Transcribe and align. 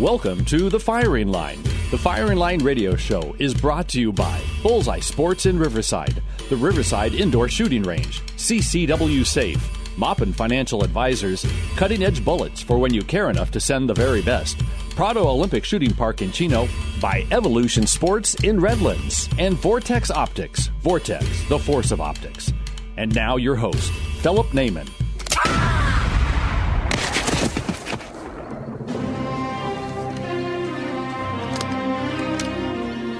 Welcome 0.00 0.44
to 0.46 0.68
The 0.68 0.80
Firing 0.80 1.28
Line. 1.28 1.62
The 1.92 1.98
Firing 1.98 2.36
Line 2.36 2.58
radio 2.64 2.96
show 2.96 3.36
is 3.38 3.54
brought 3.54 3.86
to 3.90 4.00
you 4.00 4.12
by 4.12 4.40
Bullseye 4.60 4.98
Sports 4.98 5.46
in 5.46 5.56
Riverside, 5.56 6.20
the 6.48 6.56
Riverside 6.56 7.14
Indoor 7.14 7.48
Shooting 7.48 7.84
Range, 7.84 8.20
CCW 8.36 9.24
Safe, 9.24 9.96
Maupin 9.96 10.32
Financial 10.32 10.82
Advisors, 10.82 11.46
Cutting 11.76 12.02
Edge 12.02 12.24
Bullets 12.24 12.60
for 12.60 12.76
when 12.76 12.92
you 12.92 13.02
care 13.02 13.30
enough 13.30 13.52
to 13.52 13.60
send 13.60 13.88
the 13.88 13.94
very 13.94 14.20
best, 14.20 14.58
Prado 14.96 15.28
Olympic 15.28 15.64
Shooting 15.64 15.94
Park 15.94 16.22
in 16.22 16.32
Chino, 16.32 16.66
by 17.00 17.24
Evolution 17.30 17.86
Sports 17.86 18.34
in 18.42 18.58
Redlands, 18.58 19.28
and 19.38 19.54
Vortex 19.54 20.10
Optics, 20.10 20.72
Vortex, 20.80 21.24
the 21.48 21.58
force 21.60 21.92
of 21.92 22.00
optics. 22.00 22.52
And 22.96 23.14
now 23.14 23.36
your 23.36 23.54
host, 23.54 23.92
Philip 24.22 24.48
Naiman. 24.48 24.90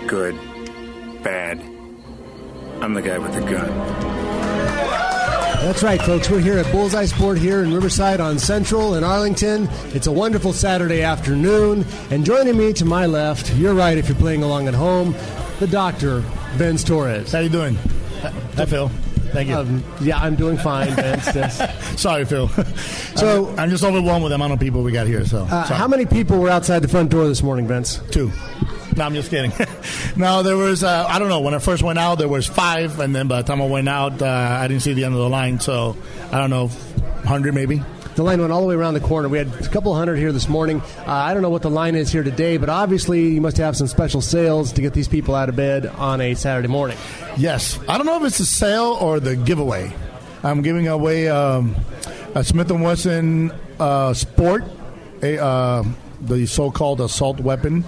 Good. 0.07 0.35
Bad. 1.23 1.59
I'm 2.81 2.93
the 2.95 3.03
guy 3.03 3.19
with 3.19 3.33
the 3.35 3.41
gun. 3.41 3.69
That's 5.65 5.83
right, 5.83 6.01
folks. 6.03 6.29
We're 6.29 6.41
here 6.41 6.59
at 6.59 6.71
Bullseye 6.71 7.07
Sport 7.07 7.39
here 7.39 7.63
in 7.63 7.73
Riverside 7.73 8.21
on 8.21 8.39
Central 8.39 8.95
in 8.97 9.05
Arlington. 9.05 9.67
It's 9.95 10.07
a 10.07 10.13
wonderful 10.13 10.53
Saturday 10.53 11.03
afternoon. 11.03 11.87
And 12.11 12.25
joining 12.25 12.59
me 12.59 12.75
to 12.75 12.85
my 12.85 13.07
left, 13.07 13.55
you're 13.55 13.73
right 13.75 13.97
if 13.97 14.09
you're 14.09 14.19
playing 14.19 14.43
along 14.43 14.69
at 14.69 14.75
home, 14.75 15.15
the 15.61 15.67
doctor, 15.67 16.21
Vince 16.57 16.85
Torres. 16.85 17.33
How 17.33 17.39
you 17.39 17.49
doing? 17.49 17.77
Hi, 18.57 18.67
Phil. 18.67 18.89
Thank 19.33 19.49
you. 19.49 19.57
Um, 19.57 19.83
yeah, 20.03 20.19
I'm 20.19 20.37
doing 20.37 20.59
fine, 20.59 20.95
Vince. 20.95 21.27
Yes. 21.35 22.01
Sorry, 22.01 22.25
Phil. 22.27 22.49
So- 23.17 23.49
I'm, 23.51 23.59
I'm 23.61 23.71
just 23.71 23.85
overwhelmed 23.85 24.23
with 24.25 24.31
the 24.33 24.35
amount 24.35 24.53
of 24.53 24.61
people 24.61 24.83
we 24.83 24.93
got 24.93 25.07
here. 25.07 25.25
So, 25.25 25.45
Uh, 25.45 25.65
how 25.65 25.89
many 25.89 26.05
people 26.05 26.39
were 26.41 26.51
outside 26.51 26.81
the 26.81 26.89
front 26.89 27.11
door 27.11 27.27
this 27.27 27.43
morning, 27.43 27.67
Vince? 27.67 28.01
Two. 28.11 28.31
No, 28.97 29.05
I'm 29.05 29.15
just 29.15 29.31
kidding. 29.31 29.53
no, 30.17 30.43
there 30.43 30.57
was. 30.57 30.85
Uh, 30.85 31.07
I 31.09 31.19
don't 31.19 31.29
know. 31.29 31.41
When 31.41 31.55
I 31.55 31.59
first 31.59 31.83
went 31.83 31.99
out, 31.99 32.19
there 32.19 32.29
was 32.29 32.47
five, 32.47 33.01
and 33.01 33.15
then 33.15 33.27
by 33.27 33.43
the 33.43 33.47
time 33.49 33.61
I 33.61 33.67
went 33.67 33.89
out, 33.89 34.23
uh, 34.23 34.27
I 34.27 34.69
didn't 34.69 34.83
see 34.83 34.93
the 34.93 35.05
end 35.05 35.15
of 35.15 35.21
the 35.21 35.29
line. 35.29 35.59
So, 35.59 35.97
I 36.31 36.39
don't 36.39 36.51
know, 36.51 36.69
hundred 37.25 37.55
maybe. 37.55 37.83
The 38.15 38.23
line 38.23 38.41
went 38.41 38.53
all 38.53 38.61
the 38.61 38.69
way 38.69 38.77
around 38.77 38.95
the 38.95 39.01
corner. 39.01 39.29
We 39.29 39.39
had 39.39 39.49
a 39.49 39.69
couple 39.69 39.93
hundred 39.93 40.17
here 40.17 40.31
this 40.31 40.49
morning. 40.49 40.81
Uh, 40.99 41.05
I 41.07 41.35
don't 41.35 41.43
know 41.43 41.51
what 41.51 41.63
the 41.63 41.71
line 41.71 41.97
is 41.97 42.13
here 42.13 42.23
today, 42.23 42.59
but 42.59 42.69
obviously 42.69 43.31
you 43.31 43.41
must 43.41 43.57
have 43.57 43.77
some 43.77 43.89
special 43.89 44.21
sales 44.21 44.73
to 44.75 44.83
get 44.83 44.93
these 44.93 45.09
people 45.09 45.35
out 45.35 45.49
of 45.49 45.57
bed 45.57 45.87
on 45.87 46.21
a 46.21 46.35
Saturday 46.35 46.69
morning. 46.69 46.97
Yes, 47.37 47.81
I 47.89 47.97
don't 47.97 48.07
know 48.07 48.17
if 48.19 48.25
it's 48.25 48.39
a 48.39 48.47
sale 48.47 48.97
or 49.01 49.19
the 49.19 49.35
giveaway. 49.35 49.93
I'm 50.45 50.63
giving 50.63 50.87
away 50.87 51.29
um, 51.29 51.75
a 52.37 52.45
Smith 52.45 52.71
and 52.71 52.85
Wesson 52.85 53.53
uh, 53.81 54.15
Sport, 54.15 54.63
a, 55.21 55.43
uh, 55.43 55.83
the 56.21 56.47
so-called 56.47 57.01
assault 57.01 57.41
weapon. 57.41 57.85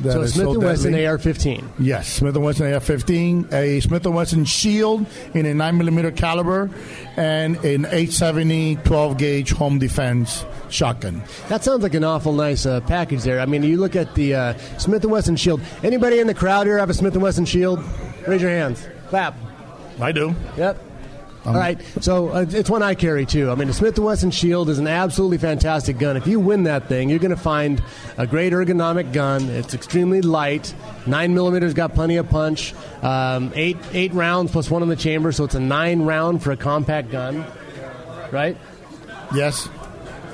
That 0.00 0.12
So 0.12 0.20
is 0.22 0.34
Smith 0.34 0.48
and 0.48 0.62
Wesson. 0.62 0.94
AR-15. 0.94 1.64
Yes, 1.78 2.08
Smith 2.08 2.36
& 2.36 2.38
Wesson 2.38 2.72
AR-15, 2.72 3.52
a 3.52 3.80
Smith 3.80 4.06
& 4.06 4.06
Wesson 4.06 4.44
Shield 4.44 5.06
in 5.34 5.46
a 5.46 5.52
9mm 5.52 6.16
caliber, 6.16 6.70
and 7.16 7.56
an 7.56 7.84
870 7.84 8.76
12-gauge 8.76 9.50
home 9.52 9.78
defense 9.78 10.44
shotgun. 10.70 11.22
That 11.48 11.62
sounds 11.64 11.82
like 11.82 11.94
an 11.94 12.04
awful 12.04 12.32
nice 12.32 12.64
uh, 12.66 12.80
package 12.82 13.22
there. 13.22 13.40
I 13.40 13.46
mean, 13.46 13.62
you 13.62 13.76
look 13.76 13.94
at 13.96 14.14
the 14.14 14.34
uh, 14.34 14.54
Smith 14.78 15.04
& 15.04 15.06
Wesson 15.06 15.36
Shield. 15.36 15.60
Anybody 15.82 16.18
in 16.18 16.26
the 16.26 16.34
crowd 16.34 16.66
here 16.66 16.78
have 16.78 16.90
a 16.90 16.94
Smith 16.94 17.16
& 17.16 17.18
Wesson 17.18 17.44
Shield? 17.44 17.82
Raise 18.26 18.40
your 18.42 18.50
hands. 18.50 18.86
Clap. 19.08 19.36
I 20.00 20.12
do. 20.12 20.34
Yep. 20.56 20.82
All 21.44 21.54
right, 21.54 21.80
so 22.00 22.28
uh, 22.28 22.46
it's 22.48 22.70
one 22.70 22.84
I 22.84 22.94
carry 22.94 23.26
too. 23.26 23.50
I 23.50 23.56
mean, 23.56 23.66
the 23.66 23.74
Smith 23.74 23.98
& 23.98 23.98
Wesson 23.98 24.30
Shield 24.30 24.70
is 24.70 24.78
an 24.78 24.86
absolutely 24.86 25.38
fantastic 25.38 25.98
gun. 25.98 26.16
If 26.16 26.28
you 26.28 26.38
win 26.38 26.62
that 26.64 26.88
thing, 26.88 27.10
you're 27.10 27.18
going 27.18 27.34
to 27.34 27.36
find 27.36 27.82
a 28.16 28.28
great 28.28 28.52
ergonomic 28.52 29.12
gun. 29.12 29.50
It's 29.50 29.74
extremely 29.74 30.22
light. 30.22 30.72
Nine 31.04 31.34
millimeters 31.34 31.74
got 31.74 31.94
plenty 31.94 32.16
of 32.16 32.28
punch. 32.28 32.74
Um, 33.02 33.50
eight 33.56 33.76
eight 33.92 34.12
rounds 34.12 34.52
plus 34.52 34.70
one 34.70 34.84
in 34.84 34.88
the 34.88 34.94
chamber, 34.94 35.32
so 35.32 35.42
it's 35.42 35.56
a 35.56 35.60
nine 35.60 36.02
round 36.02 36.44
for 36.44 36.52
a 36.52 36.56
compact 36.56 37.10
gun. 37.10 37.44
Right? 38.30 38.56
Yes. 39.34 39.68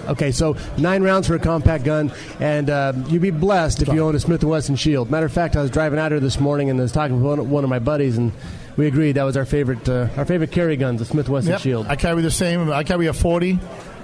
Okay, 0.08 0.30
so 0.30 0.56
nine 0.76 1.02
rounds 1.02 1.26
for 1.26 1.34
a 1.34 1.38
compact 1.38 1.84
gun, 1.84 2.12
and 2.38 2.68
uh, 2.68 2.92
you'd 3.08 3.22
be 3.22 3.30
blessed 3.30 3.80
if 3.80 3.88
you 3.88 4.00
own 4.00 4.14
a 4.14 4.20
Smith 4.20 4.42
& 4.42 4.44
Wesson 4.44 4.76
Shield. 4.76 5.10
Matter 5.10 5.26
of 5.26 5.32
fact, 5.32 5.56
I 5.56 5.62
was 5.62 5.70
driving 5.70 5.98
out 5.98 6.12
here 6.12 6.20
this 6.20 6.38
morning 6.38 6.68
and 6.70 6.78
I 6.78 6.82
was 6.82 6.92
talking 6.92 7.16
with 7.16 7.38
one, 7.38 7.50
one 7.50 7.64
of 7.64 7.70
my 7.70 7.78
buddies, 7.78 8.16
and 8.18 8.32
we 8.78 8.86
agreed 8.86 9.12
that 9.12 9.24
was 9.24 9.36
our 9.36 9.44
favorite 9.44 9.86
uh, 9.88 10.08
our 10.16 10.24
favorite 10.24 10.50
carry 10.52 10.76
guns, 10.78 11.00
the 11.00 11.04
Smith 11.04 11.28
& 11.28 11.30
Wesson 11.30 11.50
Yep. 11.52 11.60
Shield. 11.60 11.86
I 11.88 11.96
carry 11.96 12.22
the 12.22 12.30
same. 12.30 12.70
I 12.72 12.82
carry 12.84 13.06
a 13.08 13.12
40. 13.12 13.58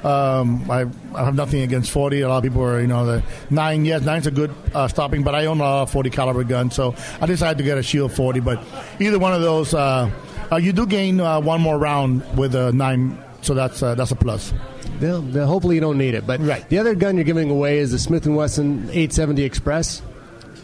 Um, 0.04 0.70
I, 0.70 0.84
I 1.14 1.24
have 1.24 1.34
nothing 1.34 1.62
against 1.62 1.90
40. 1.90 2.20
A 2.20 2.28
lot 2.28 2.36
of 2.36 2.42
people 2.42 2.62
are, 2.62 2.78
you 2.78 2.86
know, 2.86 3.06
the 3.06 3.22
nine. 3.48 3.86
Yes, 3.86 4.02
nine's 4.02 4.26
a 4.26 4.30
good 4.30 4.52
uh, 4.74 4.86
stopping, 4.88 5.22
but 5.22 5.34
I 5.34 5.46
own 5.46 5.62
a 5.62 5.86
40 5.86 6.10
caliber 6.10 6.44
gun, 6.44 6.70
so 6.70 6.94
I 7.22 7.26
decided 7.26 7.56
to 7.56 7.64
get 7.64 7.78
a 7.78 7.82
Shield 7.82 8.12
40. 8.12 8.40
But 8.40 8.62
either 9.00 9.18
one 9.18 9.32
of 9.32 9.40
those, 9.40 9.72
uh, 9.72 10.10
uh, 10.52 10.56
you 10.56 10.74
do 10.74 10.86
gain 10.86 11.20
uh, 11.20 11.40
one 11.40 11.62
more 11.62 11.78
round 11.78 12.22
with 12.36 12.54
a 12.54 12.70
nine, 12.72 13.18
so 13.40 13.54
that's 13.54 13.82
uh, 13.82 13.94
that's 13.94 14.10
a 14.10 14.16
plus. 14.16 14.52
They'll, 15.00 15.22
they'll- 15.22 15.46
hopefully, 15.46 15.76
you 15.76 15.80
don't 15.80 15.96
need 15.98 16.14
it. 16.14 16.26
But 16.26 16.40
Right. 16.40 16.68
the 16.68 16.78
other 16.78 16.94
gun 16.94 17.16
you're 17.16 17.24
giving 17.24 17.48
away 17.50 17.78
is 17.78 17.90
the 17.90 17.98
Smith 17.98 18.26
& 18.26 18.28
Wesson 18.28 18.80
870 18.90 19.42
Express. 19.42 20.02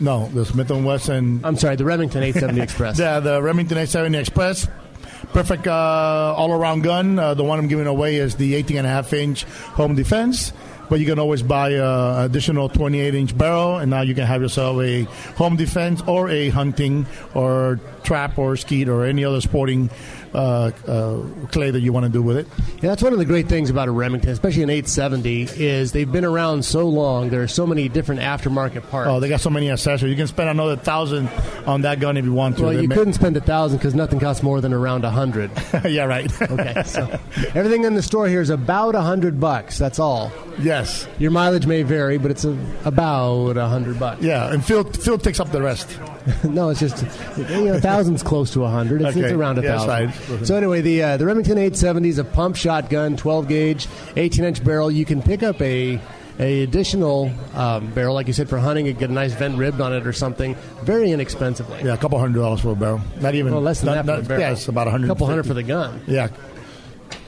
No, 0.00 0.28
the 0.28 0.47
Smith 0.47 0.71
and 0.71 0.84
Wesson. 0.84 1.41
I'm 1.44 1.56
sorry, 1.56 1.77
the 1.77 1.84
Remington 1.84 2.22
870 2.22 2.61
Express. 2.62 2.97
The, 3.00 3.21
the 3.21 3.43
Remington 3.43 3.77
870 3.77 4.19
Express. 4.19 4.66
Perfect 5.33 5.66
uh, 5.66 6.34
all 6.37 6.50
around 6.50 6.83
gun. 6.83 7.19
Uh, 7.19 7.34
the 7.34 7.44
one 7.44 7.59
I'm 7.59 7.69
giving 7.69 7.87
away 7.87 8.16
is 8.16 8.37
the 8.37 8.55
18 8.55 8.78
and 8.78 8.87
a 8.87 8.91
half 8.91 9.12
inch 9.12 9.44
home 9.44 9.94
defense. 9.94 10.53
But 10.88 10.99
you 10.99 11.06
can 11.06 11.21
always 11.21 11.43
buy 11.43 11.71
an 11.71 12.25
additional 12.25 12.69
28 12.69 13.15
inch 13.15 13.38
barrel, 13.38 13.77
and 13.77 13.91
now 13.91 14.00
you 14.00 14.12
can 14.12 14.27
have 14.27 14.43
yourself 14.43 14.81
a 14.83 15.05
home 15.37 15.55
defense 15.55 16.03
or 16.09 16.28
a 16.28 16.49
hunting 16.49 17.06
or 17.32 17.78
trap 18.03 18.38
or 18.38 18.56
skeet 18.56 18.88
or 18.88 19.05
any 19.05 19.25
other 19.25 19.41
sporting 19.41 19.88
uh, 20.35 20.71
uh, 20.87 21.23
clay 21.51 21.71
that 21.71 21.81
you 21.81 21.93
want 21.93 22.07
to 22.07 22.13
do 22.13 22.23
with 22.23 22.37
it. 22.37 22.47
Yeah, 22.83 22.91
that's 22.91 23.03
one 23.03 23.13
of 23.13 23.19
the 23.19 23.25
great 23.25 23.49
things 23.49 23.71
about 23.71 23.89
a 23.89 23.91
Remington, 23.91 24.31
especially 24.31 24.63
an 24.63 24.71
870, 24.71 25.43
is 25.57 25.93
they've 25.93 26.11
been 26.11 26.25
around 26.25 26.65
so 26.65 26.87
long. 26.89 27.31
There 27.31 27.43
are 27.43 27.49
so 27.49 27.67
many 27.67 27.89
different 27.89 28.21
aftermarket 28.21 28.89
parts. 28.91 29.09
Oh, 29.11 29.21
they 29.21 29.29
got 29.29 29.41
so 29.41 29.51
many 29.51 29.71
accessories. 29.71 30.11
You 30.11 30.17
can 30.17 30.27
spend 30.29 30.49
another 30.51 30.77
thousand 30.77 31.29
on 31.67 31.83
that 31.83 32.01
gun 32.01 32.17
if 32.17 32.25
you 32.25 32.33
want 32.33 32.57
to. 32.59 32.63
well, 32.65 32.73
They 32.73 32.83
you 32.83 32.89
ma- 32.89 32.95
couldn't 32.95 33.15
spend 33.15 33.37
a 33.37 33.41
thousand 33.41 33.79
because 33.79 33.95
nothing 33.95 34.21
costs 34.21 34.43
more 34.43 34.61
than 34.61 34.73
around 34.73 35.05
a 35.05 35.11
hundred. 35.11 35.51
yeah, 35.85 36.05
right. 36.05 36.31
Okay, 36.51 36.83
so 36.85 37.03
everything 37.55 37.85
in 37.85 37.95
the 37.95 38.03
store 38.03 38.27
here 38.29 38.41
is 38.41 38.51
about 38.51 38.95
a 38.95 39.01
hundred 39.03 39.39
bucks. 39.41 39.79
That's 39.79 39.99
all. 39.99 40.33
yes. 40.59 41.07
Your 41.19 41.31
mileage 41.31 41.67
may 41.67 41.83
vary, 41.83 42.19
but 42.19 42.31
it's 42.31 42.45
a, 42.45 42.57
about 42.85 43.57
a 43.57 43.67
hundred 43.67 43.99
bucks. 44.01 44.23
Yeah, 44.23 44.53
and 44.53 44.65
Phil 44.65 44.85
Phil 44.85 45.19
takes 45.19 45.39
up 45.41 45.51
the 45.53 45.62
rest. 45.62 45.99
no, 46.45 46.69
it's 46.71 46.81
just 46.81 47.03
you 47.39 47.65
know, 47.65 47.81
thousands 47.81 48.23
close 48.23 48.51
to 48.53 48.65
a 48.65 48.69
hundred. 48.69 49.03
It's, 49.03 49.17
it's 49.17 49.33
around 49.33 49.59
a 49.59 49.63
Yeah, 49.63 49.79
thousand. 49.79 49.89
right. 50.39 50.47
So 50.47 50.57
anyway, 50.57 50.81
the 50.81 51.03
uh, 51.03 51.17
the 51.17 51.27
Remington 51.27 51.59
870 51.59 52.09
is 52.09 52.19
a 52.19 52.25
pump 52.25 52.57
shotgun, 52.57 53.17
12 53.17 53.49
gauge, 53.49 53.89
18 54.17 54.45
inch 54.45 54.65
barrel. 54.65 54.91
You 54.91 55.05
can 55.05 55.23
pick 55.23 55.43
up 55.43 55.61
a 55.61 56.01
a 56.39 56.63
additional 56.63 57.31
um, 57.55 57.91
barrel, 57.93 58.15
like 58.15 58.27
you 58.27 58.32
said, 58.32 58.49
for 58.49 58.59
hunting. 58.59 58.87
You 58.87 58.94
get 58.94 59.11
a 59.11 59.12
nice 59.12 59.35
vent 59.35 59.59
ribbed 59.59 59.81
on 59.82 59.93
it 59.93 60.06
or 60.06 60.12
something, 60.15 60.55
very 60.82 61.11
inexpensively. 61.12 61.82
Yeah, 61.85 61.93
a 61.93 61.99
couple 61.99 62.19
hundred 62.19 62.41
dollars 62.41 62.61
for 62.61 62.71
a 62.71 62.75
barrel. 62.75 63.00
Not 63.21 63.35
even. 63.35 63.53
Well, 63.53 63.61
less 63.61 63.81
than 63.81 63.94
not, 63.94 64.06
that 64.06 64.19
not- 64.21 64.29
barrel. 64.29 64.41
Yeah, 64.41 64.53
it's 64.53 64.67
about 64.69 64.87
a 64.87 64.91
hundred. 64.91 65.06
A 65.06 65.09
couple 65.09 65.26
hundred 65.26 65.47
for 65.47 65.53
the 65.55 65.62
gun. 65.62 66.00
Yeah, 66.06 66.29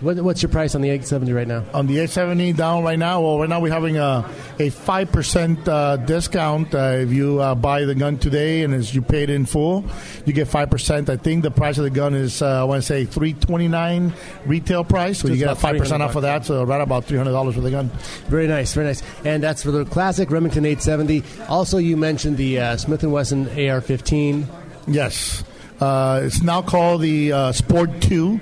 What, 0.03 0.17
what's 0.19 0.43
your 0.43 0.51
price 0.51 0.75
on 0.75 0.81
the 0.81 0.89
870 0.89 1.33
right 1.33 1.47
now? 1.47 1.65
on 1.73 1.87
the 1.87 1.95
870 1.95 2.53
down 2.55 2.83
right 2.83 2.99
now. 2.99 3.21
Well, 3.23 3.39
right 3.39 3.49
now 3.49 3.61
we're 3.61 3.73
having 3.73 3.97
a 3.99 4.29
a 4.59 4.71
five 4.71 5.11
percent 5.13 5.67
uh, 5.69 5.97
discount 5.97 6.75
uh, 6.75 6.97
if 7.01 7.11
you 7.13 7.41
uh, 7.41 7.55
buy 7.55 7.85
the 7.85 7.95
gun 7.95 8.19
today 8.19 8.63
and 8.63 8.75
as 8.75 8.95
you 8.95 9.01
paid 9.03 9.31
in 9.31 9.47
full, 9.47 9.85
you 10.27 10.33
get 10.33 10.49
five 10.49 10.71
percent. 10.71 11.09
I 11.09 11.17
think 11.17 11.43
the 11.43 11.51
price 11.51 11.79
of 11.79 11.85
the 11.85 11.91
gun 11.91 12.15
is 12.15 12.43
uh, 12.43 12.63
I 12.63 12.65
want 12.65 12.83
to 12.83 12.87
say 12.87 13.05
three 13.05 13.33
twenty 13.35 13.69
nine 13.69 14.13
retail 14.45 14.85
price, 14.85 15.19
so 15.19 15.29
Just 15.29 15.39
you 15.39 15.47
get 15.47 15.53
a 15.53 15.57
five 15.57 15.79
percent 15.79 16.01
300 16.01 16.05
off 16.05 16.17
of 16.17 16.23
that. 16.23 16.45
So 16.45 16.65
right 16.65 16.81
about 16.81 17.05
three 17.05 17.19
hundred 17.19 17.33
dollars 17.33 17.55
for 17.55 17.61
the 17.61 17.71
gun. 17.71 17.89
Very 18.27 18.49
nice, 18.49 18.75
very 18.75 18.87
nice. 18.87 19.03
And 19.25 19.43
that's 19.43 19.63
for 19.63 19.71
the 19.71 19.85
classic 19.85 20.31
Remington 20.31 20.65
870. 20.65 21.23
Also, 21.49 21.79
you 21.79 21.97
mentioned 21.97 22.37
the 22.37 22.59
uh, 22.59 22.77
Smith 22.77 23.03
& 23.03 23.05
Wesson 23.05 23.47
AR-15. 23.49 24.47
Yes. 24.87 25.45
Uh, 25.81 26.21
it's 26.25 26.43
now 26.43 26.63
called 26.63 27.03
the 27.03 27.33
uh, 27.33 27.53
Sport 27.53 28.01
2. 28.03 28.41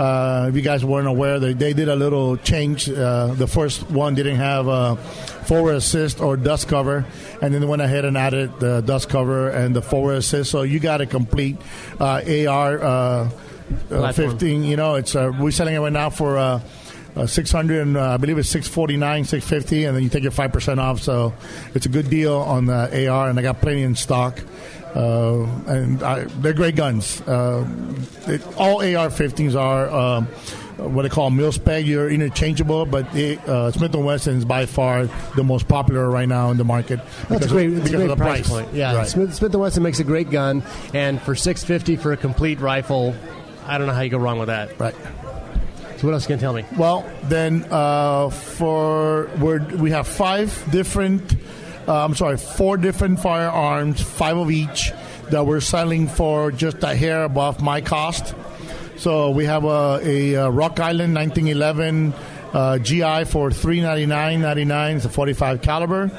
Uh, 0.00 0.46
if 0.48 0.56
you 0.56 0.62
guys 0.62 0.82
weren't 0.82 1.06
aware, 1.06 1.38
they, 1.38 1.52
they 1.52 1.74
did 1.74 1.90
a 1.90 1.94
little 1.94 2.38
change. 2.38 2.88
Uh, 2.88 3.34
the 3.34 3.46
first 3.46 3.82
one 3.90 4.14
didn't 4.14 4.36
have 4.36 4.66
a 4.66 4.96
forward 4.96 5.74
assist 5.74 6.22
or 6.22 6.38
dust 6.38 6.68
cover, 6.68 7.04
and 7.42 7.52
then 7.52 7.60
they 7.60 7.66
went 7.66 7.82
ahead 7.82 8.06
and 8.06 8.16
added 8.16 8.50
the 8.60 8.80
dust 8.80 9.10
cover 9.10 9.50
and 9.50 9.76
the 9.76 9.82
forward 9.82 10.14
assist. 10.14 10.50
So 10.50 10.62
you 10.62 10.80
got 10.80 11.02
a 11.02 11.06
complete 11.06 11.58
uh, 12.00 12.22
AR 12.48 12.82
uh, 12.82 13.30
uh, 13.90 14.12
15. 14.12 14.64
You 14.64 14.76
know, 14.76 14.94
it's 14.94 15.14
uh, 15.14 15.32
we're 15.38 15.50
selling 15.50 15.74
it 15.74 15.80
right 15.80 15.92
now 15.92 16.08
for. 16.08 16.38
Uh, 16.38 16.60
uh, 17.16 17.26
600 17.26 17.80
and 17.80 17.96
uh, 17.96 18.14
I 18.14 18.16
believe 18.18 18.38
it's 18.38 18.48
649 18.50 19.24
650 19.24 19.84
and 19.84 19.96
then 19.96 20.04
you 20.04 20.08
take 20.08 20.22
your 20.22 20.30
5% 20.30 20.78
off 20.78 21.00
so 21.00 21.34
it's 21.74 21.84
a 21.84 21.88
good 21.88 22.08
deal 22.08 22.36
on 22.36 22.66
the 22.66 23.08
AR 23.08 23.28
and 23.28 23.36
I 23.36 23.42
got 23.42 23.60
plenty 23.60 23.82
in 23.82 23.96
stock 23.96 24.38
uh, 24.94 25.46
and 25.66 26.02
I, 26.02 26.24
they're 26.24 26.52
great 26.52 26.76
guns 26.76 27.20
uh, 27.22 27.66
it, 28.26 28.42
all 28.56 28.78
AR-15s 28.80 29.54
are 29.58 29.88
um, 29.90 30.26
what 30.76 31.02
they 31.02 31.08
call 31.08 31.30
mil 31.30 31.52
spec 31.52 31.84
you're 31.84 32.10
interchangeable 32.10 32.86
but 32.86 33.14
it, 33.14 33.38
uh, 33.48 33.70
Smith 33.72 33.94
& 33.94 33.94
Wesson 33.94 34.38
is 34.38 34.44
by 34.44 34.66
far 34.66 35.06
the 35.36 35.44
most 35.44 35.68
popular 35.68 36.08
right 36.08 36.28
now 36.28 36.50
in 36.50 36.56
the 36.56 36.64
market 36.64 37.00
That's 37.28 37.46
a 37.46 37.48
great, 37.48 37.68
of, 37.68 37.78
it's 37.78 37.80
a 37.80 37.82
because 37.84 37.96
great 37.96 38.10
of 38.10 38.18
the 38.18 38.24
price, 38.24 38.48
point. 38.48 38.72
Yeah, 38.72 38.94
Right. 38.94 39.06
Smith, 39.06 39.34
Smith 39.34 39.52
and 39.52 39.60
Wesson 39.60 39.82
makes 39.82 40.00
a 40.00 40.04
great 40.04 40.30
gun, 40.30 40.62
and 40.94 41.20
for 41.22 41.34
six 41.34 41.62
fifty 41.64 41.96
for 41.96 42.12
a 42.12 42.16
complete 42.16 42.60
rifle, 42.60 43.14
I 43.66 43.78
don't 43.78 43.86
know 43.86 43.92
how 43.92 44.00
you 44.00 44.10
go 44.10 44.18
wrong 44.18 44.38
with 44.38 44.48
that. 44.48 44.78
right 44.80 44.94
So 45.98 46.06
what 46.06 46.14
else 46.14 46.26
can 46.26 46.36
you 46.36 46.40
tell 46.40 46.54
me? 46.54 46.64
Well, 46.78 47.04
then 47.24 47.66
uh, 47.70 48.30
for 48.30 49.30
we're, 49.38 49.58
we 49.76 49.90
have 49.90 50.08
five 50.08 50.66
different. 50.70 51.36
Uh, 51.88 52.04
I'm 52.04 52.14
sorry, 52.14 52.36
four 52.36 52.76
different 52.76 53.20
firearms, 53.20 54.00
five 54.00 54.36
of 54.36 54.50
each 54.50 54.92
that 55.30 55.46
we're 55.46 55.60
selling 55.60 56.08
for 56.08 56.50
just 56.50 56.82
a 56.82 56.94
hair 56.94 57.24
above 57.24 57.62
my 57.62 57.80
cost. 57.80 58.34
So 58.96 59.30
we 59.30 59.46
have 59.46 59.64
a, 59.64 60.00
a, 60.02 60.36
uh 60.36 60.48
Rock 60.50 60.78
Island 60.78 61.14
1911 61.14 62.12
uh, 62.52 62.78
GI 62.78 63.24
for 63.24 63.50
399.99. 63.50 64.96
It's 64.96 65.04
a 65.04 65.08
45 65.08 65.62
caliber. 65.62 66.10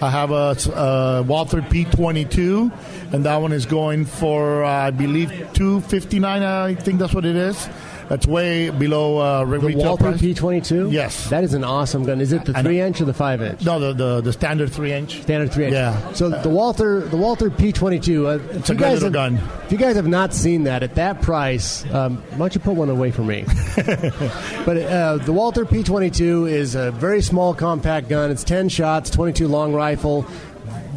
I 0.00 0.10
have 0.10 0.30
a, 0.30 0.54
uh 0.74 1.24
Walther 1.26 1.62
P22, 1.62 2.70
and 3.12 3.24
that 3.24 3.36
one 3.38 3.52
is 3.52 3.66
going 3.66 4.04
for 4.04 4.64
uh, 4.64 4.70
I 4.70 4.90
believe 4.90 5.30
259. 5.54 6.42
I 6.42 6.74
think 6.74 7.00
that's 7.00 7.14
what 7.14 7.24
it 7.24 7.36
is. 7.36 7.68
That's 8.08 8.26
way 8.26 8.70
below 8.70 9.18
uh, 9.18 9.44
The 9.44 9.58
retail 9.58 9.84
Walther 9.84 10.02
price. 10.10 10.20
P 10.20 10.32
twenty 10.34 10.60
two. 10.62 10.88
Yes. 10.90 11.28
that 11.30 11.44
is 11.44 11.52
an 11.54 11.62
awesome 11.64 12.04
gun. 12.04 12.20
Is 12.20 12.32
it 12.32 12.44
the 12.46 12.54
three 12.54 12.80
inch 12.80 13.00
or 13.00 13.04
the 13.04 13.12
five 13.12 13.42
inch? 13.42 13.62
No, 13.64 13.78
the, 13.78 13.92
the 13.92 14.20
the 14.22 14.32
standard 14.32 14.72
three 14.72 14.92
inch. 14.92 15.20
Standard 15.22 15.52
three 15.52 15.66
inch. 15.66 15.74
Yeah. 15.74 16.12
So 16.14 16.30
the 16.30 16.48
Walther, 16.48 17.00
the 17.00 17.16
Walther 17.18 17.50
P 17.50 17.70
twenty 17.72 17.98
two. 18.00 18.26
uh, 18.26 18.38
If 18.52 18.70
a 18.70 18.74
guys 18.74 19.02
little 19.02 19.06
have, 19.08 19.12
gun. 19.12 19.38
If 19.66 19.72
you 19.72 19.78
guys 19.78 19.96
have 19.96 20.06
not 20.08 20.32
seen 20.32 20.64
that 20.64 20.82
at 20.82 20.94
that 20.94 21.20
price, 21.20 21.84
um, 21.92 22.16
why 22.30 22.38
don't 22.38 22.54
you 22.54 22.60
put 22.62 22.74
one 22.76 22.88
away 22.88 23.10
for 23.10 23.22
me? 23.22 23.44
but 23.76 24.76
uh, 24.78 25.16
the 25.18 25.32
Walther 25.32 25.64
P 25.66 25.82
twenty 25.82 26.10
two 26.10 26.46
is 26.46 26.74
a 26.74 26.90
very 26.92 27.20
small, 27.20 27.54
compact 27.54 28.08
gun. 28.08 28.30
It's 28.30 28.44
ten 28.44 28.68
shots, 28.68 29.10
twenty 29.10 29.32
two 29.34 29.48
long 29.48 29.74
rifle. 29.74 30.26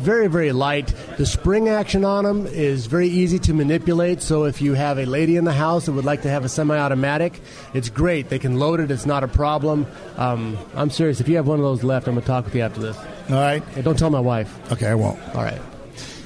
Very, 0.01 0.27
very 0.27 0.51
light. 0.51 0.87
The 1.17 1.25
spring 1.25 1.69
action 1.69 2.03
on 2.03 2.23
them 2.23 2.47
is 2.47 2.87
very 2.87 3.07
easy 3.07 3.37
to 3.39 3.53
manipulate. 3.53 4.21
So 4.21 4.45
if 4.45 4.61
you 4.61 4.73
have 4.73 4.97
a 4.97 5.05
lady 5.05 5.37
in 5.37 5.43
the 5.43 5.53
house 5.53 5.85
that 5.85 5.91
would 5.91 6.05
like 6.05 6.23
to 6.23 6.29
have 6.29 6.43
a 6.43 6.49
semi-automatic, 6.49 7.39
it's 7.75 7.89
great. 7.89 8.29
They 8.29 8.39
can 8.39 8.57
load 8.57 8.79
it. 8.79 8.89
It's 8.89 9.05
not 9.05 9.23
a 9.23 9.27
problem. 9.27 9.85
Um, 10.17 10.57
I'm 10.75 10.89
serious. 10.89 11.21
If 11.21 11.27
you 11.27 11.35
have 11.35 11.47
one 11.47 11.59
of 11.59 11.63
those 11.63 11.83
left, 11.83 12.07
I'm 12.07 12.15
gonna 12.15 12.25
talk 12.25 12.45
with 12.45 12.55
you 12.55 12.61
after 12.61 12.81
this. 12.81 12.97
All 12.97 13.35
right. 13.35 13.63
Hey, 13.75 13.83
don't 13.83 13.97
tell 13.97 14.09
my 14.09 14.19
wife. 14.19 14.71
Okay, 14.71 14.87
I 14.87 14.95
won't. 14.95 15.19
All 15.35 15.43
right. 15.43 15.61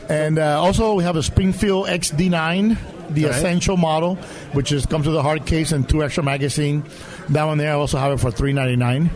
And 0.08 0.40
uh, 0.40 0.62
also, 0.62 0.94
we 0.94 1.04
have 1.04 1.18
a 1.18 1.24
Springfield 1.24 1.88
XD9, 1.88 2.78
the 3.10 3.26
right. 3.26 3.36
essential 3.36 3.76
model, 3.76 4.16
which 4.54 4.72
is 4.72 4.86
comes 4.86 5.06
with 5.06 5.16
a 5.16 5.22
hard 5.22 5.46
case 5.46 5.72
and 5.72 5.88
two 5.88 6.02
extra 6.02 6.24
magazine. 6.24 6.84
That 7.30 7.44
one 7.44 7.58
there, 7.58 7.72
I 7.72 7.76
also 7.76 7.98
have 7.98 8.14
it 8.14 8.20
for 8.20 8.32
three 8.32 8.54
ninety 8.54 8.78
nine. 8.78 9.10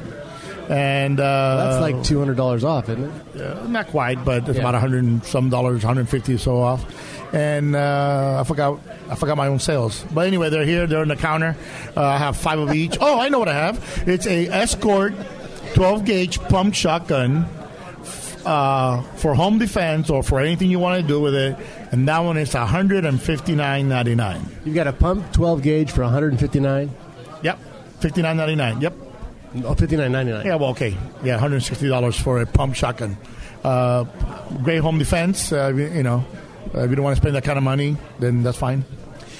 And 0.69 1.19
uh, 1.19 1.79
That's 1.79 1.81
like 1.81 2.03
two 2.03 2.19
hundred 2.19 2.37
dollars 2.37 2.63
off, 2.63 2.89
isn't 2.89 3.03
it? 3.35 3.41
uh, 3.41 3.65
not 3.67 3.87
quite, 3.87 4.23
but 4.23 4.47
it's 4.47 4.57
Yeah. 4.59 4.69
about 4.69 4.79
hundred 4.79 5.03
and 5.03 5.23
some 5.23 5.49
dollars, 5.49 5.81
hundred 5.81 6.07
fifty 6.09 6.35
or 6.35 6.37
so 6.37 6.61
off. 6.61 6.85
And 7.33 7.75
uh, 7.75 8.37
I 8.39 8.43
forgot, 8.43 8.79
I 9.09 9.15
forgot 9.15 9.35
my 9.35 9.47
own 9.47 9.57
sales. 9.59 10.05
But 10.13 10.27
anyway, 10.27 10.49
they're 10.51 10.65
here. 10.65 10.85
They're 10.85 11.01
on 11.01 11.07
the 11.07 11.15
counter. 11.15 11.55
Uh, 11.97 12.03
I 12.03 12.17
have 12.19 12.37
five 12.37 12.59
of 12.59 12.71
each. 12.73 12.97
Oh, 13.01 13.19
I 13.19 13.29
know 13.29 13.39
what 13.39 13.47
I 13.49 13.53
have. 13.55 14.03
It's 14.07 14.27
a 14.27 14.47
Escort, 14.47 15.13
twelve 15.73 16.05
gauge 16.05 16.39
pump 16.39 16.75
shotgun 16.75 17.45
uh, 18.45 19.01
for 19.17 19.33
home 19.35 19.57
defense 19.57 20.09
or 20.11 20.21
for 20.23 20.39
anything 20.39 20.69
you 20.69 20.77
want 20.79 21.01
to 21.01 21.07
do 21.07 21.19
with 21.19 21.33
it. 21.35 21.57
And 21.91 22.07
that 22.07 22.19
one 22.19 22.37
is 22.37 22.53
one 22.53 22.67
hundred 22.67 23.05
and 23.05 23.19
fifty 23.19 23.55
nine 23.55 23.89
ninety 23.89 24.13
nine. 24.13 24.45
You've 24.65 24.75
got 24.75 24.85
a 24.87 24.93
pump 24.93 25.31
twelve 25.33 25.63
gauge 25.63 25.89
for 25.91 26.03
one 26.03 26.13
hundred 26.13 26.31
and 26.33 26.39
fifty 26.39 26.59
nine. 26.59 26.91
Yep, 27.41 27.57
fifty 28.01 28.21
nine 28.21 28.37
ninety 28.37 28.55
nine. 28.55 28.81
Yep. 28.81 28.93
Oh, 29.63 29.73
fifty 29.75 29.97
nine 29.97 30.11
ninety 30.11 30.31
nine. 30.31 30.45
Yeah, 30.45 30.55
well, 30.55 30.69
okay. 30.71 30.95
Yeah, 31.23 31.33
one 31.33 31.39
hundred 31.39 31.61
sixty 31.61 31.87
dollars 31.87 32.19
for 32.19 32.41
a 32.41 32.45
pump 32.45 32.75
shotgun. 32.75 33.17
Uh, 33.63 34.03
great 34.63 34.79
home 34.79 34.99
defense. 34.99 35.51
Uh, 35.51 35.73
you 35.75 36.03
know, 36.03 36.25
uh, 36.73 36.81
if 36.81 36.89
you 36.89 36.95
don't 36.95 37.03
want 37.03 37.15
to 37.15 37.21
spend 37.21 37.35
that 37.35 37.43
kind 37.43 37.57
of 37.57 37.63
money, 37.63 37.97
then 38.19 38.43
that's 38.43 38.57
fine. 38.57 38.85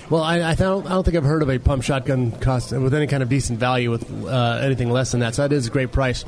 Well, 0.10 0.24
I, 0.24 0.42
I 0.42 0.56
don't, 0.56 0.88
I 0.88 0.90
don't 0.90 1.04
think 1.04 1.16
I've 1.16 1.24
heard 1.24 1.44
of 1.44 1.52
a 1.52 1.60
pump 1.60 1.84
shotgun 1.84 2.32
cost 2.32 2.72
with 2.72 2.96
any 2.96 3.06
kind 3.06 3.22
of 3.22 3.30
decent 3.30 3.60
value 3.60 3.92
with 3.92 4.26
uh, 4.26 4.60
anything 4.64 4.90
less 4.90 5.12
than 5.12 5.20
that. 5.20 5.36
So 5.36 5.48
that 5.48 5.54
is 5.54 5.68
a 5.68 5.70
great 5.70 5.92
price. 5.92 6.26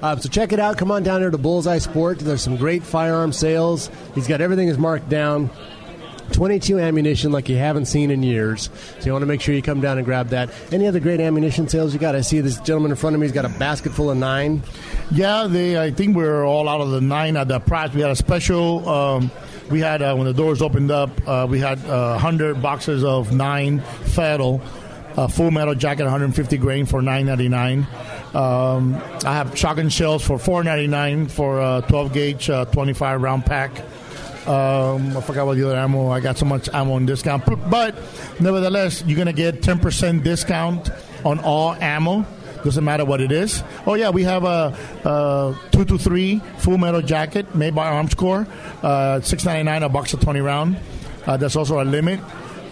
Uh, 0.00 0.16
so 0.16 0.30
check 0.30 0.52
it 0.52 0.58
out. 0.58 0.78
Come 0.78 0.90
on 0.90 1.02
down 1.02 1.20
here 1.20 1.30
to 1.30 1.36
Bullseye 1.36 1.76
Sport. 1.78 2.20
There's 2.20 2.40
some 2.40 2.56
great 2.56 2.82
firearm 2.82 3.34
sales. 3.34 3.90
He's 4.14 4.26
got 4.26 4.40
everything 4.40 4.68
is 4.68 4.78
marked 4.78 5.10
down. 5.10 5.50
22 6.32 6.78
ammunition 6.78 7.32
like 7.32 7.48
you 7.48 7.56
haven't 7.56 7.86
seen 7.86 8.10
in 8.10 8.22
years. 8.22 8.70
So 9.00 9.06
you 9.06 9.12
want 9.12 9.22
to 9.22 9.26
make 9.26 9.40
sure 9.40 9.54
you 9.54 9.62
come 9.62 9.80
down 9.80 9.98
and 9.98 10.04
grab 10.04 10.28
that. 10.28 10.50
Any 10.72 10.86
other 10.86 11.00
great 11.00 11.20
ammunition 11.20 11.68
sales 11.68 11.92
you 11.92 12.00
got? 12.00 12.14
I 12.14 12.20
see 12.20 12.40
this 12.40 12.58
gentleman 12.60 12.90
in 12.90 12.96
front 12.96 13.14
of 13.14 13.20
me. 13.20 13.26
He's 13.26 13.34
got 13.34 13.44
a 13.44 13.58
basket 13.58 13.92
full 13.92 14.10
of 14.10 14.16
nine. 14.16 14.62
Yeah, 15.10 15.46
they. 15.48 15.80
I 15.80 15.90
think 15.90 16.16
we're 16.16 16.44
all 16.44 16.68
out 16.68 16.80
of 16.80 16.90
the 16.90 17.00
nine 17.00 17.36
at 17.36 17.48
the 17.48 17.60
price. 17.60 17.92
We 17.94 18.00
had 18.00 18.10
a 18.10 18.16
special. 18.16 18.88
Um, 18.88 19.30
we 19.70 19.80
had 19.80 20.02
uh, 20.02 20.14
when 20.14 20.26
the 20.26 20.34
doors 20.34 20.62
opened 20.62 20.90
up, 20.90 21.10
uh, 21.26 21.46
we 21.48 21.60
had 21.60 21.84
uh, 21.86 22.18
hundred 22.18 22.62
boxes 22.62 23.04
of 23.04 23.32
nine 23.32 23.80
Federal. 23.80 24.62
Uh, 25.16 25.26
full 25.26 25.50
metal 25.50 25.74
jacket, 25.74 26.04
150 26.04 26.58
grain 26.58 26.86
for 26.86 27.00
9.99. 27.00 28.34
Um, 28.36 28.94
I 29.24 29.34
have 29.34 29.58
shotgun 29.58 29.88
shells 29.88 30.22
for 30.22 30.38
4.99 30.38 31.28
for 31.28 31.60
a 31.60 31.84
12 31.88 32.12
gauge, 32.12 32.48
uh, 32.48 32.66
25 32.66 33.20
round 33.20 33.44
pack. 33.44 33.72
Um, 34.48 35.14
I 35.14 35.20
forgot 35.20 35.44
what 35.44 35.58
the 35.58 35.66
other 35.66 35.76
ammo. 35.76 36.10
I 36.10 36.20
got 36.20 36.38
so 36.38 36.46
much 36.46 36.70
ammo 36.72 36.94
on 36.94 37.04
discount, 37.04 37.44
but, 37.70 37.94
nevertheless, 38.40 39.04
you're 39.06 39.18
gonna 39.18 39.34
get 39.34 39.60
10% 39.60 40.24
discount 40.24 40.88
on 41.22 41.38
all 41.40 41.74
ammo. 41.74 42.24
Doesn't 42.64 42.82
matter 42.82 43.04
what 43.04 43.20
it 43.20 43.30
is. 43.30 43.62
Oh 43.86 43.94
yeah, 43.94 44.10
we 44.10 44.24
have 44.24 44.44
a, 44.44 44.76
a 45.04 45.54
two 45.70 45.84
to 45.84 45.96
three 45.98 46.40
full 46.58 46.76
metal 46.76 47.02
jacket 47.02 47.54
made 47.54 47.72
by 47.74 47.90
Armscor, 47.92 48.48
uh, 48.82 49.20
six 49.20 49.44
ninety 49.44 49.62
nine 49.62 49.84
a 49.84 49.88
box 49.88 50.12
of 50.12 50.20
twenty 50.20 50.40
round. 50.40 50.76
Uh, 51.24 51.36
that's 51.36 51.54
also 51.54 51.80
a 51.80 51.84
limit. 51.84 52.18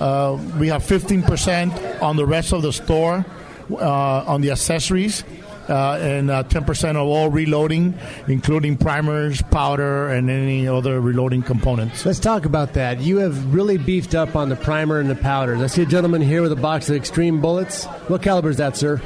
Uh, 0.00 0.38
we 0.58 0.68
have 0.68 0.82
fifteen 0.82 1.22
percent 1.22 1.72
on 2.02 2.16
the 2.16 2.26
rest 2.26 2.52
of 2.52 2.62
the 2.62 2.72
store 2.72 3.24
uh, 3.70 4.24
on 4.26 4.40
the 4.40 4.50
accessories. 4.50 5.22
Uh, 5.68 5.98
and 6.00 6.30
uh, 6.30 6.44
10% 6.44 6.90
of 6.90 7.08
all 7.08 7.28
reloading, 7.28 7.98
including 8.28 8.76
primers, 8.76 9.42
powder, 9.42 10.08
and 10.08 10.30
any 10.30 10.68
other 10.68 11.00
reloading 11.00 11.42
components. 11.42 12.06
Let's 12.06 12.20
talk 12.20 12.44
about 12.44 12.74
that. 12.74 13.00
You 13.00 13.16
have 13.18 13.52
really 13.52 13.76
beefed 13.76 14.14
up 14.14 14.36
on 14.36 14.48
the 14.48 14.54
primer 14.54 15.00
and 15.00 15.10
the 15.10 15.16
powder. 15.16 15.56
I 15.56 15.66
see 15.66 15.82
a 15.82 15.86
gentleman 15.86 16.22
here 16.22 16.40
with 16.40 16.52
a 16.52 16.56
box 16.56 16.88
of 16.88 16.96
X-Treme 16.96 17.40
bullets. 17.40 17.84
What 18.06 18.22
caliber 18.22 18.50
is 18.50 18.58
that, 18.58 18.76
sir? 18.76 18.98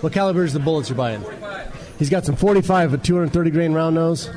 What 0.00 0.12
caliber 0.12 0.42
is 0.42 0.54
the 0.54 0.58
bullets 0.58 0.88
you're 0.88 0.96
buying? 0.96 1.22
He's 1.98 2.10
got 2.10 2.24
some 2.24 2.34
45 2.34 2.92
with 2.92 3.02
230 3.02 3.50
grain 3.50 3.72
round 3.72 3.94
nose. 3.94 4.30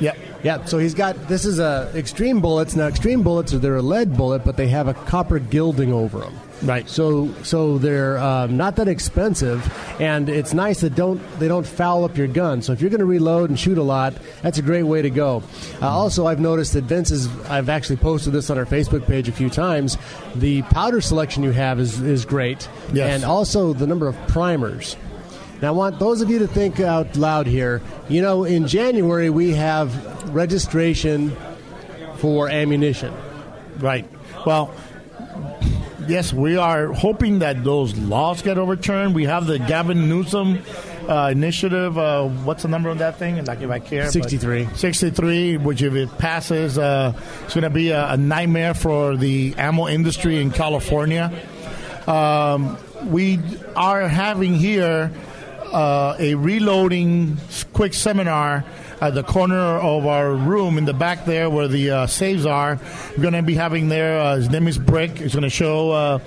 Yep. 0.00 0.16
Yeah, 0.44 0.64
so 0.66 0.78
he's 0.78 0.94
got 0.94 1.16
this 1.26 1.44
is 1.46 1.58
a 1.58 1.90
X-Treme 1.94 2.40
bullets. 2.42 2.76
Now 2.76 2.86
X-Treme 2.86 3.24
bullets 3.24 3.54
are 3.54 3.58
they're 3.58 3.76
a 3.76 3.82
lead 3.82 4.16
bullet, 4.16 4.44
but 4.44 4.56
they 4.58 4.68
have 4.68 4.88
a 4.88 4.94
copper 4.94 5.38
gilding 5.38 5.90
over 5.92 6.20
them. 6.20 6.38
Right. 6.62 6.88
So 6.88 7.32
so 7.42 7.78
they're 7.78 8.18
um, 8.18 8.56
not 8.56 8.76
that 8.76 8.86
expensive, 8.86 9.66
and 10.00 10.28
it's 10.28 10.52
nice 10.54 10.82
that 10.82 10.94
don't 10.94 11.20
they 11.38 11.48
don't 11.48 11.66
foul 11.66 12.04
up 12.04 12.16
your 12.18 12.26
gun. 12.26 12.60
So 12.62 12.72
if 12.72 12.80
you're 12.82 12.90
going 12.90 13.00
to 13.00 13.06
reload 13.06 13.48
and 13.50 13.58
shoot 13.58 13.78
a 13.78 13.82
lot, 13.82 14.14
that's 14.42 14.58
a 14.58 14.62
great 14.62 14.82
way 14.84 15.00
to 15.02 15.10
go. 15.10 15.42
Uh, 15.80 15.88
also, 15.88 16.26
I've 16.26 16.40
noticed 16.40 16.74
that 16.74 16.84
Vince 16.84 17.10
is. 17.10 17.26
I've 17.48 17.68
actually 17.70 17.96
posted 17.96 18.34
this 18.34 18.50
on 18.50 18.58
our 18.58 18.66
Facebook 18.66 19.06
page 19.06 19.28
a 19.28 19.32
few 19.32 19.48
times. 19.50 19.96
The 20.34 20.60
powder 20.62 21.00
selection 21.00 21.42
you 21.42 21.52
have 21.52 21.80
is 21.80 22.00
is 22.02 22.24
great, 22.26 22.68
Yes. 22.92 23.14
and 23.14 23.24
also 23.24 23.72
the 23.72 23.86
number 23.86 24.06
of 24.08 24.16
primers. 24.28 24.96
Now, 25.62 25.68
I 25.68 25.70
want 25.70 25.98
those 25.98 26.20
of 26.20 26.30
you 26.30 26.40
to 26.40 26.46
think 26.46 26.80
out 26.80 27.16
loud 27.16 27.46
here. 27.46 27.80
You 28.08 28.22
know, 28.22 28.44
in 28.44 28.66
January 28.66 29.30
we 29.30 29.50
have 29.52 30.34
registration 30.34 31.34
for 32.16 32.48
ammunition. 32.48 33.14
Right. 33.78 34.08
Well, 34.46 34.74
yes, 36.08 36.32
we 36.32 36.56
are 36.56 36.92
hoping 36.92 37.40
that 37.40 37.64
those 37.64 37.96
laws 37.96 38.42
get 38.42 38.58
overturned. 38.58 39.14
We 39.14 39.24
have 39.24 39.46
the 39.46 39.58
Gavin 39.58 40.08
Newsom 40.08 40.60
uh, 41.08 41.30
initiative. 41.32 41.98
Uh, 41.98 42.28
what's 42.28 42.62
the 42.62 42.68
number 42.68 42.90
on 42.90 42.98
that 42.98 43.18
thing? 43.18 43.44
Like, 43.44 43.60
if 43.60 43.70
I 43.70 43.78
care. 43.78 44.10
63. 44.10 44.68
63, 44.74 45.56
which 45.58 45.82
if 45.82 45.94
it 45.94 46.16
passes, 46.18 46.78
uh, 46.78 47.12
it's 47.44 47.54
going 47.54 47.62
to 47.62 47.70
be 47.70 47.90
a, 47.90 48.12
a 48.12 48.16
nightmare 48.16 48.74
for 48.74 49.16
the 49.16 49.54
ammo 49.56 49.88
industry 49.88 50.40
in 50.40 50.50
California. 50.50 51.32
Um, 52.06 52.78
we 53.06 53.40
are 53.76 54.08
having 54.08 54.54
here 54.54 55.10
uh, 55.74 56.16
a 56.18 56.34
reloading 56.34 57.36
quick 57.72 57.94
seminar 57.94 58.64
at 59.00 59.14
the 59.14 59.22
corner 59.24 59.56
of 59.56 60.06
our 60.06 60.32
room 60.32 60.78
in 60.78 60.84
the 60.84 60.94
back 60.94 61.24
there 61.24 61.50
where 61.50 61.68
the 61.68 61.90
uh, 61.90 62.06
saves 62.06 62.46
are. 62.46 62.78
We're 63.16 63.22
going 63.22 63.34
to 63.34 63.42
be 63.42 63.54
having 63.54 63.88
there, 63.88 64.18
uh, 64.20 64.36
his 64.36 64.48
name 64.50 64.68
is 64.68 64.78
Brick. 64.78 65.18
He's 65.18 65.34
going 65.34 65.42
to 65.42 65.50
show 65.50 65.90
uh, 65.90 66.18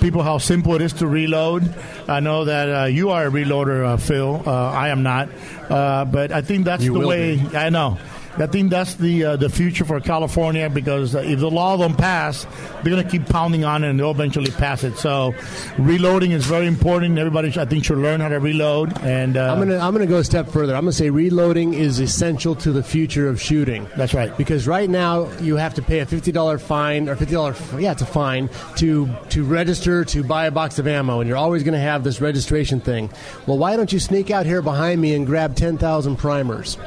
people 0.00 0.22
how 0.22 0.38
simple 0.38 0.74
it 0.74 0.82
is 0.82 0.92
to 0.94 1.06
reload. 1.06 1.72
I 2.08 2.20
know 2.20 2.44
that 2.44 2.68
uh, 2.68 2.84
you 2.86 3.10
are 3.10 3.26
a 3.26 3.30
reloader, 3.30 3.84
uh, 3.86 3.96
Phil. 3.96 4.42
Uh, 4.44 4.70
I 4.72 4.88
am 4.88 5.02
not. 5.02 5.28
Uh, 5.70 6.04
but 6.04 6.32
I 6.32 6.42
think 6.42 6.64
that's 6.64 6.82
You 6.82 7.00
the 7.00 7.06
way. 7.06 7.36
be. 7.36 7.56
I 7.56 7.70
know. 7.70 7.98
I 8.40 8.46
think 8.46 8.70
that's 8.70 8.94
the 8.94 9.24
uh, 9.24 9.36
the 9.36 9.48
future 9.48 9.84
for 9.84 10.00
California 10.00 10.70
because 10.70 11.14
uh, 11.14 11.20
if 11.20 11.40
the 11.40 11.50
law 11.50 11.76
don't 11.76 11.96
pass, 11.96 12.46
they're 12.82 12.92
going 12.92 13.02
to 13.02 13.10
keep 13.10 13.26
pounding 13.26 13.64
on 13.64 13.84
it 13.84 13.90
and 13.90 13.98
they'll 13.98 14.10
eventually 14.10 14.50
pass 14.52 14.84
it. 14.84 14.96
So, 14.96 15.34
reloading 15.78 16.30
is 16.32 16.46
very 16.46 16.66
important. 16.66 17.18
Everybody, 17.18 17.48
I 17.58 17.64
think, 17.64 17.84
should 17.84 17.98
learn 17.98 18.20
how 18.20 18.28
to 18.28 18.38
reload. 18.38 18.96
And 19.02 19.36
uh, 19.36 19.52
I'm 19.52 19.58
gonna 19.58 19.78
I'm 19.78 19.92
gonna 19.92 20.06
go 20.06 20.18
a 20.18 20.24
step 20.24 20.48
further. 20.48 20.74
I'm 20.74 20.82
gonna 20.82 20.92
say 20.92 21.10
reloading 21.10 21.74
is 21.74 21.98
essential 21.98 22.54
to 22.56 22.72
the 22.72 22.82
future 22.82 23.28
of 23.28 23.40
shooting. 23.40 23.88
That's 23.96 24.14
right. 24.14 24.36
Because 24.36 24.66
right 24.66 24.88
now 24.88 25.30
you 25.40 25.56
have 25.56 25.74
to 25.74 25.82
pay 25.82 26.00
a 26.00 26.06
fifty 26.06 26.32
dollar 26.32 26.58
fine 26.58 27.08
or 27.08 27.16
fifty 27.16 27.34
dollar 27.34 27.54
yeah 27.78 27.92
it's 27.92 28.02
a 28.02 28.06
fine 28.06 28.48
to 28.76 29.08
to 29.30 29.44
register 29.44 30.04
to 30.04 30.22
buy 30.22 30.46
a 30.46 30.50
box 30.50 30.78
of 30.78 30.86
ammo, 30.86 31.20
and 31.20 31.28
you're 31.28 31.36
always 31.36 31.62
gonna 31.62 31.78
have 31.78 32.04
this 32.04 32.20
registration 32.20 32.80
thing. 32.80 33.10
Well, 33.46 33.58
why 33.58 33.76
don't 33.76 33.92
you 33.92 33.98
sneak 33.98 34.30
out 34.30 34.46
here 34.46 34.62
behind 34.62 35.00
me 35.00 35.14
and 35.14 35.26
grab 35.26 35.56
ten 35.56 35.78
thousand 35.78 36.16
primers? 36.16 36.78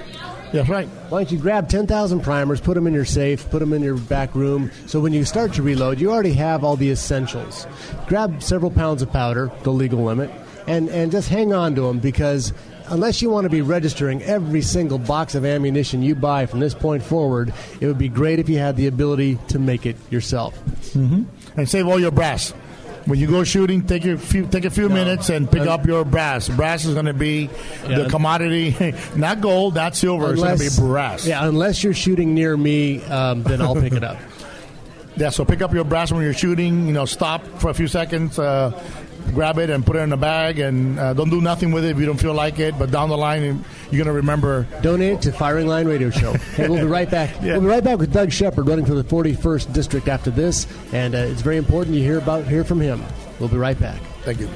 That's 0.51 0.67
right. 0.69 0.87
Why 1.09 1.23
don't 1.23 1.31
you 1.31 1.37
grab 1.37 1.69
10,000 1.69 2.21
primers, 2.21 2.59
put 2.59 2.75
them 2.75 2.85
in 2.87 2.93
your 2.93 3.05
safe, 3.05 3.49
put 3.49 3.59
them 3.59 3.71
in 3.73 3.81
your 3.81 3.97
back 3.97 4.35
room, 4.35 4.69
so 4.85 4.99
when 4.99 5.13
you 5.13 5.23
start 5.23 5.53
to 5.53 5.63
reload, 5.63 5.99
you 5.99 6.11
already 6.11 6.33
have 6.33 6.63
all 6.63 6.75
the 6.75 6.91
essentials. 6.91 7.65
Grab 8.07 8.43
several 8.43 8.71
pounds 8.71 9.01
of 9.01 9.11
powder, 9.11 9.51
the 9.63 9.71
legal 9.71 10.03
limit, 10.03 10.29
and, 10.67 10.89
and 10.89 11.11
just 11.11 11.29
hang 11.29 11.53
on 11.53 11.75
to 11.75 11.81
them 11.81 11.99
because 11.99 12.51
unless 12.87 13.21
you 13.21 13.29
want 13.29 13.45
to 13.45 13.49
be 13.49 13.61
registering 13.61 14.21
every 14.23 14.61
single 14.61 14.97
box 14.97 15.35
of 15.35 15.45
ammunition 15.45 16.01
you 16.03 16.15
buy 16.15 16.45
from 16.45 16.59
this 16.59 16.73
point 16.73 17.01
forward, 17.01 17.53
it 17.79 17.87
would 17.87 17.97
be 17.97 18.09
great 18.09 18.37
if 18.39 18.49
you 18.49 18.57
had 18.57 18.75
the 18.75 18.87
ability 18.87 19.39
to 19.47 19.57
make 19.57 19.85
it 19.85 19.95
yourself. 20.11 20.57
hmm 20.91 21.23
And 21.55 21.69
save 21.69 21.87
all 21.87 21.99
your 21.99 22.11
brass. 22.11 22.53
When 23.05 23.17
you 23.17 23.27
go 23.27 23.43
shooting, 23.43 23.85
take 23.87 24.03
your 24.03 24.17
few, 24.17 24.45
take 24.45 24.65
a 24.65 24.69
few 24.69 24.87
minutes 24.87 25.29
and 25.29 25.49
pick 25.51 25.61
up 25.61 25.85
your 25.85 26.05
brass. 26.05 26.47
Brass 26.49 26.85
is 26.85 26.93
going 26.93 27.07
to 27.07 27.13
be 27.13 27.47
the 27.87 28.07
commodity, 28.09 28.93
not 29.15 29.41
gold, 29.41 29.75
not 29.75 29.95
silver. 29.95 30.31
it's 30.33 30.41
going 30.41 30.57
to 30.57 30.63
be 30.63 30.87
brass. 30.87 31.25
Yeah, 31.25 31.47
unless 31.47 31.83
you're 31.83 31.93
shooting 31.93 32.35
near 32.35 32.55
me, 32.55 33.03
um, 33.05 33.43
then 33.43 33.61
I'll 33.61 33.75
pick 33.75 33.93
it 33.93 34.03
up. 34.03 34.17
Yeah, 35.17 35.29
so 35.29 35.43
pick 35.43 35.61
up 35.61 35.73
your 35.73 35.83
brass 35.83 36.09
when 36.09 36.23
you're 36.23 36.33
shooting. 36.33 36.87
You 36.87 36.93
know, 36.93 37.03
stop 37.03 37.45
for 37.59 37.69
a 37.69 37.73
few 37.73 37.89
seconds, 37.89 38.39
uh, 38.39 38.71
grab 39.33 39.57
it, 39.57 39.69
and 39.69 39.85
put 39.85 39.95
it 39.95 39.99
in 39.99 40.11
a 40.11 40.17
bag, 40.17 40.59
and 40.59 40.99
uh, 40.99 41.13
don't 41.13 41.29
do 41.29 41.41
nothing 41.41 41.71
with 41.71 41.85
it 41.85 41.91
if 41.91 41.99
you 41.99 42.05
don't 42.05 42.19
feel 42.19 42.33
like 42.33 42.59
it. 42.59 42.77
But 42.77 42.91
down 42.91 43.09
the 43.09 43.17
line, 43.17 43.41
you're 43.43 44.03
going 44.03 44.05
to 44.05 44.11
remember. 44.13 44.67
Donate 44.81 45.13
it 45.13 45.21
to 45.23 45.31
Firing 45.31 45.67
Line 45.67 45.87
Radio 45.87 46.09
Show. 46.09 46.35
Hey, 46.51 46.67
we'll 46.67 46.81
be 46.81 46.87
right 46.87 47.09
back. 47.09 47.35
Yeah. 47.41 47.53
We'll 47.53 47.61
be 47.61 47.67
right 47.67 47.83
back 47.83 47.97
with 47.97 48.11
Doug 48.11 48.31
Shepard 48.31 48.67
running 48.67 48.85
for 48.85 48.93
the 48.93 49.03
41st 49.03 49.71
district 49.73 50.07
after 50.07 50.29
this, 50.31 50.67
and 50.91 51.15
uh, 51.15 51.19
it's 51.19 51.41
very 51.41 51.57
important 51.57 51.95
you 51.95 52.03
hear 52.03 52.17
about 52.17 52.45
hear 52.45 52.63
from 52.63 52.81
him. 52.81 53.01
We'll 53.39 53.49
be 53.49 53.57
right 53.57 53.79
back. 53.79 54.01
Thank 54.23 54.39
you. 54.39 54.49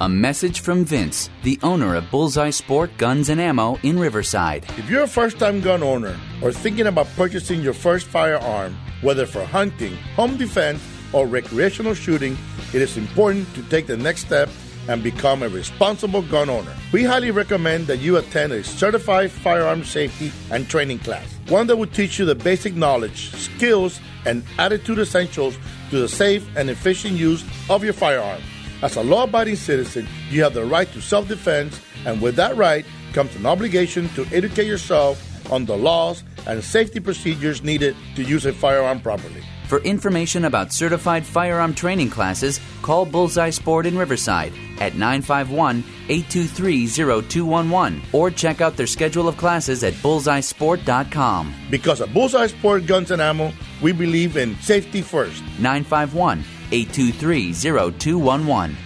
A 0.00 0.08
message 0.08 0.60
from 0.60 0.84
Vince, 0.84 1.30
the 1.44 1.60
owner 1.62 1.94
of 1.94 2.10
Bullseye 2.10 2.50
Sport 2.50 2.90
Guns 2.98 3.28
and 3.28 3.40
Ammo 3.40 3.78
in 3.84 3.98
Riverside. 4.00 4.64
If 4.76 4.90
you're 4.90 5.04
a 5.04 5.06
first 5.06 5.38
time 5.38 5.60
gun 5.60 5.82
owner 5.82 6.18
or 6.42 6.50
thinking 6.50 6.88
about 6.88 7.06
purchasing 7.14 7.60
your 7.60 7.72
first 7.72 8.06
firearm, 8.06 8.76
whether 9.02 9.26
for 9.26 9.44
hunting, 9.44 9.94
home 10.16 10.36
defense, 10.36 10.82
or 11.12 11.26
recreational 11.26 11.94
shooting, 11.94 12.36
it 12.72 12.82
is 12.82 12.96
important 12.96 13.52
to 13.54 13.62
take 13.64 13.86
the 13.86 13.96
next 13.96 14.24
step 14.26 14.48
and 14.88 15.02
become 15.02 15.42
a 15.42 15.48
responsible 15.48 16.22
gun 16.22 16.50
owner. 16.50 16.74
We 16.92 17.04
highly 17.04 17.30
recommend 17.30 17.86
that 17.86 17.98
you 17.98 18.16
attend 18.16 18.52
a 18.52 18.64
certified 18.64 19.30
firearm 19.30 19.84
safety 19.84 20.32
and 20.50 20.68
training 20.68 21.00
class, 21.00 21.26
one 21.48 21.66
that 21.68 21.76
will 21.76 21.86
teach 21.86 22.18
you 22.18 22.24
the 22.24 22.34
basic 22.34 22.74
knowledge, 22.74 23.30
skills, 23.34 24.00
and 24.26 24.42
attitude 24.58 24.98
essentials 24.98 25.56
to 25.90 26.00
the 26.00 26.08
safe 26.08 26.48
and 26.56 26.70
efficient 26.70 27.14
use 27.14 27.44
of 27.70 27.84
your 27.84 27.92
firearm. 27.92 28.40
As 28.82 28.96
a 28.96 29.02
law 29.02 29.24
abiding 29.24 29.56
citizen, 29.56 30.08
you 30.30 30.42
have 30.42 30.54
the 30.54 30.64
right 30.64 30.90
to 30.92 31.00
self 31.00 31.28
defense, 31.28 31.80
and 32.04 32.20
with 32.20 32.34
that 32.36 32.56
right 32.56 32.84
comes 33.12 33.34
an 33.36 33.46
obligation 33.46 34.08
to 34.10 34.26
educate 34.32 34.66
yourself 34.66 35.22
on 35.52 35.66
the 35.66 35.76
laws 35.76 36.24
and 36.46 36.64
safety 36.64 36.98
procedures 36.98 37.62
needed 37.62 37.94
to 38.16 38.22
use 38.22 38.46
a 38.46 38.52
firearm 38.52 39.00
properly. 39.00 39.42
For 39.72 39.78
information 39.78 40.44
about 40.44 40.70
certified 40.70 41.24
firearm 41.24 41.72
training 41.72 42.10
classes, 42.10 42.60
call 42.82 43.06
Bullseye 43.06 43.48
Sport 43.48 43.86
in 43.86 43.96
Riverside 43.96 44.52
at 44.78 44.96
951 44.96 45.82
823 46.10 46.86
0211 46.86 48.02
or 48.12 48.30
check 48.30 48.60
out 48.60 48.76
their 48.76 48.86
schedule 48.86 49.28
of 49.28 49.38
classes 49.38 49.82
at 49.82 49.94
bullseyesport.com. 49.94 51.54
Because 51.70 52.02
at 52.02 52.12
Bullseye 52.12 52.48
Sport 52.48 52.84
Guns 52.84 53.12
and 53.12 53.22
Ammo, 53.22 53.50
we 53.80 53.92
believe 53.92 54.36
in 54.36 54.56
safety 54.56 55.00
first. 55.00 55.42
951 55.58 56.44
823 56.70 57.54
0211. 57.54 58.76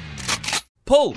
Pull! 0.85 1.17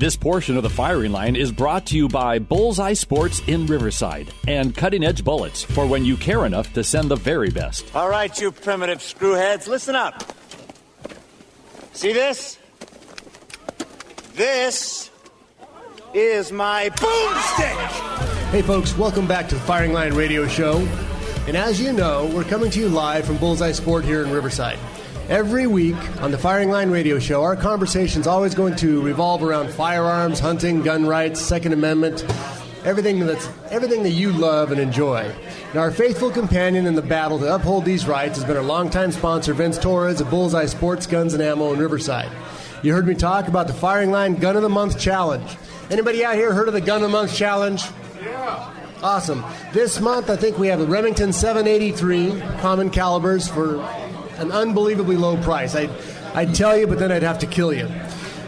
This 0.00 0.16
portion 0.16 0.56
of 0.56 0.62
the 0.62 0.70
firing 0.70 1.12
line 1.12 1.36
is 1.36 1.52
brought 1.52 1.84
to 1.88 1.94
you 1.94 2.08
by 2.08 2.38
Bullseye 2.38 2.94
Sports 2.94 3.42
in 3.46 3.66
Riverside 3.66 4.32
and 4.48 4.74
Cutting 4.74 5.04
Edge 5.04 5.22
Bullets 5.22 5.62
for 5.62 5.86
when 5.86 6.06
you 6.06 6.16
care 6.16 6.46
enough 6.46 6.72
to 6.72 6.82
send 6.82 7.10
the 7.10 7.16
very 7.16 7.50
best. 7.50 7.94
All 7.94 8.08
right, 8.08 8.40
you 8.40 8.50
primitive 8.50 9.00
screwheads, 9.00 9.68
listen 9.68 9.94
up. 9.94 10.24
See 11.92 12.14
this? 12.14 12.58
This 14.32 15.10
is 16.14 16.50
my 16.50 16.88
boomstick. 16.88 18.48
Hey, 18.52 18.62
folks, 18.62 18.96
welcome 18.96 19.26
back 19.26 19.50
to 19.50 19.54
the 19.54 19.60
Firing 19.60 19.92
Line 19.92 20.14
Radio 20.14 20.48
Show. 20.48 20.78
And 21.46 21.58
as 21.58 21.78
you 21.78 21.92
know, 21.92 22.24
we're 22.34 22.44
coming 22.44 22.70
to 22.70 22.80
you 22.80 22.88
live 22.88 23.26
from 23.26 23.36
Bullseye 23.36 23.72
Sport 23.72 24.06
here 24.06 24.24
in 24.24 24.30
Riverside. 24.30 24.78
Every 25.30 25.68
week 25.68 25.94
on 26.22 26.32
the 26.32 26.38
Firing 26.38 26.70
Line 26.70 26.90
Radio 26.90 27.20
Show, 27.20 27.44
our 27.44 27.54
conversation's 27.54 28.26
always 28.26 28.52
going 28.52 28.74
to 28.76 29.00
revolve 29.00 29.44
around 29.44 29.70
firearms, 29.70 30.40
hunting, 30.40 30.82
gun 30.82 31.06
rights, 31.06 31.40
Second 31.40 31.72
Amendment, 31.72 32.24
everything 32.84 33.20
that's 33.20 33.48
everything 33.70 34.02
that 34.02 34.10
you 34.10 34.32
love 34.32 34.72
and 34.72 34.80
enjoy. 34.80 35.32
And 35.70 35.76
our 35.76 35.92
faithful 35.92 36.32
companion 36.32 36.84
in 36.84 36.96
the 36.96 37.02
battle 37.02 37.38
to 37.38 37.54
uphold 37.54 37.84
these 37.84 38.08
rights 38.08 38.38
has 38.38 38.44
been 38.44 38.56
our 38.56 38.62
longtime 38.64 39.12
sponsor, 39.12 39.54
Vince 39.54 39.78
Torres 39.78 40.20
of 40.20 40.28
Bullseye 40.30 40.66
Sports 40.66 41.06
Guns 41.06 41.32
and 41.32 41.40
Ammo 41.40 41.72
in 41.72 41.78
Riverside. 41.78 42.32
You 42.82 42.92
heard 42.92 43.06
me 43.06 43.14
talk 43.14 43.46
about 43.46 43.68
the 43.68 43.72
Firing 43.72 44.10
Line 44.10 44.34
Gun 44.34 44.56
of 44.56 44.62
the 44.62 44.68
Month 44.68 44.98
Challenge. 44.98 45.48
Anybody 45.92 46.24
out 46.24 46.34
here 46.34 46.52
heard 46.52 46.66
of 46.66 46.74
the 46.74 46.80
Gun 46.80 46.96
of 46.96 47.02
the 47.02 47.16
Month 47.16 47.36
Challenge? 47.36 47.80
Yeah. 48.20 48.74
Awesome. 49.00 49.44
This 49.72 50.00
month, 50.00 50.28
I 50.28 50.34
think 50.34 50.58
we 50.58 50.66
have 50.66 50.80
the 50.80 50.86
Remington 50.86 51.32
783 51.32 52.40
common 52.58 52.90
calibers 52.90 53.46
for 53.46 53.78
an 54.40 54.50
unbelievably 54.50 55.16
low 55.16 55.36
price. 55.36 55.76
I, 55.76 55.88
I'd 56.34 56.54
tell 56.54 56.76
you, 56.76 56.86
but 56.86 56.98
then 56.98 57.12
I'd 57.12 57.22
have 57.22 57.38
to 57.40 57.46
kill 57.46 57.72
you. 57.72 57.88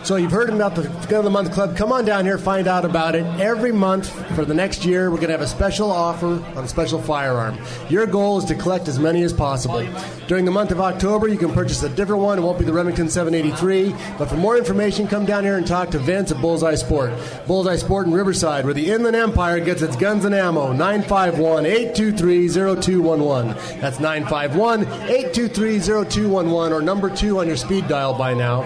So 0.04 0.16
you've 0.16 0.32
heard 0.32 0.50
about 0.50 0.74
the 0.74 0.82
Gun 1.08 1.20
of 1.20 1.24
the 1.24 1.30
Month 1.30 1.52
Club. 1.52 1.76
Come 1.76 1.92
on 1.92 2.04
down 2.04 2.24
here, 2.24 2.36
find 2.36 2.66
out 2.66 2.84
about 2.84 3.14
it. 3.14 3.24
Every 3.40 3.70
month 3.70 4.10
for 4.34 4.44
the 4.44 4.52
next 4.52 4.84
year, 4.84 5.12
we're 5.12 5.18
going 5.18 5.28
to 5.28 5.34
have 5.34 5.42
a 5.42 5.46
special 5.46 5.92
offer 5.92 6.42
on 6.56 6.64
a 6.64 6.68
special 6.68 7.00
firearm. 7.00 7.56
Your 7.88 8.04
goal 8.06 8.38
is 8.38 8.44
to 8.46 8.56
collect 8.56 8.88
as 8.88 8.98
many 8.98 9.22
as 9.22 9.32
possible. 9.32 9.86
During 10.26 10.44
the 10.44 10.50
month 10.50 10.72
of 10.72 10.80
October, 10.80 11.28
you 11.28 11.38
can 11.38 11.52
purchase 11.52 11.84
a 11.84 11.88
different 11.88 12.20
one. 12.20 12.36
It 12.36 12.42
won't 12.42 12.58
be 12.58 12.64
the 12.64 12.72
Remington 12.72 13.08
783. 13.08 13.94
But 14.18 14.28
for 14.28 14.34
more 14.34 14.58
information, 14.58 15.06
come 15.06 15.24
down 15.24 15.44
here 15.44 15.56
and 15.56 15.64
talk 15.64 15.90
to 15.90 16.00
Vince 16.00 16.32
at 16.32 16.40
Bullseye 16.40 16.74
Sport. 16.74 17.12
Bullseye 17.46 17.76
Sport 17.76 18.08
in 18.08 18.12
Riverside, 18.12 18.64
where 18.64 18.74
the 18.74 18.90
Inland 18.90 19.14
Empire 19.14 19.60
gets 19.60 19.82
its 19.82 19.94
guns 19.94 20.24
and 20.24 20.34
ammo. 20.34 20.72
951 20.72 21.64
823 21.64 22.48
0211. 22.48 23.80
That's 23.80 24.00
951 24.00 24.80
823 24.80 25.78
0211 25.78 26.72
or 26.72 26.82
number 26.82 27.08
two 27.08 27.38
on 27.38 27.46
your 27.46 27.56
speed 27.56 27.86
dial 27.86 28.14
by 28.14 28.34
now. 28.34 28.62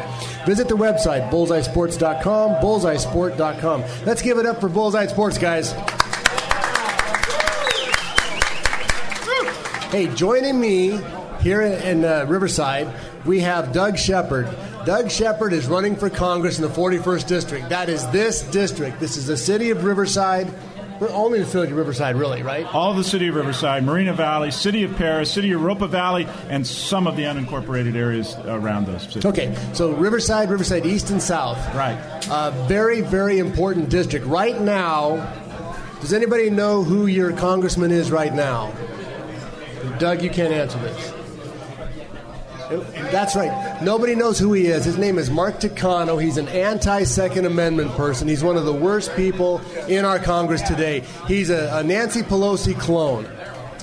Visit 0.46 0.68
the 0.68 0.76
website, 0.76 1.28
bullseyesports.com, 1.28 2.62
bullseyesport.com. 2.62 3.84
Let's 4.06 4.22
give 4.22 4.38
it 4.38 4.46
up 4.46 4.60
for 4.60 4.68
Bullseye 4.68 5.08
Sports, 5.08 5.38
guys. 5.38 5.72
Hey, 9.90 10.06
joining 10.14 10.60
me 10.60 11.00
here 11.40 11.62
in 11.62 12.04
uh, 12.04 12.26
Riverside, 12.28 12.92
we 13.24 13.40
have 13.40 13.72
Doug 13.72 13.98
Shepard. 13.98 14.48
Doug 14.84 15.10
Shepard 15.10 15.52
is 15.52 15.66
running 15.66 15.96
for 15.96 16.08
Congress 16.08 16.58
in 16.58 16.62
the 16.62 16.70
41st 16.70 17.26
District. 17.26 17.68
That 17.68 17.88
is 17.88 18.06
this 18.10 18.42
district. 18.42 19.00
This 19.00 19.16
is 19.16 19.26
the 19.26 19.36
city 19.36 19.70
of 19.70 19.82
Riverside. 19.82 20.52
Only 21.00 21.40
the 21.40 21.46
city 21.46 21.70
of 21.72 21.76
Riverside, 21.76 22.16
really, 22.16 22.42
right? 22.42 22.66
All 22.74 22.94
the 22.94 23.04
city 23.04 23.28
of 23.28 23.34
Riverside, 23.34 23.84
Moreno 23.84 24.14
Valley, 24.14 24.50
city 24.50 24.82
of 24.82 24.92
Perris, 24.92 25.30
city 25.30 25.52
of 25.52 25.60
Jurupa 25.60 25.88
Valley, 25.88 26.26
and 26.48 26.66
some 26.66 27.06
of 27.06 27.16
the 27.16 27.24
unincorporated 27.24 27.94
areas 27.94 28.34
around 28.46 28.86
those. 28.86 29.02
Cities. 29.02 29.26
Okay, 29.26 29.56
so 29.72 29.92
Riverside, 29.92 30.50
Riverside 30.50 30.86
East 30.86 31.10
and 31.10 31.22
South. 31.22 31.58
Right. 31.74 31.98
Uh, 32.30 32.50
very, 32.66 33.00
very 33.02 33.38
important 33.38 33.88
district. 33.88 34.26
Right 34.26 34.60
now, 34.60 35.16
does 36.00 36.12
anybody 36.12 36.50
know 36.50 36.82
who 36.82 37.06
your 37.06 37.32
congressman 37.32 37.90
is 37.90 38.10
right 38.10 38.32
now? 38.34 38.72
Doug, 39.98 40.22
you 40.22 40.30
can't 40.30 40.52
answer 40.52 40.78
this. 40.78 41.25
That's 42.68 43.36
right. 43.36 43.80
Nobody 43.82 44.14
knows 44.14 44.38
who 44.38 44.52
he 44.52 44.66
is. 44.66 44.84
His 44.84 44.98
name 44.98 45.18
is 45.18 45.30
Mark 45.30 45.60
Takano. 45.60 46.22
He's 46.22 46.36
an 46.36 46.48
anti 46.48 47.04
Second 47.04 47.46
Amendment 47.46 47.92
person. 47.92 48.28
He's 48.28 48.42
one 48.42 48.56
of 48.56 48.64
the 48.64 48.72
worst 48.72 49.14
people 49.14 49.60
in 49.88 50.04
our 50.04 50.18
Congress 50.18 50.62
today. 50.62 51.04
He's 51.28 51.50
a, 51.50 51.78
a 51.78 51.84
Nancy 51.84 52.22
Pelosi 52.22 52.78
clone. 52.78 53.26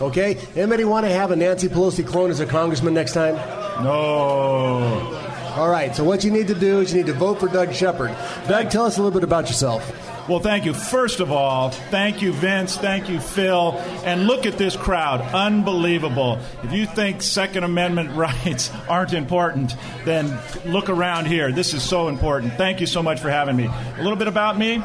Okay? 0.01 0.37
Anybody 0.55 0.83
want 0.83 1.05
to 1.05 1.11
have 1.11 1.31
a 1.31 1.35
Nancy 1.35 1.69
Pelosi 1.69 2.05
clone 2.05 2.29
as 2.29 2.39
a 2.39 2.45
congressman 2.45 2.93
next 2.93 3.13
time? 3.13 3.35
No. 3.83 5.19
All 5.55 5.69
right, 5.69 5.95
so 5.95 6.03
what 6.03 6.23
you 6.23 6.31
need 6.31 6.47
to 6.47 6.55
do 6.55 6.79
is 6.79 6.91
you 6.91 6.97
need 6.97 7.05
to 7.05 7.13
vote 7.13 7.39
for 7.39 7.47
Doug 7.47 7.73
Shepard. 7.73 8.09
Doug, 8.47 8.71
tell 8.71 8.85
us 8.85 8.97
a 8.97 9.01
little 9.03 9.13
bit 9.13 9.23
about 9.23 9.47
yourself. 9.47 9.87
Well, 10.29 10.39
thank 10.39 10.63
you. 10.63 10.73
First 10.73 11.19
of 11.19 11.33
all, 11.33 11.69
thank 11.69 12.21
you, 12.21 12.31
Vince. 12.31 12.77
Thank 12.77 13.09
you, 13.09 13.19
Phil. 13.19 13.73
And 14.05 14.25
look 14.25 14.45
at 14.45 14.57
this 14.57 14.77
crowd. 14.77 15.19
Unbelievable. 15.19 16.39
If 16.63 16.71
you 16.71 16.85
think 16.85 17.21
Second 17.21 17.65
Amendment 17.65 18.11
rights 18.15 18.71
aren't 18.87 19.13
important, 19.13 19.75
then 20.05 20.39
look 20.65 20.87
around 20.87 21.25
here. 21.25 21.51
This 21.51 21.73
is 21.73 21.83
so 21.83 22.07
important. 22.07 22.53
Thank 22.53 22.79
you 22.79 22.87
so 22.87 23.03
much 23.03 23.19
for 23.19 23.29
having 23.29 23.57
me. 23.57 23.65
A 23.65 24.01
little 24.01 24.15
bit 24.15 24.29
about 24.29 24.57
me. 24.57 24.81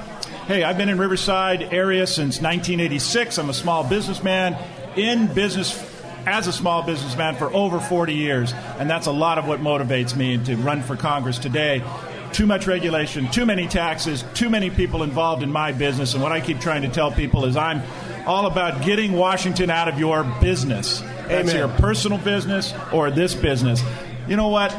Hey, 0.48 0.64
I've 0.64 0.76
been 0.76 0.88
in 0.88 0.98
Riverside 0.98 1.72
area 1.72 2.08
since 2.08 2.40
1986. 2.40 3.38
I'm 3.38 3.48
a 3.48 3.54
small 3.54 3.84
businessman 3.84 4.56
in 4.96 5.32
business 5.32 5.80
as 6.26 6.48
a 6.48 6.52
small 6.52 6.82
businessman 6.82 7.36
for 7.36 7.52
over 7.54 7.78
40 7.78 8.12
years, 8.12 8.52
and 8.78 8.90
that's 8.90 9.06
a 9.06 9.12
lot 9.12 9.38
of 9.38 9.46
what 9.46 9.60
motivates 9.60 10.16
me 10.16 10.36
to 10.44 10.56
run 10.56 10.82
for 10.82 10.96
Congress 10.96 11.38
today 11.38 11.84
too 12.32 12.46
much 12.46 12.66
regulation, 12.66 13.30
too 13.30 13.46
many 13.46 13.66
taxes, 13.66 14.24
too 14.34 14.50
many 14.50 14.70
people 14.70 15.02
involved 15.02 15.42
in 15.42 15.50
my 15.50 15.72
business. 15.72 16.14
And 16.14 16.22
what 16.22 16.32
I 16.32 16.40
keep 16.40 16.60
trying 16.60 16.82
to 16.82 16.88
tell 16.88 17.10
people 17.10 17.44
is 17.44 17.56
I'm 17.56 17.82
all 18.26 18.46
about 18.46 18.82
getting 18.82 19.12
Washington 19.12 19.70
out 19.70 19.88
of 19.88 19.98
your 19.98 20.24
business. 20.40 21.00
That's 21.00 21.50
Amen. 21.50 21.56
your 21.56 21.68
personal 21.68 22.18
business 22.18 22.74
or 22.92 23.10
this 23.10 23.34
business. 23.34 23.82
You 24.26 24.36
know 24.36 24.48
what? 24.48 24.76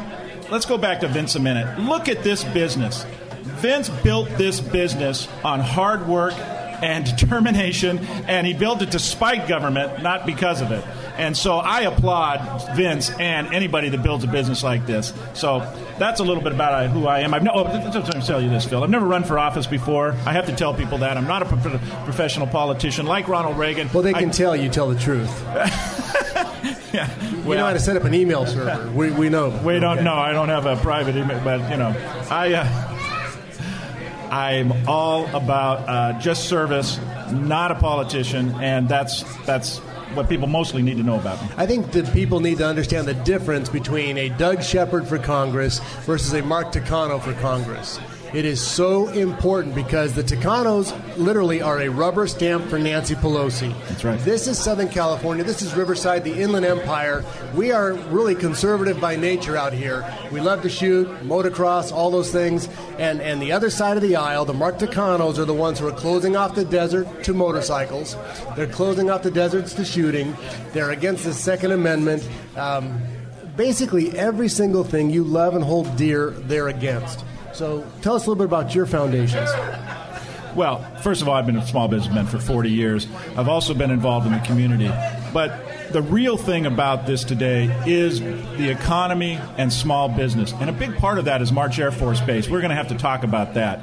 Let's 0.50 0.66
go 0.66 0.78
back 0.78 1.00
to 1.00 1.08
Vince 1.08 1.34
a 1.34 1.40
minute. 1.40 1.78
Look 1.78 2.08
at 2.08 2.22
this 2.22 2.44
business. 2.44 3.04
Vince 3.42 3.88
built 3.88 4.28
this 4.30 4.60
business 4.60 5.28
on 5.44 5.60
hard 5.60 6.08
work 6.08 6.34
and 6.82 7.04
determination, 7.04 7.98
and 8.26 8.46
he 8.46 8.54
built 8.54 8.82
it 8.82 8.90
despite 8.90 9.48
government, 9.48 10.02
not 10.02 10.26
because 10.26 10.60
of 10.60 10.72
it. 10.72 10.84
And 11.16 11.36
so 11.36 11.58
I 11.58 11.82
applaud 11.82 12.76
Vince 12.76 13.10
and 13.10 13.52
anybody 13.52 13.90
that 13.90 14.02
builds 14.02 14.24
a 14.24 14.26
business 14.26 14.62
like 14.62 14.86
this. 14.86 15.12
So 15.34 15.60
that's 15.98 16.20
a 16.20 16.24
little 16.24 16.42
bit 16.42 16.52
about 16.52 16.88
who 16.90 17.06
I 17.06 17.20
am. 17.20 17.34
I've 17.34 17.42
no, 17.42 17.52
oh, 17.54 17.62
let 17.64 18.16
me 18.16 18.22
tell 18.22 18.40
you 18.40 18.48
this, 18.48 18.64
Phil. 18.64 18.82
I've 18.82 18.90
never 18.90 19.06
run 19.06 19.24
for 19.24 19.38
office 19.38 19.66
before. 19.66 20.12
I 20.24 20.32
have 20.32 20.46
to 20.46 20.56
tell 20.56 20.72
people 20.72 20.98
that 20.98 21.16
I'm 21.16 21.26
not 21.26 21.42
a 21.42 21.44
pro- 21.44 21.78
professional 22.04 22.46
politician 22.46 23.06
like 23.06 23.28
Ronald 23.28 23.58
Reagan. 23.58 23.90
Well, 23.92 24.02
they 24.02 24.14
can 24.14 24.30
I, 24.30 24.32
tell 24.32 24.56
you 24.56 24.70
tell 24.70 24.88
the 24.88 24.98
truth. 24.98 25.30
yeah, 26.94 27.08
we 27.44 27.56
know 27.56 27.66
how 27.66 27.72
to 27.72 27.80
set 27.80 27.96
up 27.96 28.04
an 28.04 28.14
email 28.14 28.46
server. 28.46 28.90
We, 28.92 29.10
we 29.10 29.28
know. 29.28 29.50
We 29.64 29.78
don't 29.78 30.02
know. 30.02 30.14
I 30.14 30.32
don't 30.32 30.48
have 30.48 30.66
a 30.66 30.76
private 30.76 31.16
email, 31.16 31.40
but 31.44 31.70
you 31.70 31.76
know, 31.76 31.94
I. 32.30 32.54
Uh, 32.54 32.89
I'm 34.30 34.88
all 34.88 35.26
about 35.34 35.88
uh, 35.88 36.18
just 36.20 36.48
service, 36.48 36.98
not 37.32 37.72
a 37.72 37.74
politician, 37.74 38.54
and 38.60 38.88
that's 38.88 39.24
that's 39.44 39.78
what 40.14 40.28
people 40.28 40.46
mostly 40.46 40.82
need 40.82 40.96
to 40.96 41.02
know 41.02 41.18
about 41.18 41.40
me. 41.42 41.48
I 41.56 41.66
think 41.66 41.92
that 41.92 42.12
people 42.12 42.40
need 42.40 42.58
to 42.58 42.66
understand 42.66 43.06
the 43.06 43.14
difference 43.14 43.68
between 43.68 44.18
a 44.18 44.28
Doug 44.30 44.62
Shepard 44.62 45.06
for 45.06 45.18
Congress 45.18 45.80
versus 46.04 46.32
a 46.32 46.42
Mark 46.42 46.72
Takano 46.72 47.20
for 47.20 47.32
Congress. 47.34 47.98
It 48.32 48.44
is 48.44 48.60
so 48.64 49.08
important 49.08 49.74
because 49.74 50.14
the 50.14 50.22
Takanos 50.22 50.94
literally 51.16 51.62
are 51.62 51.80
a 51.80 51.88
rubber 51.88 52.28
stamp 52.28 52.68
for 52.68 52.78
Nancy 52.78 53.16
Pelosi. 53.16 53.76
That's 53.88 54.04
right. 54.04 54.20
This 54.20 54.46
is 54.46 54.56
Southern 54.56 54.88
California. 54.88 55.42
This 55.42 55.62
is 55.62 55.74
Riverside, 55.74 56.22
the 56.22 56.40
Inland 56.40 56.64
Empire. 56.64 57.24
We 57.56 57.72
are 57.72 57.94
really 57.94 58.36
conservative 58.36 59.00
by 59.00 59.16
nature 59.16 59.56
out 59.56 59.72
here. 59.72 60.06
We 60.30 60.40
love 60.40 60.62
to 60.62 60.68
shoot, 60.68 61.08
motocross, 61.24 61.90
all 61.90 62.12
those 62.12 62.30
things. 62.30 62.68
And, 62.98 63.20
and 63.20 63.42
the 63.42 63.50
other 63.50 63.68
side 63.68 63.96
of 63.96 64.02
the 64.04 64.14
aisle, 64.14 64.44
the 64.44 64.54
Mark 64.54 64.78
Takanos, 64.78 65.38
are 65.38 65.44
the 65.44 65.52
ones 65.52 65.80
who 65.80 65.88
are 65.88 65.92
closing 65.92 66.36
off 66.36 66.54
the 66.54 66.64
desert 66.64 67.24
to 67.24 67.34
motorcycles. 67.34 68.16
They're 68.54 68.68
closing 68.68 69.10
off 69.10 69.24
the 69.24 69.32
deserts 69.32 69.74
to 69.74 69.84
shooting. 69.84 70.36
They're 70.72 70.92
against 70.92 71.24
the 71.24 71.34
Second 71.34 71.72
Amendment. 71.72 72.28
Um, 72.56 73.02
basically, 73.56 74.16
every 74.16 74.48
single 74.48 74.84
thing 74.84 75.10
you 75.10 75.24
love 75.24 75.56
and 75.56 75.64
hold 75.64 75.96
dear, 75.96 76.30
they're 76.30 76.68
against. 76.68 77.24
So 77.60 77.86
tell 78.00 78.14
us 78.14 78.24
a 78.24 78.30
little 78.30 78.36
bit 78.36 78.46
about 78.46 78.74
your 78.74 78.86
foundations. 78.86 79.50
Well, 80.56 80.82
first 81.02 81.20
of 81.20 81.28
all, 81.28 81.34
I've 81.34 81.44
been 81.44 81.58
a 81.58 81.66
small 81.66 81.88
businessman 81.88 82.24
for 82.24 82.38
40 82.38 82.70
years. 82.70 83.06
I've 83.36 83.48
also 83.48 83.74
been 83.74 83.90
involved 83.90 84.26
in 84.26 84.32
the 84.32 84.38
community. 84.38 84.90
But 85.34 85.92
the 85.92 86.00
real 86.00 86.38
thing 86.38 86.64
about 86.64 87.04
this 87.04 87.22
today 87.22 87.66
is 87.86 88.20
the 88.20 88.70
economy 88.70 89.38
and 89.58 89.70
small 89.70 90.08
business. 90.08 90.54
And 90.54 90.70
a 90.70 90.72
big 90.72 90.96
part 90.96 91.18
of 91.18 91.26
that 91.26 91.42
is 91.42 91.52
March 91.52 91.78
Air 91.78 91.92
Force 91.92 92.22
Base. 92.22 92.48
We're 92.48 92.62
going 92.62 92.70
to 92.70 92.76
have 92.76 92.88
to 92.88 92.96
talk 92.96 93.24
about 93.24 93.52
that. 93.52 93.82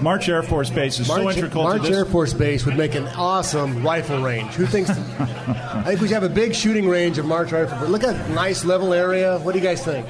March 0.00 0.26
Air 0.30 0.42
Force 0.42 0.70
Base 0.70 0.98
is 0.98 1.06
so 1.06 1.28
integral 1.28 1.64
March. 1.64 1.90
Air 1.90 2.06
Force 2.06 2.32
Base 2.32 2.64
would 2.64 2.78
make 2.78 2.94
an 2.94 3.06
awesome 3.08 3.82
rifle 3.82 4.22
range. 4.22 4.54
Who 4.54 4.64
thinks? 4.64 4.88
I 5.18 5.82
think 5.84 6.00
we 6.00 6.08
should 6.08 6.14
have 6.14 6.22
a 6.22 6.30
big 6.30 6.54
shooting 6.54 6.88
range 6.88 7.18
of 7.18 7.26
March 7.26 7.52
Rifle. 7.52 7.80
But 7.80 7.90
look 7.90 8.02
at 8.02 8.30
nice 8.30 8.64
level 8.64 8.94
area. 8.94 9.38
What 9.40 9.52
do 9.52 9.58
you 9.58 9.64
guys 9.64 9.84
think? 9.84 10.06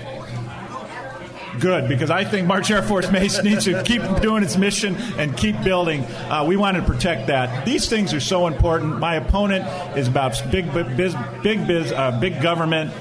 Good, 1.59 1.89
because 1.89 2.11
I 2.11 2.25
think 2.25 2.47
March 2.47 2.71
Air 2.71 2.83
Force 2.83 3.09
Base 3.09 3.43
needs 3.43 3.65
to 3.65 3.83
keep 3.83 4.03
doing 4.21 4.43
its 4.43 4.57
mission 4.57 4.97
and 5.19 5.37
keep 5.37 5.61
building. 5.63 6.05
Uh, 6.05 6.45
we 6.47 6.57
want 6.57 6.77
to 6.77 6.83
protect 6.83 7.27
that. 7.27 7.65
These 7.65 7.89
things 7.89 8.15
are 8.15 8.21
so 8.21 8.47
important. 8.47 8.99
My 8.99 9.17
opponent 9.17 9.67
is 9.97 10.09
about 10.09 10.41
big 10.51 10.73
biz, 10.73 11.15
big 11.43 11.67
biz, 11.67 11.93
uh, 11.93 12.19
big 12.21 12.41
government, 12.41 12.93